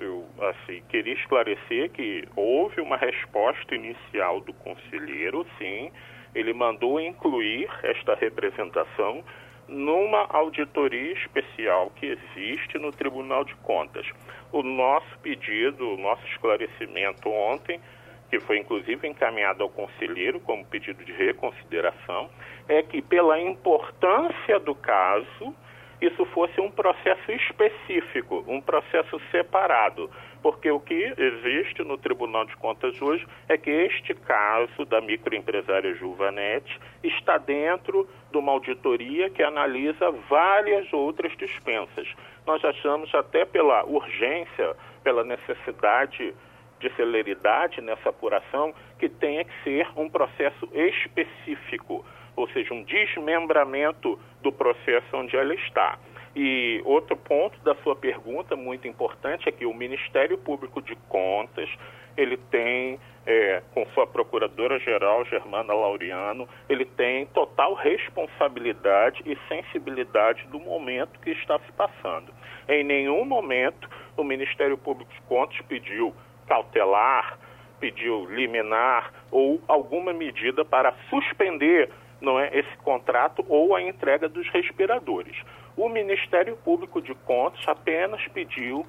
eu 0.00 0.26
assim, 0.40 0.82
queria 0.88 1.14
esclarecer 1.14 1.90
que 1.90 2.26
houve 2.34 2.80
uma 2.80 2.96
resposta 2.96 3.74
inicial 3.74 4.40
do 4.40 4.52
conselheiro, 4.54 5.46
sim, 5.58 5.92
ele 6.34 6.52
mandou 6.52 7.00
incluir 7.00 7.68
esta 7.82 8.14
representação 8.14 9.22
numa 9.68 10.26
auditoria 10.30 11.12
especial 11.12 11.90
que 11.96 12.06
existe 12.06 12.78
no 12.78 12.90
Tribunal 12.90 13.44
de 13.44 13.54
Contas. 13.56 14.06
O 14.50 14.62
nosso 14.62 15.18
pedido, 15.20 15.94
o 15.94 15.96
nosso 15.96 16.26
esclarecimento 16.26 17.28
ontem, 17.28 17.80
que 18.28 18.40
foi 18.40 18.58
inclusive 18.58 19.06
encaminhado 19.06 19.62
ao 19.62 19.68
conselheiro 19.68 20.40
como 20.40 20.64
pedido 20.64 21.04
de 21.04 21.12
reconsideração, 21.12 22.30
é 22.68 22.82
que 22.82 23.02
pela 23.02 23.40
importância 23.40 24.58
do 24.60 24.74
caso, 24.74 25.54
isso 26.00 26.24
fosse 26.26 26.60
um 26.60 26.70
processo 26.70 27.30
específico, 27.30 28.44
um 28.46 28.60
processo 28.60 29.20
separado. 29.30 30.10
Porque 30.42 30.70
o 30.70 30.80
que 30.80 31.12
existe 31.16 31.84
no 31.84 31.98
Tribunal 31.98 32.46
de 32.46 32.56
Contas 32.56 33.00
hoje 33.02 33.26
é 33.48 33.58
que 33.58 33.70
este 33.70 34.14
caso 34.14 34.86
da 34.86 35.00
microempresária 35.00 35.94
Juvanete 35.94 36.80
está 37.04 37.36
dentro 37.36 38.08
de 38.30 38.38
uma 38.38 38.52
auditoria 38.52 39.28
que 39.28 39.42
analisa 39.42 40.10
várias 40.28 40.90
outras 40.92 41.36
dispensas. 41.36 42.08
Nós 42.46 42.64
achamos 42.64 43.14
até 43.14 43.44
pela 43.44 43.84
urgência, 43.84 44.74
pela 45.04 45.22
necessidade 45.22 46.34
de 46.80 46.90
celeridade 46.96 47.82
nessa 47.82 48.08
apuração, 48.08 48.74
que 48.98 49.08
tenha 49.08 49.44
que 49.44 49.52
ser 49.62 49.86
um 49.94 50.08
processo 50.08 50.66
específico 50.72 52.02
ou 52.40 52.48
seja, 52.48 52.72
um 52.74 52.82
desmembramento 52.82 54.18
do 54.42 54.50
processo 54.50 55.06
onde 55.16 55.36
ela 55.36 55.54
está. 55.54 55.98
E 56.34 56.80
outro 56.84 57.16
ponto 57.16 57.58
da 57.60 57.74
sua 57.76 57.96
pergunta, 57.96 58.54
muito 58.54 58.86
importante, 58.86 59.48
é 59.48 59.52
que 59.52 59.66
o 59.66 59.74
Ministério 59.74 60.38
Público 60.38 60.80
de 60.80 60.94
Contas, 61.08 61.68
ele 62.16 62.36
tem, 62.36 63.00
é, 63.26 63.62
com 63.74 63.84
sua 63.86 64.06
Procuradora-Geral, 64.06 65.24
Germana 65.24 65.72
Laureano, 65.72 66.48
ele 66.68 66.84
tem 66.84 67.26
total 67.26 67.74
responsabilidade 67.74 69.22
e 69.26 69.36
sensibilidade 69.48 70.46
do 70.48 70.60
momento 70.60 71.18
que 71.20 71.30
está 71.30 71.58
se 71.60 71.72
passando. 71.72 72.32
Em 72.68 72.84
nenhum 72.84 73.24
momento 73.24 73.88
o 74.16 74.22
Ministério 74.22 74.78
Público 74.78 75.12
de 75.12 75.20
Contas 75.22 75.58
pediu 75.66 76.14
cautelar, 76.46 77.38
pediu 77.80 78.26
liminar 78.30 79.12
ou 79.30 79.60
alguma 79.66 80.12
medida 80.12 80.64
para 80.64 80.94
suspender 81.08 81.90
não 82.20 82.38
é 82.38 82.50
esse 82.52 82.76
contrato 82.78 83.44
ou 83.48 83.74
a 83.74 83.82
entrega 83.82 84.28
dos 84.28 84.48
respiradores. 84.50 85.36
O 85.76 85.88
Ministério 85.88 86.56
Público 86.56 87.00
de 87.00 87.14
Contas 87.14 87.66
apenas 87.66 88.26
pediu 88.28 88.86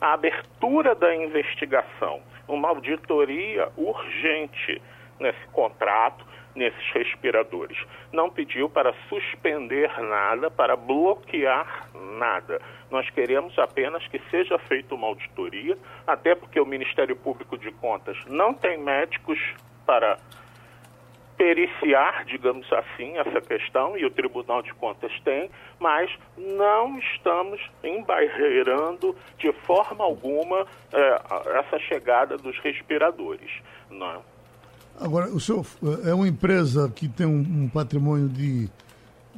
a 0.00 0.14
abertura 0.14 0.94
da 0.94 1.14
investigação, 1.14 2.20
uma 2.48 2.68
auditoria 2.68 3.68
urgente 3.76 4.80
nesse 5.18 5.46
contrato, 5.52 6.24
nesses 6.54 6.90
respiradores. 6.92 7.76
Não 8.12 8.30
pediu 8.30 8.68
para 8.68 8.94
suspender 9.08 9.90
nada, 10.00 10.50
para 10.50 10.74
bloquear 10.74 11.88
nada. 12.18 12.60
Nós 12.90 13.08
queremos 13.10 13.56
apenas 13.58 14.06
que 14.08 14.18
seja 14.30 14.58
feita 14.58 14.94
uma 14.94 15.06
auditoria, 15.06 15.76
até 16.06 16.34
porque 16.34 16.58
o 16.58 16.66
Ministério 16.66 17.14
Público 17.14 17.56
de 17.58 17.70
Contas 17.72 18.16
não 18.26 18.54
tem 18.54 18.78
médicos 18.78 19.38
para 19.86 20.18
periciar, 21.40 22.26
digamos 22.26 22.70
assim, 22.70 23.16
essa 23.16 23.40
questão, 23.40 23.96
e 23.96 24.04
o 24.04 24.10
Tribunal 24.10 24.60
de 24.62 24.74
Contas 24.74 25.10
tem, 25.24 25.50
mas 25.78 26.10
não 26.36 26.98
estamos 26.98 27.58
embarreirando 27.82 29.16
de 29.38 29.50
forma 29.64 30.04
alguma 30.04 30.66
é, 30.92 31.22
essa 31.58 31.78
chegada 31.78 32.36
dos 32.36 32.58
respiradores. 32.58 33.50
Não. 33.90 34.16
É? 34.16 34.18
Agora, 35.00 35.30
o 35.30 35.40
senhor 35.40 35.64
é 36.04 36.12
uma 36.12 36.28
empresa 36.28 36.92
que 36.94 37.08
tem 37.08 37.26
um, 37.26 37.38
um 37.38 37.70
patrimônio 37.70 38.28
de 38.28 38.68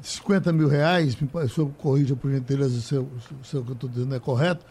50 0.03 0.53
mil 0.53 0.66
reais, 0.66 1.16
o 1.16 1.48
senhor 1.48 1.70
corrija 1.78 2.16
por 2.16 2.32
gentileza 2.32 2.80
se, 2.80 3.00
se 3.44 3.57
o 3.57 3.62
que 3.62 3.70
eu 3.70 3.74
estou 3.74 3.88
dizendo 3.88 4.12
é 4.12 4.18
correto, 4.18 4.66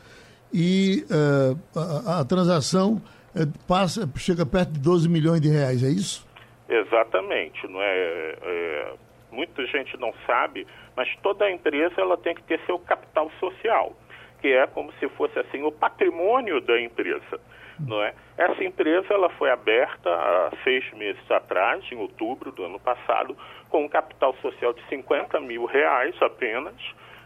e 0.53 1.05
uh, 1.09 1.57
a, 1.79 2.19
a, 2.19 2.25
transação 2.25 3.01
uh, 3.33 3.47
passa, 3.65 4.09
chega 4.17 4.45
perto 4.45 4.73
de 4.73 4.81
12 4.81 5.07
milhões 5.07 5.39
de 5.39 5.47
reais, 5.47 5.81
é 5.81 5.89
isso? 5.89 6.29
Exatamente, 6.73 7.67
não 7.67 7.81
é, 7.81 8.35
é, 8.41 8.93
muita 9.31 9.65
gente 9.67 9.97
não 9.97 10.13
sabe, 10.25 10.65
mas 10.95 11.13
toda 11.21 11.51
empresa 11.51 11.99
ela 11.99 12.17
tem 12.17 12.33
que 12.33 12.43
ter 12.43 12.59
seu 12.65 12.79
capital 12.79 13.29
social, 13.39 13.93
que 14.39 14.47
é 14.47 14.65
como 14.67 14.91
se 14.93 15.07
fosse 15.09 15.37
assim 15.39 15.63
o 15.63 15.71
patrimônio 15.71 16.61
da 16.61 16.79
empresa 16.79 17.39
não 17.87 18.01
é? 18.01 18.13
Essa 18.37 18.63
empresa 18.63 19.13
ela 19.13 19.29
foi 19.29 19.49
aberta 19.49 20.09
há 20.09 20.51
seis 20.63 20.89
meses 20.93 21.29
atrás, 21.29 21.83
em 21.91 21.97
outubro 21.97 22.51
do 22.51 22.63
ano 22.63 22.79
passado, 22.79 23.35
com 23.69 23.85
um 23.85 23.89
capital 23.89 24.35
social 24.41 24.73
de 24.73 24.83
50 24.87 25.39
mil 25.39 25.65
reais 25.65 26.15
apenas, 26.21 26.75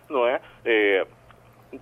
não 0.10 0.28
é? 0.28 0.40
é 0.64 1.06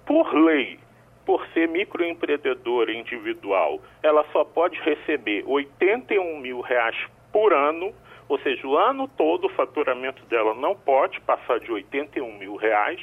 por 0.06 0.34
lei, 0.34 0.80
por 1.26 1.46
ser 1.54 1.68
microempreendedora 1.68 2.92
individual, 2.92 3.80
ela 4.02 4.26
só 4.32 4.44
pode 4.44 4.80
receber 4.82 5.44
81 5.46 6.40
mil 6.40 6.62
reais 6.62 6.96
por 7.34 7.52
ano, 7.52 7.92
ou 8.30 8.40
seja, 8.40 8.66
o 8.66 8.78
ano 8.78 9.08
todo 9.18 9.48
o 9.48 9.50
faturamento 9.50 10.24
dela 10.28 10.54
não 10.54 10.76
pode 10.76 11.20
passar 11.22 11.60
de 11.60 11.72
81 11.72 12.38
mil 12.38 12.56
reais, 12.56 13.02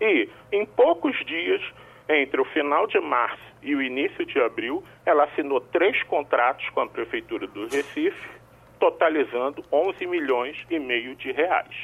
e 0.00 0.28
em 0.52 0.64
poucos 0.64 1.14
dias, 1.26 1.60
entre 2.08 2.40
o 2.40 2.44
final 2.46 2.86
de 2.86 2.98
março 3.00 3.42
e 3.62 3.74
o 3.74 3.82
início 3.82 4.24
de 4.24 4.40
abril, 4.40 4.82
ela 5.04 5.24
assinou 5.24 5.60
três 5.60 6.02
contratos 6.04 6.68
com 6.70 6.80
a 6.80 6.86
Prefeitura 6.86 7.46
do 7.46 7.64
Recife, 7.64 8.28
totalizando 8.78 9.64
11 9.72 10.06
milhões 10.06 10.56
e 10.70 10.78
meio 10.78 11.16
de 11.16 11.32
reais, 11.32 11.74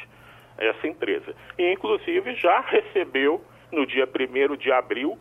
essa 0.58 0.86
empresa. 0.86 1.34
E, 1.58 1.72
inclusive, 1.72 2.34
já 2.36 2.60
recebeu, 2.60 3.42
no 3.72 3.86
dia 3.86 4.06
1 4.06 4.56
de 4.56 4.70
abril, 4.70 5.18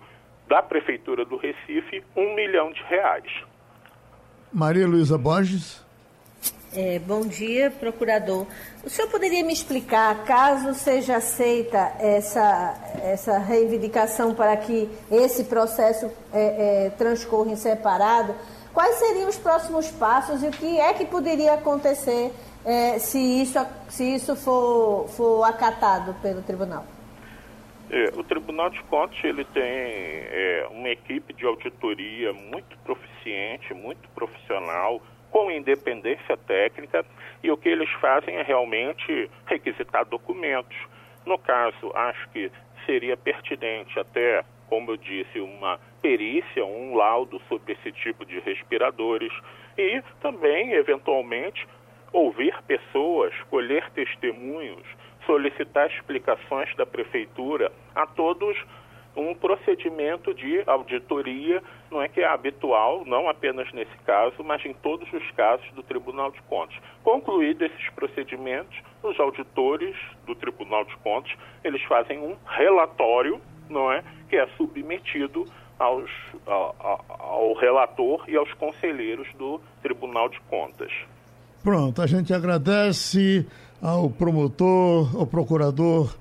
da 0.48 0.62
Prefeitura 0.62 1.24
do 1.24 1.38
Recife, 1.38 2.04
um 2.16 2.36
milhão 2.36 2.72
de 2.72 2.84
reais. 2.84 3.32
Maria 4.52 4.88
Luísa 4.88 5.18
Borges. 5.18 5.88
É, 6.76 7.00
bom 7.00 7.22
dia, 7.22 7.72
procurador. 7.72 8.46
O 8.84 8.90
senhor 8.90 9.10
poderia 9.10 9.44
me 9.44 9.52
explicar, 9.52 10.24
caso 10.24 10.76
seja 10.76 11.18
aceita 11.18 11.94
essa, 12.00 12.76
essa 13.04 13.40
reivindicação 13.40 14.36
para 14.36 14.56
que 14.56 14.88
esse 15.10 15.46
processo 15.46 16.12
é, 16.32 16.86
é, 16.86 16.90
transcorra 16.92 17.52
em 17.52 17.56
separado, 17.56 18.36
quais 18.72 18.96
seriam 18.98 19.28
os 19.28 19.38
próximos 19.38 19.90
passos 19.90 20.44
e 20.44 20.48
o 20.48 20.52
que 20.52 20.80
é 20.80 20.94
que 20.94 21.06
poderia 21.06 21.56
acontecer 21.56 22.32
é, 22.64 23.00
se 23.00 23.18
isso, 23.18 23.60
se 23.88 24.04
isso 24.04 24.36
for, 24.36 25.08
for 25.10 25.44
acatado 25.46 26.14
pelo 26.22 26.44
tribunal? 26.44 26.86
É, 27.90 28.12
o 28.16 28.24
Tribunal 28.24 28.70
de 28.70 28.84
Contas 28.84 29.18
ele 29.24 29.44
tem 29.46 29.64
é, 29.64 30.68
uma 30.70 30.90
equipe 30.90 31.34
de 31.34 31.44
auditoria 31.44 32.32
muito 32.32 32.78
proficiente, 32.84 33.74
muito 33.74 34.08
profissional, 34.10 35.02
com 35.32 35.52
independência 35.52 36.36
técnica 36.38 37.06
e 37.44 37.52
o 37.52 37.58
que 37.58 37.70
eles 37.70 37.90
fazem 38.02 38.36
é 38.36 38.44
realmente 38.44 39.30
requisitar 39.46 40.06
documentos. 40.06 40.78
No 41.26 41.38
caso, 41.38 41.92
acho 41.94 42.30
que 42.30 42.52
seria 42.86 43.16
pertinente 43.16 44.00
até, 44.00 44.44
como 44.68 44.92
eu 44.92 44.98
disse, 44.98 45.40
uma 45.40 45.80
perícia, 46.02 46.66
um 46.66 46.96
laudo 46.96 47.42
sobre 47.48 47.74
esse 47.74 47.92
tipo 47.92 48.26
de 48.26 48.40
respiradores 48.40 49.32
e 49.78 50.02
também, 50.22 50.74
eventualmente, 50.74 51.68
ouvir 52.12 52.56
pessoas, 52.64 53.34
colher 53.50 53.90
testemunhos, 53.92 54.84
solicitar 55.26 55.88
explicações 55.92 56.76
da 56.76 56.86
prefeitura 56.86 57.72
a 57.94 58.08
todos 58.08 58.58
um 59.28 59.36
procedimento 59.36 60.34
de 60.34 60.64
auditoria, 60.66 61.62
não 61.92 62.02
é 62.02 62.08
que 62.08 62.22
é 62.22 62.28
habitual, 62.28 63.04
não 63.06 63.30
apenas 63.30 63.72
nesse 63.74 63.98
caso, 64.06 64.44
mas 64.44 64.64
em 64.66 64.74
todos 64.74 65.12
os 65.12 65.32
casos 65.32 65.70
do 65.72 65.84
Tribunal 65.84 66.32
de 66.32 66.42
Contas. 66.44 66.76
Concluídos 67.04 67.72
esses 67.72 67.90
procedimentos, 67.92 68.76
os 69.04 69.20
auditores 69.20 69.96
do 70.26 70.36
Tribunal 70.36 70.86
de 70.86 70.96
Contas, 70.98 71.32
eles 71.64 71.82
fazem 71.84 72.20
um 72.20 72.36
relatório, 72.46 73.40
não 73.70 73.92
é, 73.92 74.04
que 74.30 74.36
é 74.36 74.48
submetido 74.58 75.46
aos, 75.78 76.12
ao, 76.46 77.06
ao 77.08 77.54
relator 77.54 78.24
e 78.28 78.36
aos 78.36 78.54
conselheiros 78.54 79.28
do 79.36 79.62
Tribunal 79.82 80.30
de 80.30 80.40
Contas. 80.42 80.92
Pronto, 81.64 82.02
a 82.02 82.08
gente 82.08 82.34
agradece 82.34 83.46
ao 83.82 84.10
promotor, 84.10 85.16
ao 85.18 85.26
procurador 85.26 86.14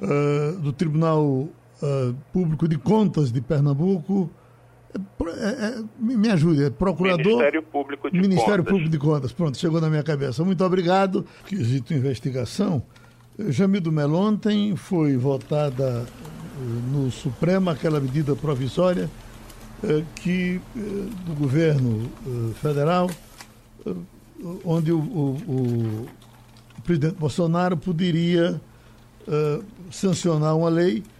uh, 0.00 0.58
do 0.60 0.72
Tribunal 0.72 1.48
uh, 1.82 2.14
Público 2.32 2.68
de 2.68 2.78
Contas 2.78 3.32
de 3.32 3.40
Pernambuco. 3.40 4.30
É, 4.94 5.78
é, 5.78 5.84
me 5.98 6.28
ajude, 6.30 6.64
é 6.64 6.70
procurador. 6.70 7.24
Ministério 7.24 7.62
Público 7.62 8.10
de 8.10 8.20
Ministério 8.20 8.58
Contas. 8.58 8.72
Público 8.72 8.90
de 8.90 8.98
Contas. 8.98 9.32
Pronto, 9.32 9.58
chegou 9.58 9.80
na 9.80 9.88
minha 9.88 10.02
cabeça. 10.02 10.44
Muito 10.44 10.62
obrigado. 10.64 11.26
Quesito 11.46 11.94
investigação. 11.94 12.82
Jamildo 13.48 13.90
Melo, 13.90 14.18
ontem 14.18 14.76
foi 14.76 15.16
votada 15.16 16.04
no 16.92 17.10
Supremo 17.10 17.70
aquela 17.70 17.98
medida 17.98 18.36
provisória 18.36 19.08
que 20.16 20.60
do 21.26 21.34
governo 21.34 22.10
federal, 22.60 23.10
onde 24.62 24.92
o, 24.92 24.98
o, 24.98 26.06
o 26.78 26.82
presidente 26.84 27.16
Bolsonaro 27.16 27.78
poderia 27.78 28.60
sancionar 29.90 30.56
uma 30.56 30.68
lei 30.68 31.02
eh, 31.02 31.11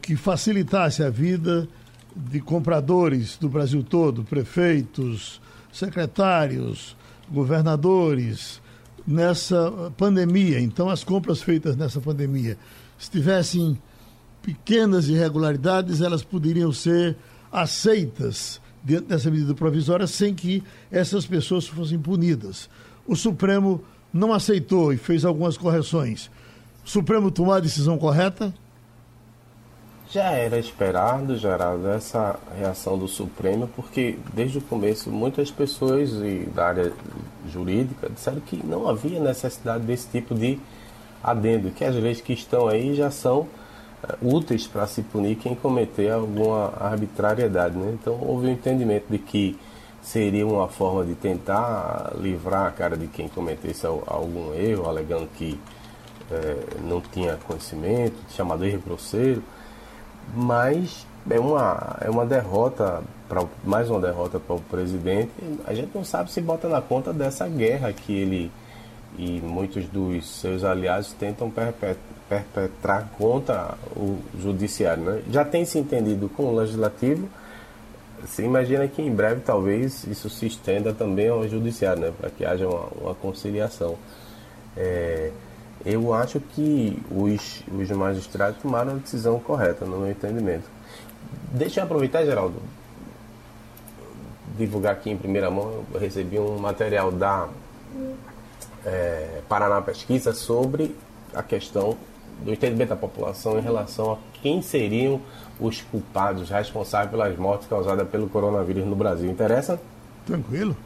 que 0.00 0.16
facilitasse 0.16 1.02
a 1.02 1.10
vida 1.10 1.68
de 2.14 2.40
compradores 2.40 3.36
do 3.36 3.48
Brasil 3.48 3.82
todo, 3.82 4.24
prefeitos, 4.24 5.40
secretários, 5.72 6.96
governadores, 7.30 8.60
nessa 9.06 9.92
pandemia. 9.96 10.60
Então, 10.60 10.88
as 10.88 11.02
compras 11.02 11.42
feitas 11.42 11.76
nessa 11.76 12.00
pandemia, 12.00 12.56
se 12.98 13.10
tivessem 13.10 13.78
pequenas 14.42 15.08
irregularidades, 15.08 16.00
elas 16.00 16.22
poderiam 16.22 16.72
ser 16.72 17.16
aceitas 17.50 18.60
dentro 18.82 19.06
dessa 19.06 19.30
medida 19.30 19.54
provisória 19.54 20.06
sem 20.06 20.34
que 20.34 20.62
essas 20.90 21.24
pessoas 21.24 21.66
fossem 21.66 21.98
punidas. 21.98 22.68
O 23.06 23.14
Supremo 23.14 23.82
não 24.12 24.32
aceitou 24.32 24.92
e 24.92 24.96
fez 24.96 25.24
algumas 25.24 25.56
correções. 25.56 26.30
O 26.84 26.90
Supremo 26.90 27.30
tomou 27.30 27.54
a 27.54 27.60
decisão 27.60 27.96
correta? 27.96 28.52
Já 30.12 30.32
era 30.32 30.58
esperado, 30.58 31.38
Geraldo, 31.38 31.88
essa 31.88 32.38
reação 32.58 32.98
do 32.98 33.08
Supremo, 33.08 33.66
porque 33.74 34.18
desde 34.34 34.58
o 34.58 34.60
começo 34.60 35.08
muitas 35.10 35.50
pessoas 35.50 36.10
da 36.54 36.66
área 36.66 36.92
jurídica 37.48 38.10
disseram 38.10 38.40
que 38.40 38.56
não 38.62 38.86
havia 38.86 39.18
necessidade 39.18 39.84
desse 39.84 40.08
tipo 40.08 40.34
de 40.34 40.60
adendo, 41.24 41.70
que 41.70 41.82
as 41.82 41.94
leis 41.94 42.20
que 42.20 42.34
estão 42.34 42.68
aí 42.68 42.94
já 42.94 43.10
são 43.10 43.38
uh, 43.40 43.48
úteis 44.20 44.66
para 44.66 44.86
se 44.86 45.00
punir 45.00 45.36
quem 45.36 45.54
cometer 45.54 46.10
alguma 46.10 46.74
arbitrariedade. 46.78 47.74
Né? 47.78 47.96
Então 47.98 48.18
houve 48.20 48.48
o 48.48 48.50
um 48.50 48.52
entendimento 48.52 49.06
de 49.08 49.16
que 49.16 49.58
seria 50.02 50.46
uma 50.46 50.68
forma 50.68 51.06
de 51.06 51.14
tentar 51.14 52.12
livrar 52.20 52.66
a 52.66 52.70
cara 52.70 52.98
de 52.98 53.06
quem 53.06 53.28
cometesse 53.30 53.86
algum 53.86 54.52
erro, 54.52 54.86
alegando 54.86 55.26
que 55.38 55.58
uh, 56.30 56.82
não 56.86 57.00
tinha 57.00 57.38
conhecimento, 57.46 58.16
chamado 58.28 58.62
erro 58.66 58.82
grosseiro 58.84 59.42
mas 60.34 61.06
é 61.30 61.38
uma, 61.38 61.96
é 62.00 62.10
uma 62.10 62.26
derrota, 62.26 63.02
pra, 63.28 63.44
mais 63.64 63.88
uma 63.90 64.00
derrota 64.00 64.40
para 64.40 64.56
o 64.56 64.60
presidente. 64.60 65.30
A 65.66 65.74
gente 65.74 65.90
não 65.94 66.04
sabe 66.04 66.30
se 66.30 66.40
bota 66.40 66.68
na 66.68 66.80
conta 66.80 67.12
dessa 67.12 67.48
guerra 67.48 67.92
que 67.92 68.12
ele 68.12 68.50
e 69.18 69.40
muitos 69.40 69.86
dos 69.86 70.26
seus 70.40 70.64
aliados 70.64 71.12
tentam 71.12 71.50
perpetrar 71.50 73.10
contra 73.18 73.74
o 73.94 74.18
judiciário. 74.38 75.02
Né? 75.02 75.22
Já 75.30 75.44
tem 75.44 75.64
se 75.64 75.78
entendido 75.78 76.28
com 76.28 76.44
o 76.44 76.56
legislativo, 76.56 77.28
se 78.26 78.42
imagina 78.42 78.86
que 78.88 79.02
em 79.02 79.10
breve 79.14 79.40
talvez 79.40 80.04
isso 80.04 80.30
se 80.30 80.46
estenda 80.46 80.92
também 80.92 81.28
ao 81.28 81.46
judiciário, 81.46 82.02
né? 82.02 82.12
para 82.18 82.30
que 82.30 82.44
haja 82.44 82.66
uma, 82.66 82.86
uma 83.00 83.14
conciliação. 83.14 83.96
É, 84.76 85.30
eu 85.84 86.14
acho 86.14 86.40
que 86.40 87.00
os, 87.10 87.62
os 87.72 87.90
magistrados 87.90 88.60
tomaram 88.60 88.92
a 88.92 88.94
decisão 88.96 89.38
correta, 89.40 89.84
no 89.84 89.98
meu 89.98 90.10
entendimento. 90.10 90.64
Deixa 91.52 91.80
eu 91.80 91.84
aproveitar, 91.84 92.24
Geraldo, 92.24 92.56
divulgar 94.56 94.92
aqui 94.92 95.10
em 95.10 95.16
primeira 95.16 95.50
mão. 95.50 95.84
Eu 95.92 96.00
recebi 96.00 96.38
um 96.38 96.58
material 96.58 97.10
da 97.10 97.48
é, 98.84 99.40
Paraná 99.48 99.80
Pesquisa 99.82 100.32
sobre 100.32 100.94
a 101.34 101.42
questão 101.42 101.96
do 102.44 102.52
entendimento 102.52 102.90
da 102.90 102.96
população 102.96 103.58
em 103.58 103.62
relação 103.62 104.12
a 104.12 104.18
quem 104.40 104.62
seriam 104.62 105.20
os 105.60 105.80
culpados 105.82 106.50
responsáveis 106.50 107.10
pelas 107.10 107.36
mortes 107.36 107.68
causadas 107.68 108.08
pelo 108.08 108.28
coronavírus 108.28 108.84
no 108.84 108.96
Brasil. 108.96 109.30
Interessa? 109.30 109.80
Tranquilo. 110.26 110.76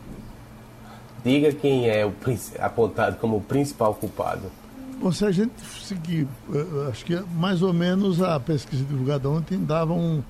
Diga 1.24 1.52
quem 1.52 1.88
é 1.88 2.04
o 2.06 2.12
apontado 2.60 3.16
como 3.16 3.36
o 3.38 3.40
principal 3.40 3.94
culpado. 3.94 4.50
Bom, 4.98 5.12
se 5.12 5.24
a 5.24 5.30
gente 5.30 5.52
seguir, 5.82 6.26
eh, 6.52 6.88
acho 6.90 7.04
que 7.04 7.14
mais 7.34 7.62
ou 7.62 7.72
menos 7.72 8.22
a 8.22 8.40
pesquisa 8.40 8.82
divulgada 8.82 9.28
ontem 9.28 9.62
dava 9.62 9.92
um, 9.92 10.22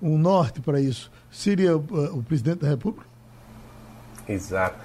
um 0.00 0.16
norte 0.16 0.60
para 0.60 0.80
isso. 0.80 1.10
Seria 1.30 1.76
uh, 1.76 2.18
o 2.18 2.22
presidente 2.22 2.60
da 2.60 2.68
República? 2.68 3.06
Exato. 4.28 4.76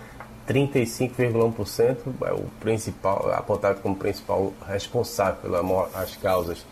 35,1% 0.48 1.98
é 2.26 2.34
o 2.34 2.46
principal, 2.60 3.32
apontado 3.34 3.82
como 3.82 3.96
principal 3.96 4.52
responsável 4.68 5.36
pelas 5.42 6.16
causas. 6.16 6.66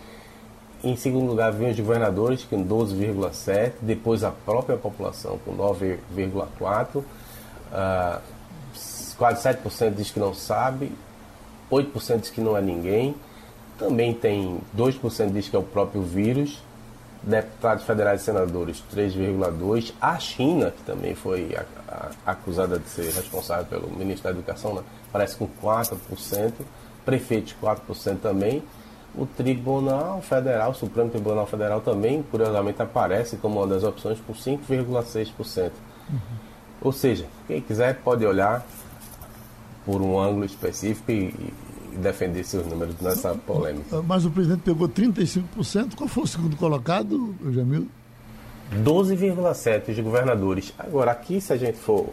Em 0.84 0.96
segundo 0.96 1.28
lugar, 1.28 1.52
vem 1.52 1.70
os 1.70 1.80
governadores, 1.80 2.44
com 2.44 2.64
12,7%, 2.64 3.74
depois 3.82 4.24
a 4.24 4.32
própria 4.32 4.78
população, 4.78 5.38
com 5.46 5.56
9,4%. 5.56 6.98
Uh, 6.98 8.22
quase 9.16 9.48
7% 9.48 9.94
diz 9.96 10.12
que 10.12 10.20
não 10.20 10.34
sabe, 10.34 10.92
8% 11.72 12.20
diz 12.22 12.30
que 12.30 12.42
não 12.42 12.58
é 12.58 12.62
ninguém. 12.62 13.16
Também 13.78 14.14
tem 14.14 14.60
2% 14.76 15.32
diz 15.32 15.50
que 15.50 15.56
é 15.56 15.60
o 15.60 15.64
próprio 15.64 16.02
vírus, 16.02 16.64
deputados 17.22 17.84
federais 17.84 18.22
e 18.22 18.26
senadores 18.26 18.84
3,2%. 18.94 19.94
A 20.02 20.18
China, 20.18 20.72
que 20.72 20.82
também 20.84 21.14
foi 21.14 21.56
acusada 22.26 22.80
de 22.80 22.90
ser 22.90 23.12
responsável 23.12 23.66
pelo 23.66 23.90
ministro 23.90 24.24
da 24.24 24.30
Educação, 24.32 24.74
né? 24.74 24.82
parece 25.12 25.36
com 25.36 25.48
4%. 25.62 26.54
Prefeitos 27.06 27.56
4% 27.62 28.20
também. 28.22 28.62
O 29.16 29.26
Tribunal 29.26 30.22
Federal, 30.22 30.72
o 30.72 30.76
Supremo 30.76 31.10
Tribunal 31.10 31.48
Federal 31.48 31.82
também, 31.82 32.22
curiosamente, 32.22 32.82
aparece 32.82 33.38
como 33.38 33.60
uma 33.60 33.68
das 33.68 33.84
opções 33.84 34.20
com 34.20 34.34
5,6%. 34.34 35.72
Uhum. 36.10 36.20
Ou 36.82 36.92
seja, 36.92 37.26
quem 37.48 37.62
quiser 37.62 37.96
pode 38.02 38.26
olhar 38.26 38.66
por 39.88 40.02
um 40.02 40.20
ângulo 40.20 40.44
específico 40.44 41.10
e, 41.10 41.34
e 41.94 41.98
defender 41.98 42.44
seus 42.44 42.68
números 42.68 43.00
nessa 43.00 43.34
polêmica. 43.34 44.02
Mas 44.02 44.26
o 44.26 44.30
presidente 44.30 44.60
pegou 44.60 44.90
35%. 44.90 45.96
Qual 45.96 46.10
foi 46.10 46.24
o 46.24 46.28
segundo 46.28 46.58
colocado, 46.58 47.34
Jamil? 47.52 47.88
12,7% 48.84 49.94
de 49.94 50.02
governadores. 50.02 50.74
Agora, 50.78 51.12
aqui, 51.12 51.40
se 51.40 51.54
a 51.54 51.58
gente 51.58 51.78
for 51.78 52.10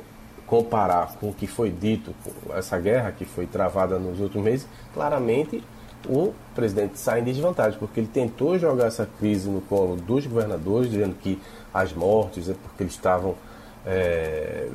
comparar 0.47 1.16
com 1.16 1.31
o 1.31 1.35
que 1.35 1.49
foi 1.49 1.68
dito, 1.68 2.14
com 2.22 2.55
essa 2.55 2.79
guerra 2.79 3.11
que 3.11 3.25
foi 3.25 3.45
travada 3.45 3.99
nos 3.99 4.20
últimos 4.20 4.45
meses, 4.45 4.68
claramente 4.93 5.61
o 6.09 6.33
presidente 6.55 6.97
sai 6.99 7.20
em 7.20 7.25
desvantagem, 7.25 7.77
porque 7.77 7.99
ele 7.99 8.07
tentou 8.07 8.57
jogar 8.57 8.87
essa 8.87 9.09
crise 9.18 9.49
no 9.49 9.62
colo 9.62 9.97
dos 9.97 10.27
governadores, 10.27 10.91
dizendo 10.91 11.16
que 11.20 11.41
as 11.72 11.93
mortes 11.93 12.49
é 12.49 12.55
porque 12.55 12.85
eles 12.85 12.93
estavam 12.93 13.35
é, 13.85 14.68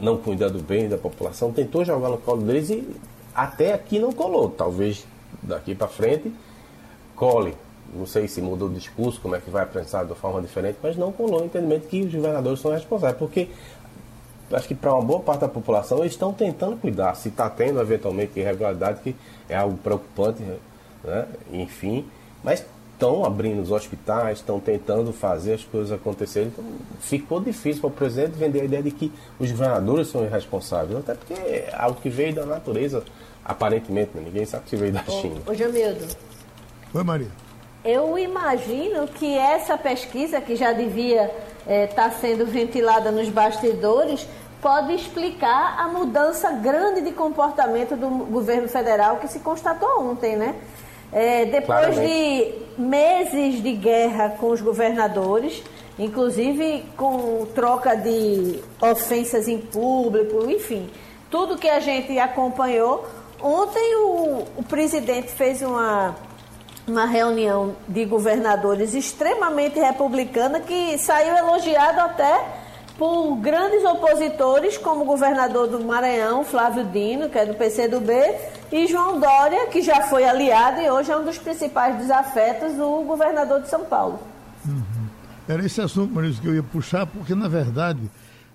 não 0.00 0.16
cuidando 0.16 0.58
bem 0.58 0.88
da 0.88 0.98
população, 0.98 1.52
tentou 1.52 1.84
jogar 1.84 2.08
no 2.08 2.18
colo 2.18 2.42
deles 2.42 2.70
e 2.70 2.86
até 3.34 3.72
aqui 3.72 3.98
não 3.98 4.12
colou. 4.12 4.50
Talvez 4.50 5.06
daqui 5.42 5.74
para 5.74 5.88
frente 5.88 6.32
cole. 7.16 7.56
Não 7.94 8.04
sei 8.06 8.28
se 8.28 8.42
mudou 8.42 8.68
o 8.68 8.72
discurso, 8.72 9.20
como 9.20 9.34
é 9.34 9.40
que 9.40 9.48
vai 9.48 9.62
aprensar 9.62 10.04
de 10.04 10.10
uma 10.10 10.16
forma 10.16 10.42
diferente, 10.42 10.78
mas 10.82 10.96
não 10.96 11.10
colou 11.12 11.40
o 11.40 11.44
entendimento 11.44 11.88
que 11.88 12.02
os 12.02 12.12
governadores 12.12 12.60
são 12.60 12.72
responsáveis, 12.72 13.16
porque 13.16 13.48
acho 14.52 14.68
que 14.68 14.74
para 14.74 14.92
uma 14.92 15.02
boa 15.02 15.20
parte 15.20 15.40
da 15.40 15.48
população 15.48 16.00
eles 16.00 16.12
estão 16.12 16.32
tentando 16.32 16.76
cuidar. 16.76 17.14
Se 17.14 17.28
está 17.28 17.48
tendo 17.48 17.80
eventualmente 17.80 18.38
irregularidade, 18.38 19.00
que 19.02 19.16
é 19.48 19.56
algo 19.56 19.76
preocupante, 19.78 20.42
né? 21.04 21.26
enfim, 21.52 22.04
mas 22.42 22.64
estão 22.96 23.24
abrindo 23.24 23.60
os 23.60 23.70
hospitais, 23.70 24.38
estão 24.38 24.58
tentando 24.58 25.12
fazer 25.12 25.54
as 25.54 25.64
coisas 25.64 25.92
acontecerem. 25.92 26.48
Então, 26.48 26.64
ficou 26.98 27.40
difícil 27.40 27.82
para 27.82 27.88
o 27.88 27.92
presidente 27.92 28.32
vender 28.32 28.62
a 28.62 28.64
ideia 28.64 28.82
de 28.82 28.90
que 28.90 29.12
os 29.38 29.50
governadores 29.50 30.08
são 30.08 30.24
irresponsáveis, 30.24 30.98
até 30.98 31.14
porque 31.14 31.34
é 31.34 31.74
algo 31.76 32.00
que 32.00 32.08
veio 32.08 32.34
da 32.34 32.46
natureza, 32.46 33.04
aparentemente, 33.44 34.10
né? 34.14 34.22
ninguém 34.24 34.46
sabe 34.46 34.68
se 34.68 34.76
veio 34.76 34.92
da 34.92 35.04
China. 35.04 35.42
Ô, 35.46 35.54
Jamildo. 35.54 36.06
Oi, 36.92 37.04
Maria. 37.04 37.28
Eu 37.84 38.18
imagino 38.18 39.06
que 39.06 39.36
essa 39.36 39.76
pesquisa, 39.78 40.40
que 40.40 40.56
já 40.56 40.72
devia 40.72 41.26
estar 41.26 41.72
é, 41.72 41.86
tá 41.86 42.10
sendo 42.10 42.46
ventilada 42.46 43.12
nos 43.12 43.28
bastidores, 43.28 44.26
pode 44.60 44.94
explicar 44.94 45.78
a 45.78 45.86
mudança 45.86 46.50
grande 46.50 47.02
de 47.02 47.12
comportamento 47.12 47.94
do 47.94 48.08
governo 48.26 48.68
federal 48.68 49.18
que 49.18 49.28
se 49.28 49.38
constatou 49.40 50.02
ontem, 50.02 50.34
né? 50.34 50.56
É, 51.12 51.44
depois 51.46 51.86
Claramente. 51.86 52.06
de 52.06 52.80
meses 52.80 53.62
de 53.62 53.72
guerra 53.72 54.30
com 54.30 54.50
os 54.50 54.60
governadores, 54.60 55.62
inclusive 55.98 56.84
com 56.96 57.46
troca 57.54 57.96
de 57.96 58.60
ofensas 58.80 59.48
em 59.48 59.58
público, 59.58 60.50
enfim, 60.50 60.90
tudo 61.30 61.56
que 61.56 61.68
a 61.68 61.80
gente 61.80 62.18
acompanhou. 62.18 63.06
Ontem 63.40 63.96
o, 63.96 64.44
o 64.56 64.62
presidente 64.68 65.28
fez 65.28 65.62
uma, 65.62 66.16
uma 66.86 67.04
reunião 67.04 67.76
de 67.88 68.04
governadores 68.04 68.94
extremamente 68.94 69.78
republicana 69.78 70.60
que 70.60 70.98
saiu 70.98 71.36
elogiado 71.36 72.00
até 72.00 72.65
por 72.98 73.36
grandes 73.36 73.84
opositores, 73.84 74.78
como 74.78 75.02
o 75.02 75.04
governador 75.04 75.68
do 75.68 75.80
Maranhão, 75.80 76.44
Flávio 76.44 76.84
Dino, 76.84 77.28
que 77.28 77.38
é 77.38 77.46
do 77.46 77.54
PCdoB, 77.54 78.12
e 78.72 78.86
João 78.86 79.20
Dória, 79.20 79.66
que 79.66 79.82
já 79.82 80.02
foi 80.02 80.24
aliado 80.24 80.80
e 80.80 80.90
hoje 80.90 81.12
é 81.12 81.16
um 81.16 81.24
dos 81.24 81.38
principais 81.38 81.96
desafetos 81.96 82.74
do 82.74 83.02
governador 83.02 83.60
de 83.60 83.68
São 83.68 83.84
Paulo. 83.84 84.18
Uhum. 84.66 85.06
Era 85.48 85.64
esse 85.64 85.80
assunto, 85.80 86.12
Maurício, 86.12 86.40
que 86.40 86.48
eu 86.48 86.54
ia 86.54 86.62
puxar, 86.62 87.06
porque, 87.06 87.34
na 87.34 87.48
verdade, 87.48 88.00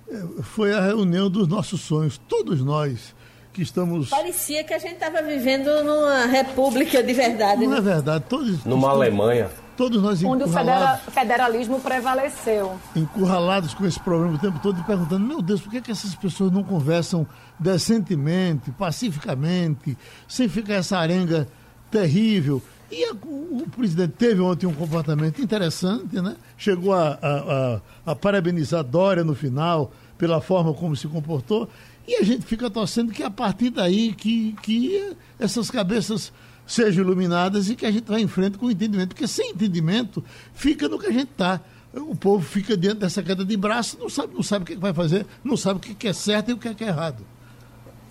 é, 0.09 0.41
foi 0.41 0.73
a 0.73 0.81
reunião 0.81 1.29
dos 1.29 1.47
nossos 1.47 1.81
sonhos. 1.81 2.17
Todos 2.17 2.61
nós 2.61 3.15
que 3.53 3.61
estamos. 3.61 4.09
Parecia 4.09 4.63
que 4.63 4.73
a 4.73 4.79
gente 4.79 4.93
estava 4.93 5.21
vivendo 5.21 5.83
numa 5.83 6.25
república 6.25 7.03
de 7.03 7.13
verdade. 7.13 7.63
Não 7.63 7.71
né? 7.71 7.77
é 7.77 7.81
verdade. 7.81 8.25
Todos, 8.27 8.65
Numa 8.65 8.89
todos, 8.89 9.03
Alemanha. 9.03 9.49
Todos 9.77 10.01
nós 10.01 10.23
Onde 10.23 10.43
o 10.43 11.11
federalismo 11.11 11.79
prevaleceu. 11.79 12.79
Encurralados 12.95 13.73
com 13.73 13.85
esse 13.85 13.99
problema 13.99 14.35
o 14.35 14.39
tempo 14.39 14.59
todo 14.59 14.79
e 14.79 14.83
perguntando: 14.83 15.25
meu 15.25 15.41
Deus, 15.41 15.61
por 15.61 15.71
que, 15.71 15.81
que 15.81 15.91
essas 15.91 16.13
pessoas 16.15 16.51
não 16.51 16.63
conversam 16.63 17.25
decentemente, 17.57 18.71
pacificamente, 18.71 19.97
sem 20.27 20.47
ficar 20.47 20.75
essa 20.75 20.97
arenga 20.97 21.47
terrível? 21.89 22.61
E 22.91 23.05
a, 23.05 23.13
o, 23.13 23.63
o, 23.63 23.69
presidente 23.69 24.13
teve 24.17 24.41
ontem 24.41 24.67
um 24.67 24.73
comportamento 24.73 25.41
interessante, 25.41 26.19
né? 26.19 26.35
Chegou 26.57 26.93
a, 26.93 27.17
a, 27.21 27.81
a, 28.05 28.11
a 28.11 28.15
parabenizar 28.15 28.83
Dória 28.83 29.23
no 29.23 29.33
final 29.33 29.91
pela 30.17 30.41
forma 30.41 30.73
como 30.73 30.95
se 30.95 31.07
comportou. 31.07 31.69
E 32.07 32.15
a 32.15 32.23
gente 32.23 32.45
fica 32.45 32.69
torcendo 32.69 33.13
que 33.13 33.23
a 33.23 33.29
partir 33.29 33.69
daí 33.69 34.13
que, 34.13 34.53
que 34.61 35.15
essas 35.39 35.71
cabeças 35.71 36.33
sejam 36.71 37.03
iluminadas 37.03 37.69
e 37.69 37.75
que 37.75 37.85
a 37.85 37.91
gente 37.91 38.05
vá 38.05 38.19
em 38.19 38.27
frente 38.27 38.57
com 38.57 38.67
o 38.67 38.71
entendimento. 38.71 39.09
Porque 39.09 39.27
sem 39.27 39.51
entendimento 39.51 40.23
fica 40.53 40.87
no 40.87 40.97
que 40.97 41.07
a 41.07 41.11
gente 41.11 41.31
está. 41.31 41.59
O 41.93 42.15
povo 42.15 42.43
fica 42.43 42.77
diante 42.77 42.99
dessa 42.99 43.21
queda 43.21 43.43
de 43.43 43.57
braço, 43.57 43.97
não 43.99 44.09
sabe, 44.09 44.33
não 44.33 44.41
sabe 44.41 44.63
o 44.63 44.65
que 44.65 44.75
vai 44.75 44.93
fazer, 44.93 45.25
não 45.43 45.57
sabe 45.57 45.77
o 45.77 45.95
que 45.95 46.07
é 46.07 46.13
certo 46.13 46.49
e 46.49 46.53
o 46.53 46.57
que 46.57 46.83
é 46.83 46.87
errado. 46.87 47.25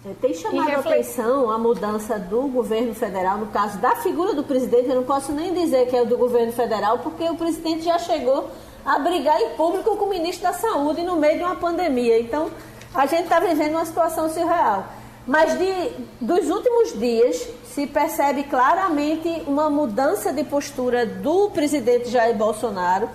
É, 0.05 0.15
tem 0.15 0.33
chamado 0.35 0.71
a 0.71 0.79
atenção 0.79 1.51
a 1.51 1.59
mudança 1.59 2.19
do 2.19 2.43
governo 2.49 2.95
federal, 2.95 3.39
no 3.39 3.47
caso 3.47 3.79
da 3.79 3.97
figura 3.97 4.35
do 4.35 4.43
presidente, 4.43 4.89
eu 4.89 4.97
não 4.97 5.05
posso 5.05 5.31
nem 5.33 5.53
dizer 5.53 5.89
que 5.89 5.97
é 5.97 6.03
o 6.03 6.07
do 6.07 6.17
governo 6.17 6.53
federal, 6.53 6.99
porque 7.01 7.25
o 7.25 7.37
presidente 7.37 7.85
já 7.85 7.99
chegou 7.99 8.51
a 8.85 8.99
brigar 8.99 9.39
em 9.41 9.51
público 9.57 9.97
com 9.97 10.07
o 10.07 10.09
ministro 10.11 10.43
da 10.43 10.55
Saúde 10.55 11.03
no 11.03 11.17
meio 11.17 11.39
de 11.39 11.45
uma 11.45 11.57
pandemia. 11.57 12.19
Então, 12.19 12.51
a 12.95 13.05
gente 13.07 13.25
está 13.25 13.41
vivendo 13.41 13.73
uma 13.73 13.85
situação 13.85 14.29
surreal. 14.31 15.00
Mas 15.27 15.59
de, 15.59 15.93
dos 16.21 16.49
últimos 16.49 16.99
dias 16.99 17.49
se 17.65 17.87
percebe 17.87 18.45
claramente 18.45 19.43
uma 19.47 19.71
mudança 19.71 20.33
de 20.33 20.43
postura 20.45 21.07
do 21.07 21.51
presidente 21.51 22.09
Jair 22.09 22.35
Bolsonaro. 22.35 23.09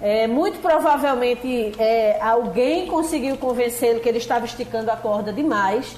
É, 0.00 0.26
muito 0.26 0.60
provavelmente 0.60 1.72
é, 1.78 2.20
alguém 2.20 2.86
conseguiu 2.86 3.36
convencê-lo 3.38 4.00
que 4.00 4.08
ele 4.08 4.18
estava 4.18 4.44
esticando 4.44 4.90
a 4.90 4.96
corda 4.96 5.32
demais. 5.32 5.96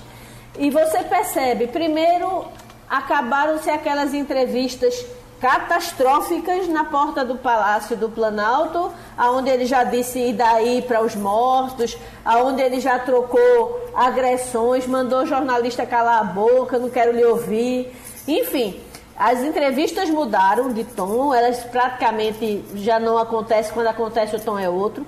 E 0.58 0.70
você 0.70 1.02
percebe, 1.02 1.66
primeiro, 1.66 2.46
acabaram-se 2.88 3.68
aquelas 3.68 4.14
entrevistas 4.14 5.04
catastróficas 5.40 6.68
na 6.68 6.84
porta 6.84 7.24
do 7.24 7.36
Palácio 7.36 7.96
do 7.96 8.08
Planalto, 8.08 8.92
aonde 9.16 9.50
ele 9.50 9.66
já 9.66 9.84
disse 9.84 10.18
ir 10.18 10.32
daí 10.32 10.82
para 10.82 11.02
os 11.02 11.14
mortos, 11.14 11.96
aonde 12.24 12.60
ele 12.60 12.80
já 12.80 12.98
trocou 12.98 13.90
agressões, 13.94 14.86
mandou 14.86 15.24
jornalista 15.26 15.86
calar 15.86 16.20
a 16.20 16.24
boca, 16.24 16.78
não 16.78 16.90
quero 16.90 17.12
lhe 17.12 17.24
ouvir. 17.24 17.94
Enfim, 18.26 18.80
as 19.16 19.40
entrevistas 19.40 20.10
mudaram 20.10 20.72
de 20.72 20.84
tom, 20.84 21.32
elas 21.32 21.58
praticamente 21.64 22.64
já 22.74 22.98
não 22.98 23.16
acontecem, 23.16 23.72
quando 23.72 23.88
acontece 23.88 24.36
o 24.36 24.40
tom 24.40 24.58
é 24.58 24.68
outro. 24.68 25.06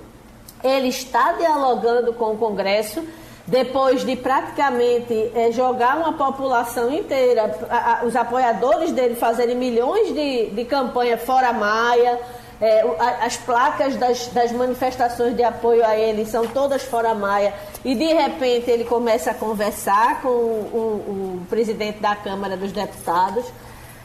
Ele 0.63 0.87
está 0.87 1.33
dialogando 1.33 2.13
com 2.13 2.33
o 2.33 2.37
Congresso 2.37 3.03
depois 3.51 4.05
de 4.05 4.15
praticamente 4.15 5.29
é, 5.35 5.51
jogar 5.51 5.97
uma 5.97 6.13
população 6.13 6.89
inteira, 6.89 7.53
a, 7.69 7.99
a, 7.99 8.05
os 8.05 8.15
apoiadores 8.15 8.93
dele 8.93 9.13
fazerem 9.13 9.57
milhões 9.57 10.13
de, 10.13 10.51
de 10.51 10.63
campanha 10.63 11.17
fora 11.17 11.51
Maia, 11.51 12.17
é, 12.61 12.81
as 13.19 13.35
placas 13.35 13.97
das, 13.97 14.27
das, 14.27 14.53
manifestações 14.53 15.35
de 15.35 15.43
apoio 15.43 15.85
a 15.85 15.97
ele 15.97 16.25
são 16.25 16.47
todas 16.47 16.83
fora 16.83 17.13
Maia, 17.13 17.53
e 17.83 17.93
de 17.93 18.05
repente 18.05 18.71
ele 18.71 18.85
começa 18.85 19.31
a 19.31 19.33
conversar 19.33 20.21
com 20.21 20.29
o, 20.29 20.31
o, 20.31 21.41
o 21.41 21.45
presidente 21.49 21.99
da 21.99 22.15
Câmara 22.15 22.55
dos 22.55 22.71
Deputados. 22.71 23.43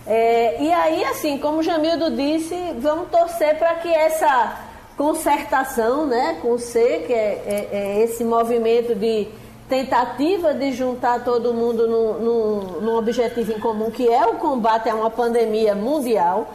É, 0.08 0.60
e 0.60 0.72
aí, 0.72 1.04
assim, 1.04 1.38
como 1.38 1.58
o 1.58 1.62
Jamildo 1.62 2.10
disse, 2.16 2.56
vamos 2.80 3.10
torcer 3.10 3.56
para 3.58 3.74
que 3.74 3.92
essa 3.92 4.65
concertação 4.96 6.06
né, 6.06 6.38
com 6.40 6.58
C, 6.58 7.04
que 7.06 7.12
é, 7.12 7.42
é, 7.46 7.68
é, 7.72 8.02
esse 8.02 8.24
movimento 8.24 8.94
de 8.94 9.28
tentativa 9.68 10.54
de 10.54 10.72
juntar 10.72 11.24
todo 11.24 11.52
mundo 11.52 11.86
num, 11.86 12.80
num 12.80 12.96
objetivo 12.96 13.52
em 13.52 13.60
comum, 13.60 13.90
que 13.90 14.08
é 14.08 14.24
o 14.26 14.34
combate 14.34 14.88
a 14.88 14.94
uma 14.94 15.10
pandemia 15.10 15.74
mundial, 15.74 16.52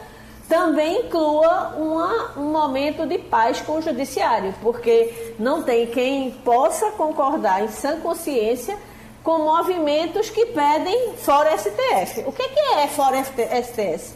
também 0.48 1.06
inclua 1.06 1.74
uma, 1.78 2.38
um 2.38 2.50
momento 2.50 3.06
de 3.06 3.18
paz 3.18 3.60
com 3.60 3.78
o 3.78 3.82
judiciário, 3.82 4.54
porque 4.60 5.34
não 5.38 5.62
tem 5.62 5.86
quem 5.86 6.30
possa 6.30 6.90
concordar 6.92 7.62
em 7.62 7.68
sã 7.68 8.00
consciência 8.00 8.76
com 9.22 9.38
movimentos 9.38 10.28
que 10.28 10.46
pedem 10.46 11.12
fora 11.16 11.56
STF. 11.56 12.24
O 12.26 12.32
que, 12.32 12.48
que 12.48 12.60
é 12.76 12.88
fora 12.88 13.22
STF? 13.22 14.14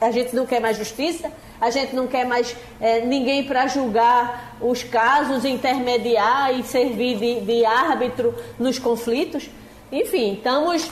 A 0.00 0.10
gente 0.10 0.36
não 0.36 0.44
quer 0.44 0.60
mais 0.60 0.76
justiça, 0.76 1.30
a 1.60 1.70
gente 1.70 1.94
não 1.96 2.06
quer 2.06 2.26
mais 2.26 2.54
é, 2.80 3.00
ninguém 3.00 3.44
para 3.44 3.66
julgar 3.66 4.56
os 4.60 4.82
casos, 4.82 5.44
intermediar 5.44 6.58
e 6.58 6.62
servir 6.62 7.18
de, 7.18 7.40
de 7.40 7.64
árbitro 7.64 8.34
nos 8.58 8.78
conflitos. 8.78 9.48
Enfim, 9.90 10.34
estamos 10.34 10.90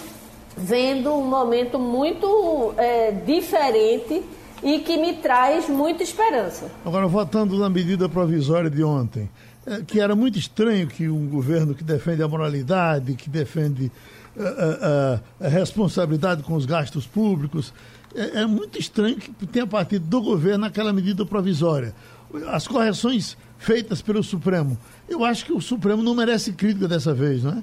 vendo 0.57 1.13
um 1.13 1.25
momento 1.25 1.79
muito 1.79 2.75
é, 2.77 3.11
diferente 3.11 4.23
e 4.63 4.79
que 4.79 4.97
me 4.97 5.15
traz 5.15 5.69
muita 5.69 6.03
esperança. 6.03 6.71
Agora, 6.85 7.07
votando 7.07 7.59
na 7.59 7.69
medida 7.69 8.09
provisória 8.09 8.71
de 8.71 8.85
ontem, 8.85 9.23
é, 9.23 9.42
que 9.87 10.01
era 10.01 10.15
muito 10.17 10.39
estranho 10.39 10.87
que 10.89 11.09
um 11.09 11.29
governo 11.29 11.75
que 11.75 11.85
defende 11.85 12.23
a 12.23 12.29
moralidade, 12.29 13.15
que 13.15 13.31
defende 13.31 13.91
a, 14.37 15.41
a, 15.41 15.47
a 15.47 15.49
responsabilidade 15.49 16.43
com 16.43 16.55
os 16.55 16.67
gastos 16.67 17.07
públicos, 17.07 17.73
é, 18.15 18.41
é, 18.41 18.47
muito 18.47 18.79
estranho 18.79 19.17
que 19.17 19.47
tenha 19.47 19.67
partido 19.67 20.07
do 20.07 20.21
governo 20.21 20.67
aquela 20.67 20.93
medida 20.93 21.25
provisória. 21.25 21.95
As 22.49 22.67
correções 22.67 23.37
feitas 23.59 24.03
pelo 24.03 24.23
Supremo. 24.23 24.77
Eu 25.09 25.25
acho 25.25 25.45
que 25.45 25.53
o 25.53 25.61
Supremo 25.61 26.03
não 26.03 26.15
merece 26.15 26.53
crítica 26.53 26.89
dessa 26.89 27.15
vez, 27.15 27.45
não 27.45 27.53
é? 27.53 27.63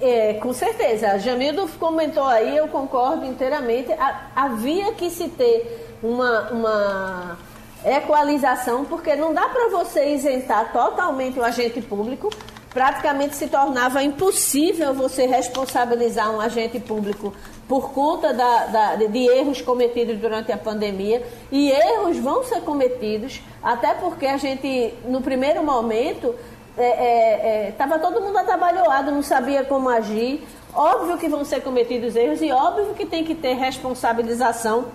É, 0.00 0.34
com 0.34 0.52
certeza. 0.52 1.18
Jamildo 1.18 1.68
comentou 1.78 2.24
aí, 2.24 2.56
eu 2.56 2.68
concordo 2.68 3.24
inteiramente. 3.24 3.88
Havia 4.34 4.92
que 4.94 5.08
se 5.10 5.28
ter 5.28 5.96
uma, 6.02 6.50
uma 6.50 7.38
equalização, 7.84 8.84
porque 8.84 9.16
não 9.16 9.34
dá 9.34 9.48
para 9.48 9.68
você 9.68 10.14
isentar 10.14 10.72
totalmente 10.72 11.38
o 11.38 11.44
agente 11.44 11.80
público. 11.80 12.30
Praticamente 12.70 13.36
se 13.36 13.48
tornava 13.48 14.02
impossível 14.02 14.94
você 14.94 15.26
responsabilizar 15.26 16.34
um 16.34 16.40
agente 16.40 16.80
público 16.80 17.34
por 17.68 17.92
conta 17.92 18.32
da, 18.32 18.66
da, 18.66 18.94
de 18.96 19.28
erros 19.28 19.60
cometidos 19.60 20.16
durante 20.18 20.50
a 20.52 20.56
pandemia. 20.56 21.22
E 21.50 21.70
erros 21.70 22.16
vão 22.18 22.42
ser 22.44 22.62
cometidos, 22.62 23.42
até 23.62 23.92
porque 23.94 24.26
a 24.26 24.38
gente, 24.38 24.94
no 25.04 25.20
primeiro 25.20 25.62
momento, 25.62 26.34
estava 26.76 27.96
é, 27.96 27.98
é, 27.98 27.98
é, 27.98 27.98
todo 27.98 28.22
mundo 28.22 28.38
atabalhoado, 28.38 29.10
não 29.10 29.22
sabia 29.22 29.64
como 29.64 29.90
agir. 29.90 30.42
Óbvio 30.74 31.18
que 31.18 31.28
vão 31.28 31.44
ser 31.44 31.60
cometidos 31.60 32.16
erros 32.16 32.40
e 32.40 32.50
óbvio 32.50 32.94
que 32.94 33.04
tem 33.04 33.22
que 33.22 33.34
ter 33.34 33.52
responsabilização 33.52 34.86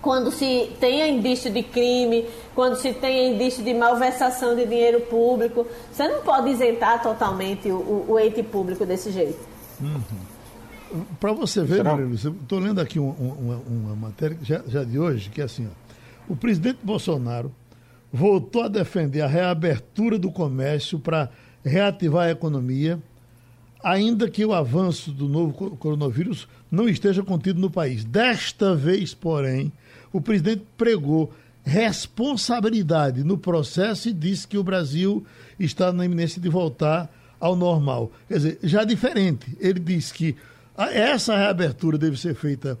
quando 0.00 0.30
se 0.30 0.70
tenha 0.78 1.08
indício 1.08 1.50
de 1.50 1.62
crime, 1.62 2.26
quando 2.54 2.76
se 2.76 2.92
tenha 2.92 3.32
indício 3.32 3.64
de 3.64 3.74
malversação 3.74 4.54
de 4.54 4.64
dinheiro 4.64 5.00
público. 5.02 5.66
Você 5.92 6.06
não 6.08 6.22
pode 6.22 6.50
isentar 6.50 7.02
totalmente 7.02 7.70
o, 7.70 7.76
o, 7.76 8.12
o 8.12 8.18
ente 8.18 8.42
público 8.42 8.86
desse 8.86 9.10
jeito. 9.10 9.38
Uhum. 9.80 11.06
Para 11.18 11.32
você 11.32 11.62
ver, 11.62 11.84
estou 12.14 12.58
lendo 12.58 12.80
aqui 12.80 13.00
um, 13.00 13.10
uma, 13.10 13.56
uma, 13.56 13.96
matéria 13.96 14.38
já, 14.42 14.62
já, 14.66 14.84
de 14.84 14.98
hoje, 14.98 15.28
que 15.30 15.40
é 15.40 15.44
assim, 15.44 15.66
ó, 15.66 16.32
o 16.32 16.36
presidente 16.36 16.78
Bolsonaro 16.82 17.52
voltou 18.12 18.62
a 18.62 18.68
defender 18.68 19.20
a 19.20 19.26
reabertura 19.26 20.18
do 20.18 20.30
comércio 20.30 20.98
para 20.98 21.28
reativar 21.64 22.28
a 22.28 22.30
economia, 22.30 23.00
ainda 23.86 24.28
que 24.28 24.44
o 24.44 24.52
avanço 24.52 25.12
do 25.12 25.28
novo 25.28 25.76
coronavírus 25.76 26.48
não 26.68 26.88
esteja 26.88 27.22
contido 27.22 27.60
no 27.60 27.70
país. 27.70 28.02
Desta 28.02 28.74
vez, 28.74 29.14
porém, 29.14 29.72
o 30.12 30.20
presidente 30.20 30.64
pregou 30.76 31.32
responsabilidade 31.64 33.22
no 33.22 33.38
processo 33.38 34.08
e 34.08 34.12
disse 34.12 34.48
que 34.48 34.58
o 34.58 34.64
Brasil 34.64 35.24
está 35.56 35.92
na 35.92 36.04
iminência 36.04 36.42
de 36.42 36.48
voltar 36.48 37.08
ao 37.38 37.54
normal. 37.54 38.10
Quer 38.26 38.34
dizer, 38.34 38.58
já 38.60 38.82
diferente. 38.82 39.56
Ele 39.60 39.78
disse 39.78 40.12
que 40.12 40.34
essa 40.76 41.36
reabertura 41.36 41.96
deve 41.96 42.16
ser 42.16 42.34
feita 42.34 42.76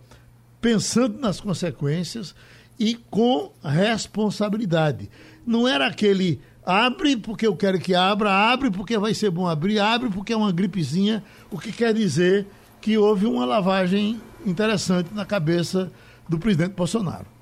pensando 0.60 1.20
nas 1.20 1.40
consequências 1.40 2.34
e 2.80 2.96
com 3.08 3.52
responsabilidade. 3.62 5.08
Não 5.46 5.68
era 5.68 5.86
aquele 5.86 6.40
abre 6.66 7.16
porque 7.16 7.46
eu 7.46 7.54
quero 7.54 7.78
que 7.78 7.94
abra, 7.94 8.30
abre 8.30 8.70
porque 8.70 8.98
vai 8.98 9.14
ser 9.14 9.30
bom 9.30 9.46
abrir, 9.46 9.78
abre 9.78 10.10
porque 10.10 10.32
é 10.32 10.36
uma 10.36 10.50
gripezinha, 10.50 11.22
o 11.50 11.58
que 11.58 11.72
quer 11.72 11.94
dizer 11.94 12.46
que 12.80 12.98
houve 12.98 13.26
uma 13.26 13.46
lavagem 13.46 14.20
interessante 14.44 15.14
na 15.14 15.24
cabeça 15.24 15.90
do 16.28 16.38
presidente 16.38 16.72
Bolsonaro. 16.72 17.36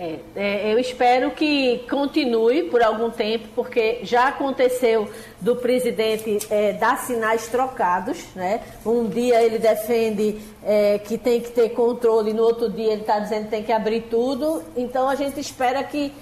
É, 0.00 0.20
é, 0.36 0.72
eu 0.72 0.78
espero 0.78 1.32
que 1.32 1.84
continue 1.90 2.64
por 2.64 2.80
algum 2.80 3.10
tempo, 3.10 3.48
porque 3.56 3.98
já 4.04 4.28
aconteceu 4.28 5.10
do 5.40 5.56
presidente 5.56 6.38
é, 6.50 6.72
dar 6.72 6.98
sinais 6.98 7.48
trocados. 7.48 8.26
Né? 8.36 8.60
Um 8.86 9.08
dia 9.08 9.42
ele 9.42 9.58
defende 9.58 10.38
é, 10.64 10.98
que 10.98 11.18
tem 11.18 11.40
que 11.40 11.50
ter 11.50 11.70
controle, 11.70 12.32
no 12.32 12.44
outro 12.44 12.70
dia 12.70 12.92
ele 12.92 13.00
está 13.00 13.18
dizendo 13.18 13.44
que 13.44 13.50
tem 13.50 13.64
que 13.64 13.72
abrir 13.72 14.02
tudo. 14.02 14.62
Então 14.76 15.08
a 15.08 15.16
gente 15.16 15.40
espera 15.40 15.82
que 15.82 16.12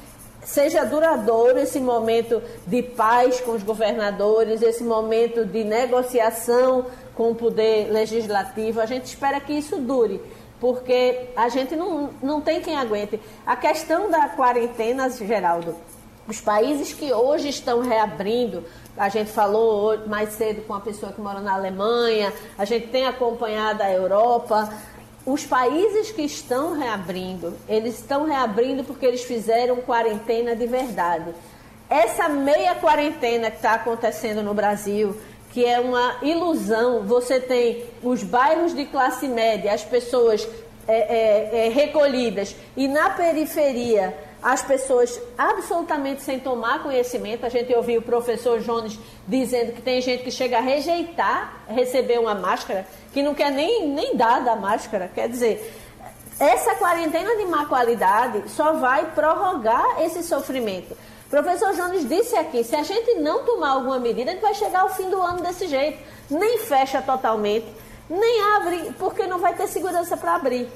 seja 0.46 0.84
duradouro 0.84 1.58
esse 1.58 1.80
momento 1.80 2.40
de 2.66 2.80
paz 2.82 3.40
com 3.40 3.50
os 3.50 3.64
governadores, 3.64 4.62
esse 4.62 4.84
momento 4.84 5.44
de 5.44 5.64
negociação 5.64 6.86
com 7.14 7.32
o 7.32 7.34
poder 7.34 7.90
legislativo. 7.90 8.80
A 8.80 8.86
gente 8.86 9.06
espera 9.06 9.40
que 9.40 9.52
isso 9.52 9.76
dure 9.76 10.22
porque 10.60 11.28
a 11.36 11.48
gente 11.48 11.76
não, 11.76 12.10
não 12.22 12.40
tem 12.40 12.62
quem 12.62 12.78
aguente. 12.78 13.20
A 13.44 13.56
questão 13.56 14.10
da 14.10 14.28
quarentena, 14.28 15.10
Geraldo, 15.10 15.76
os 16.26 16.40
países 16.40 16.92
que 16.92 17.12
hoje 17.12 17.48
estão 17.48 17.80
reabrindo, 17.80 18.64
a 18.96 19.08
gente 19.08 19.30
falou 19.30 20.06
mais 20.06 20.30
cedo 20.30 20.62
com 20.62 20.72
uma 20.72 20.80
pessoa 20.80 21.12
que 21.12 21.20
mora 21.20 21.40
na 21.40 21.54
Alemanha, 21.54 22.32
a 22.56 22.64
gente 22.64 22.86
tem 22.86 23.06
acompanhado 23.06 23.82
a 23.82 23.92
Europa. 23.92 24.72
Os 25.26 25.44
países 25.44 26.12
que 26.12 26.22
estão 26.22 26.74
reabrindo, 26.78 27.56
eles 27.68 27.98
estão 27.98 28.26
reabrindo 28.26 28.84
porque 28.84 29.04
eles 29.04 29.24
fizeram 29.24 29.78
quarentena 29.78 30.54
de 30.54 30.68
verdade. 30.68 31.34
Essa 31.90 32.28
meia 32.28 32.76
quarentena 32.76 33.50
que 33.50 33.56
está 33.56 33.74
acontecendo 33.74 34.40
no 34.40 34.54
Brasil, 34.54 35.20
que 35.50 35.64
é 35.64 35.80
uma 35.80 36.18
ilusão. 36.22 37.02
Você 37.02 37.40
tem 37.40 37.84
os 38.04 38.22
bairros 38.22 38.72
de 38.72 38.84
classe 38.84 39.26
média, 39.26 39.72
as 39.72 39.82
pessoas 39.82 40.48
é, 40.86 40.94
é, 40.96 41.66
é, 41.66 41.68
recolhidas, 41.70 42.54
e 42.76 42.86
na 42.86 43.10
periferia 43.10 44.14
as 44.46 44.62
pessoas 44.62 45.20
absolutamente 45.36 46.22
sem 46.22 46.38
tomar 46.38 46.80
conhecimento. 46.80 47.44
A 47.44 47.48
gente 47.48 47.74
ouviu 47.74 47.98
o 47.98 48.02
professor 48.02 48.60
Jones 48.60 48.96
dizendo 49.26 49.72
que 49.72 49.82
tem 49.82 50.00
gente 50.00 50.22
que 50.22 50.30
chega 50.30 50.58
a 50.58 50.60
rejeitar 50.60 51.64
receber 51.66 52.20
uma 52.20 52.32
máscara, 52.32 52.86
que 53.12 53.24
não 53.24 53.34
quer 53.34 53.50
nem, 53.50 53.88
nem 53.88 54.14
dar 54.14 54.44
da 54.44 54.54
máscara. 54.54 55.10
Quer 55.12 55.28
dizer, 55.28 55.74
essa 56.38 56.76
quarentena 56.76 57.34
de 57.34 57.44
má 57.46 57.66
qualidade 57.66 58.48
só 58.48 58.74
vai 58.74 59.10
prorrogar 59.10 60.00
esse 60.02 60.22
sofrimento. 60.22 60.96
Professor 61.28 61.74
Jones 61.74 62.08
disse 62.08 62.36
aqui, 62.36 62.62
se 62.62 62.76
a 62.76 62.84
gente 62.84 63.16
não 63.16 63.44
tomar 63.44 63.70
alguma 63.70 63.98
medida, 63.98 64.30
a 64.30 64.34
gente 64.34 64.42
vai 64.42 64.54
chegar 64.54 64.82
ao 64.82 64.90
fim 64.90 65.10
do 65.10 65.20
ano 65.20 65.42
desse 65.42 65.66
jeito. 65.66 65.98
Nem 66.30 66.58
fecha 66.58 67.02
totalmente, 67.02 67.66
nem 68.08 68.42
abre, 68.54 68.92
porque 68.96 69.26
não 69.26 69.40
vai 69.40 69.54
ter 69.54 69.66
segurança 69.66 70.16
para 70.16 70.36
abrir. 70.36 70.68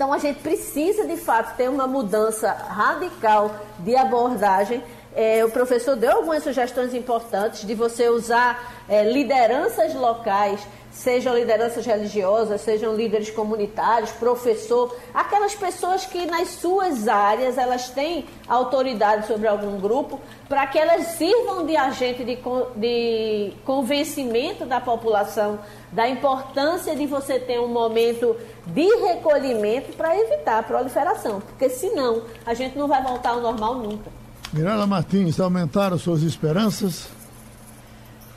Então 0.00 0.14
a 0.14 0.18
gente 0.18 0.40
precisa, 0.40 1.06
de 1.06 1.18
fato, 1.18 1.54
ter 1.58 1.68
uma 1.68 1.86
mudança 1.86 2.50
radical 2.52 3.54
de 3.80 3.94
abordagem. 3.94 4.82
É, 5.14 5.44
o 5.44 5.50
professor 5.50 5.94
deu 5.94 6.12
algumas 6.12 6.42
sugestões 6.42 6.94
importantes 6.94 7.66
de 7.66 7.74
você 7.74 8.08
usar 8.08 8.82
é, 8.88 9.04
lideranças 9.04 9.92
locais 9.94 10.66
sejam 10.90 11.34
lideranças 11.34 11.86
religiosas, 11.86 12.60
sejam 12.60 12.94
líderes 12.94 13.30
comunitários, 13.30 14.10
professor, 14.12 14.94
aquelas 15.14 15.54
pessoas 15.54 16.04
que 16.04 16.26
nas 16.26 16.48
suas 16.48 17.08
áreas 17.08 17.56
elas 17.56 17.90
têm 17.90 18.26
autoridade 18.48 19.26
sobre 19.26 19.46
algum 19.46 19.78
grupo, 19.78 20.20
para 20.48 20.66
que 20.66 20.78
elas 20.78 21.06
sirvam 21.08 21.64
de 21.64 21.76
agente 21.76 22.24
de, 22.24 22.38
de 22.76 23.52
convencimento 23.64 24.64
da 24.66 24.80
população 24.80 25.58
da 25.92 26.08
importância 26.08 26.94
de 26.94 27.06
você 27.06 27.38
ter 27.38 27.60
um 27.60 27.68
momento 27.68 28.36
de 28.66 28.86
recolhimento 29.06 29.96
para 29.96 30.16
evitar 30.16 30.58
a 30.58 30.62
proliferação, 30.62 31.40
porque 31.40 31.68
senão 31.68 32.22
a 32.44 32.54
gente 32.54 32.78
não 32.78 32.86
vai 32.86 33.02
voltar 33.02 33.30
ao 33.30 33.40
normal 33.40 33.76
nunca. 33.76 34.10
Mirela 34.52 34.86
Martins, 34.86 35.38
aumentaram 35.38 35.96
suas 35.96 36.22
esperanças? 36.22 37.19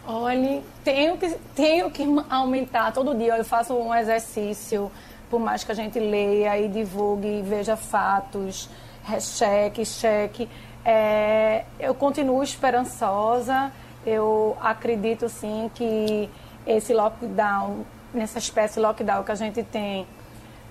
Olha, 0.05 0.61
tenho 0.83 1.17
que, 1.17 1.29
tenho 1.55 1.89
que 1.89 2.03
aumentar 2.29 2.91
todo 2.91 3.15
dia. 3.15 3.37
Eu 3.37 3.45
faço 3.45 3.73
um 3.73 3.95
exercício, 3.95 4.91
por 5.29 5.39
mais 5.39 5.63
que 5.63 5.71
a 5.71 5.75
gente 5.75 5.97
leia 5.97 6.59
e 6.59 6.67
divulgue, 6.67 7.41
veja 7.41 7.77
fatos, 7.77 8.69
cheque, 9.19 9.85
cheque. 9.85 10.49
É, 10.83 11.63
eu 11.79 11.95
continuo 11.95 12.43
esperançosa. 12.43 13.71
Eu 14.05 14.57
acredito 14.59 15.29
sim 15.29 15.71
que 15.73 16.29
esse 16.67 16.93
lockdown, 16.93 17.85
nessa 18.13 18.39
espécie 18.39 18.75
de 18.75 18.81
lockdown 18.81 19.23
que 19.23 19.31
a 19.31 19.35
gente 19.35 19.63
tem, 19.63 20.05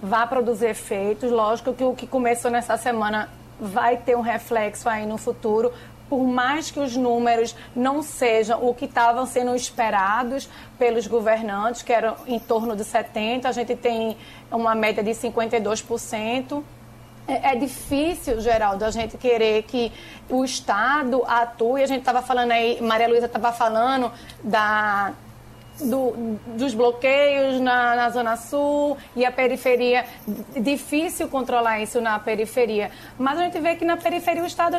vai 0.02 0.26
produzir 0.26 0.66
efeitos. 0.66 1.30
Lógico 1.30 1.72
que 1.72 1.84
o 1.84 1.94
que 1.94 2.06
começou 2.06 2.50
nessa 2.50 2.76
semana 2.76 3.30
vai 3.58 3.96
ter 3.96 4.16
um 4.16 4.20
reflexo 4.20 4.88
aí 4.88 5.06
no 5.06 5.16
futuro, 5.16 5.72
por 6.08 6.24
mais 6.24 6.70
que 6.70 6.78
os 6.78 6.96
números 6.96 7.54
não 7.74 8.02
sejam 8.02 8.66
o 8.66 8.74
que 8.74 8.84
estavam 8.84 9.26
sendo 9.26 9.54
esperados 9.54 10.48
pelos 10.78 11.06
governantes, 11.06 11.82
que 11.82 11.92
eram 11.92 12.16
em 12.26 12.38
torno 12.38 12.76
de 12.76 12.84
70%, 12.84 13.46
a 13.46 13.52
gente 13.52 13.74
tem 13.76 14.16
uma 14.50 14.74
média 14.74 15.02
de 15.02 15.12
52%. 15.12 16.62
É, 17.26 17.52
é 17.52 17.56
difícil, 17.56 18.40
Geraldo, 18.40 18.84
a 18.84 18.90
gente 18.90 19.16
querer 19.16 19.62
que 19.62 19.92
o 20.28 20.44
Estado 20.44 21.22
atue. 21.26 21.82
A 21.82 21.86
gente 21.86 22.00
estava 22.00 22.20
falando 22.20 22.50
aí, 22.50 22.80
Maria 22.82 23.08
Luísa 23.08 23.26
estava 23.26 23.52
falando 23.52 24.10
da 24.42 25.12
do, 25.80 26.38
dos 26.46 26.74
bloqueios 26.74 27.60
na, 27.60 27.96
na, 27.96 28.10
Zona 28.10 28.36
Sul 28.36 28.96
e 29.16 29.24
a 29.24 29.32
periferia. 29.32 30.04
Difícil 30.56 31.28
controlar 31.28 31.80
isso 31.80 32.00
na 32.00 32.18
periferia. 32.18 32.90
Mas 33.18 33.38
a 33.38 33.44
gente 33.44 33.58
vê 33.60 33.76
que 33.76 33.84
na 33.84 33.96
periferia 33.96 34.42
o 34.42 34.46
Estado 34.46 34.78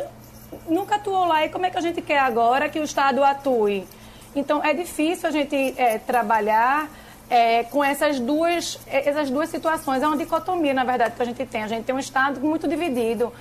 nunca 0.68 0.96
atuou 0.96 1.26
lá. 1.26 1.44
E 1.44 1.48
como 1.48 1.66
é 1.66 1.70
que 1.70 1.78
a 1.78 1.80
gente 1.80 2.00
quer 2.02 2.18
agora 2.18 2.68
que 2.68 2.78
o 2.78 2.84
Estado 2.84 3.22
atue? 3.22 3.86
Então, 4.34 4.62
é 4.64 4.74
difícil 4.74 5.28
a 5.28 5.32
gente 5.32 5.74
é, 5.76 5.98
trabalhar 5.98 6.90
é, 7.30 7.64
com 7.64 7.82
essas 7.82 8.18
duas, 8.18 8.78
é, 8.86 9.08
essas 9.08 9.30
duas 9.30 9.48
situações. 9.48 10.02
É 10.02 10.06
uma 10.06 10.16
dicotomia, 10.16 10.74
na 10.74 10.84
verdade, 10.84 11.14
que 11.14 11.22
a 11.22 11.24
gente 11.24 11.46
tem. 11.46 11.62
A 11.62 11.68
gente 11.68 11.84
tem 11.84 11.94
um 11.94 11.98
Estado 11.98 12.40
muito 12.40 12.66
dividido. 12.66 13.32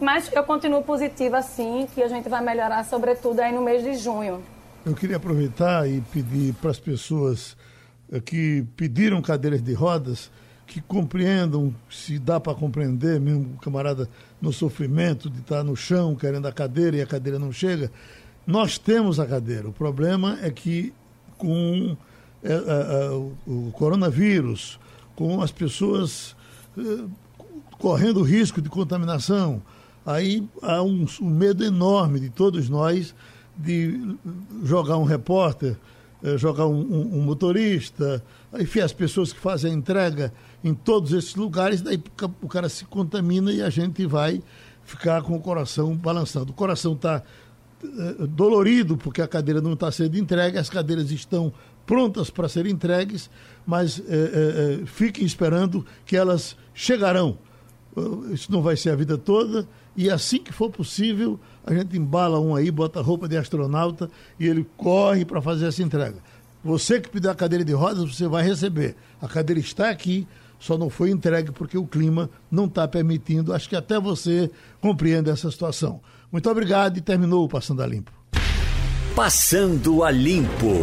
Mas 0.00 0.30
eu 0.32 0.42
continuo 0.44 0.82
positiva, 0.82 1.42
sim, 1.42 1.86
que 1.94 2.02
a 2.02 2.08
gente 2.08 2.28
vai 2.28 2.42
melhorar, 2.42 2.84
sobretudo, 2.84 3.40
aí 3.40 3.52
no 3.52 3.62
mês 3.62 3.84
de 3.84 3.94
junho. 3.94 4.42
Eu 4.84 4.94
queria 4.94 5.16
aproveitar 5.16 5.88
e 5.88 6.00
pedir 6.00 6.54
para 6.54 6.70
as 6.70 6.80
pessoas 6.80 7.56
é, 8.10 8.18
que 8.18 8.64
pediram 8.76 9.20
cadeiras 9.20 9.62
de 9.62 9.74
rodas 9.74 10.30
que 10.70 10.80
compreendam, 10.80 11.74
se 11.90 12.16
dá 12.16 12.38
para 12.38 12.54
compreender, 12.54 13.20
mesmo 13.20 13.54
o 13.56 13.60
camarada 13.60 14.08
no 14.40 14.52
sofrimento 14.52 15.28
de 15.28 15.40
estar 15.40 15.62
no 15.62 15.76
chão 15.76 16.14
querendo 16.14 16.46
a 16.46 16.52
cadeira 16.52 16.96
e 16.96 17.02
a 17.02 17.06
cadeira 17.06 17.38
não 17.38 17.52
chega. 17.52 17.90
Nós 18.46 18.78
temos 18.78 19.20
a 19.20 19.26
cadeira. 19.26 19.68
O 19.68 19.72
problema 19.72 20.38
é 20.42 20.50
que 20.50 20.92
com 21.36 21.96
é, 22.42 22.52
é, 22.52 22.54
é, 22.54 23.10
o 23.46 23.70
coronavírus, 23.72 24.78
com 25.14 25.42
as 25.42 25.52
pessoas 25.52 26.34
é, 26.76 27.04
correndo 27.78 28.22
risco 28.22 28.62
de 28.62 28.68
contaminação, 28.68 29.62
aí 30.04 30.46
há 30.62 30.82
um, 30.82 31.06
um 31.20 31.30
medo 31.30 31.64
enorme 31.64 32.18
de 32.18 32.30
todos 32.30 32.68
nós 32.68 33.14
de 33.56 34.16
jogar 34.64 34.96
um 34.96 35.04
repórter 35.04 35.76
é, 36.22 36.36
jogar 36.36 36.66
um, 36.66 36.80
um, 36.80 37.18
um, 37.18 37.22
motorista, 37.22 38.22
enfim, 38.58 38.80
as 38.80 38.92
pessoas 38.92 39.32
que 39.32 39.40
fazem 39.40 39.72
a 39.72 39.74
entrega 39.74 40.30
em 40.62 40.74
todos 40.74 41.12
esses 41.12 41.34
lugares, 41.34 41.80
daí 41.80 42.02
o 42.42 42.48
cara 42.48 42.68
se 42.68 42.84
contamina 42.84 43.52
e 43.52 43.62
a 43.62 43.70
gente 43.70 44.04
vai 44.06 44.42
ficar 44.84 45.22
com 45.22 45.34
o 45.34 45.40
coração 45.40 45.96
balançando. 45.96 46.52
O 46.52 46.54
coração 46.54 46.92
está 46.92 47.22
é, 47.82 48.26
dolorido 48.26 48.96
porque 48.96 49.22
a 49.22 49.28
cadeira 49.28 49.60
não 49.60 49.72
está 49.72 49.90
sendo 49.90 50.18
entregue, 50.18 50.58
as 50.58 50.68
cadeiras 50.68 51.10
estão 51.10 51.52
prontas 51.86 52.30
para 52.30 52.48
serem 52.48 52.72
entregues, 52.72 53.30
mas 53.66 54.02
é, 54.06 54.82
fiquem 54.86 55.24
esperando 55.24 55.84
que 56.04 56.16
elas 56.16 56.56
chegarão. 56.74 57.38
Isso 58.32 58.52
não 58.52 58.62
vai 58.62 58.76
ser 58.76 58.90
a 58.90 58.96
vida 58.96 59.18
toda, 59.18 59.66
e 59.96 60.08
assim 60.08 60.38
que 60.38 60.52
for 60.52 60.70
possível, 60.70 61.40
a 61.66 61.74
gente 61.74 61.96
embala 61.98 62.38
um 62.38 62.54
aí, 62.54 62.70
bota 62.70 63.00
roupa 63.00 63.28
de 63.28 63.36
astronauta 63.36 64.08
e 64.38 64.46
ele 64.46 64.64
corre 64.76 65.24
para 65.24 65.42
fazer 65.42 65.66
essa 65.66 65.82
entrega. 65.82 66.18
Você 66.62 67.00
que 67.00 67.08
pediu 67.08 67.30
a 67.30 67.34
cadeira 67.34 67.64
de 67.64 67.72
rodas, 67.72 68.14
você 68.14 68.28
vai 68.28 68.44
receber. 68.44 68.94
A 69.20 69.26
cadeira 69.26 69.60
está 69.60 69.90
aqui, 69.90 70.28
só 70.60 70.76
não 70.78 70.90
foi 70.90 71.10
entregue 71.10 71.50
porque 71.50 71.76
o 71.76 71.86
clima 71.86 72.30
não 72.50 72.66
está 72.66 72.86
permitindo. 72.86 73.52
Acho 73.52 73.68
que 73.68 73.74
até 73.74 73.98
você 73.98 74.50
compreende 74.80 75.30
essa 75.30 75.50
situação. 75.50 76.00
Muito 76.30 76.48
obrigado 76.48 76.98
e 76.98 77.00
terminou 77.00 77.44
o 77.44 77.48
Passando 77.48 77.82
a 77.82 77.86
Limpo. 77.86 78.12
Passando 79.16 80.04
a 80.04 80.10
Limpo. 80.10 80.76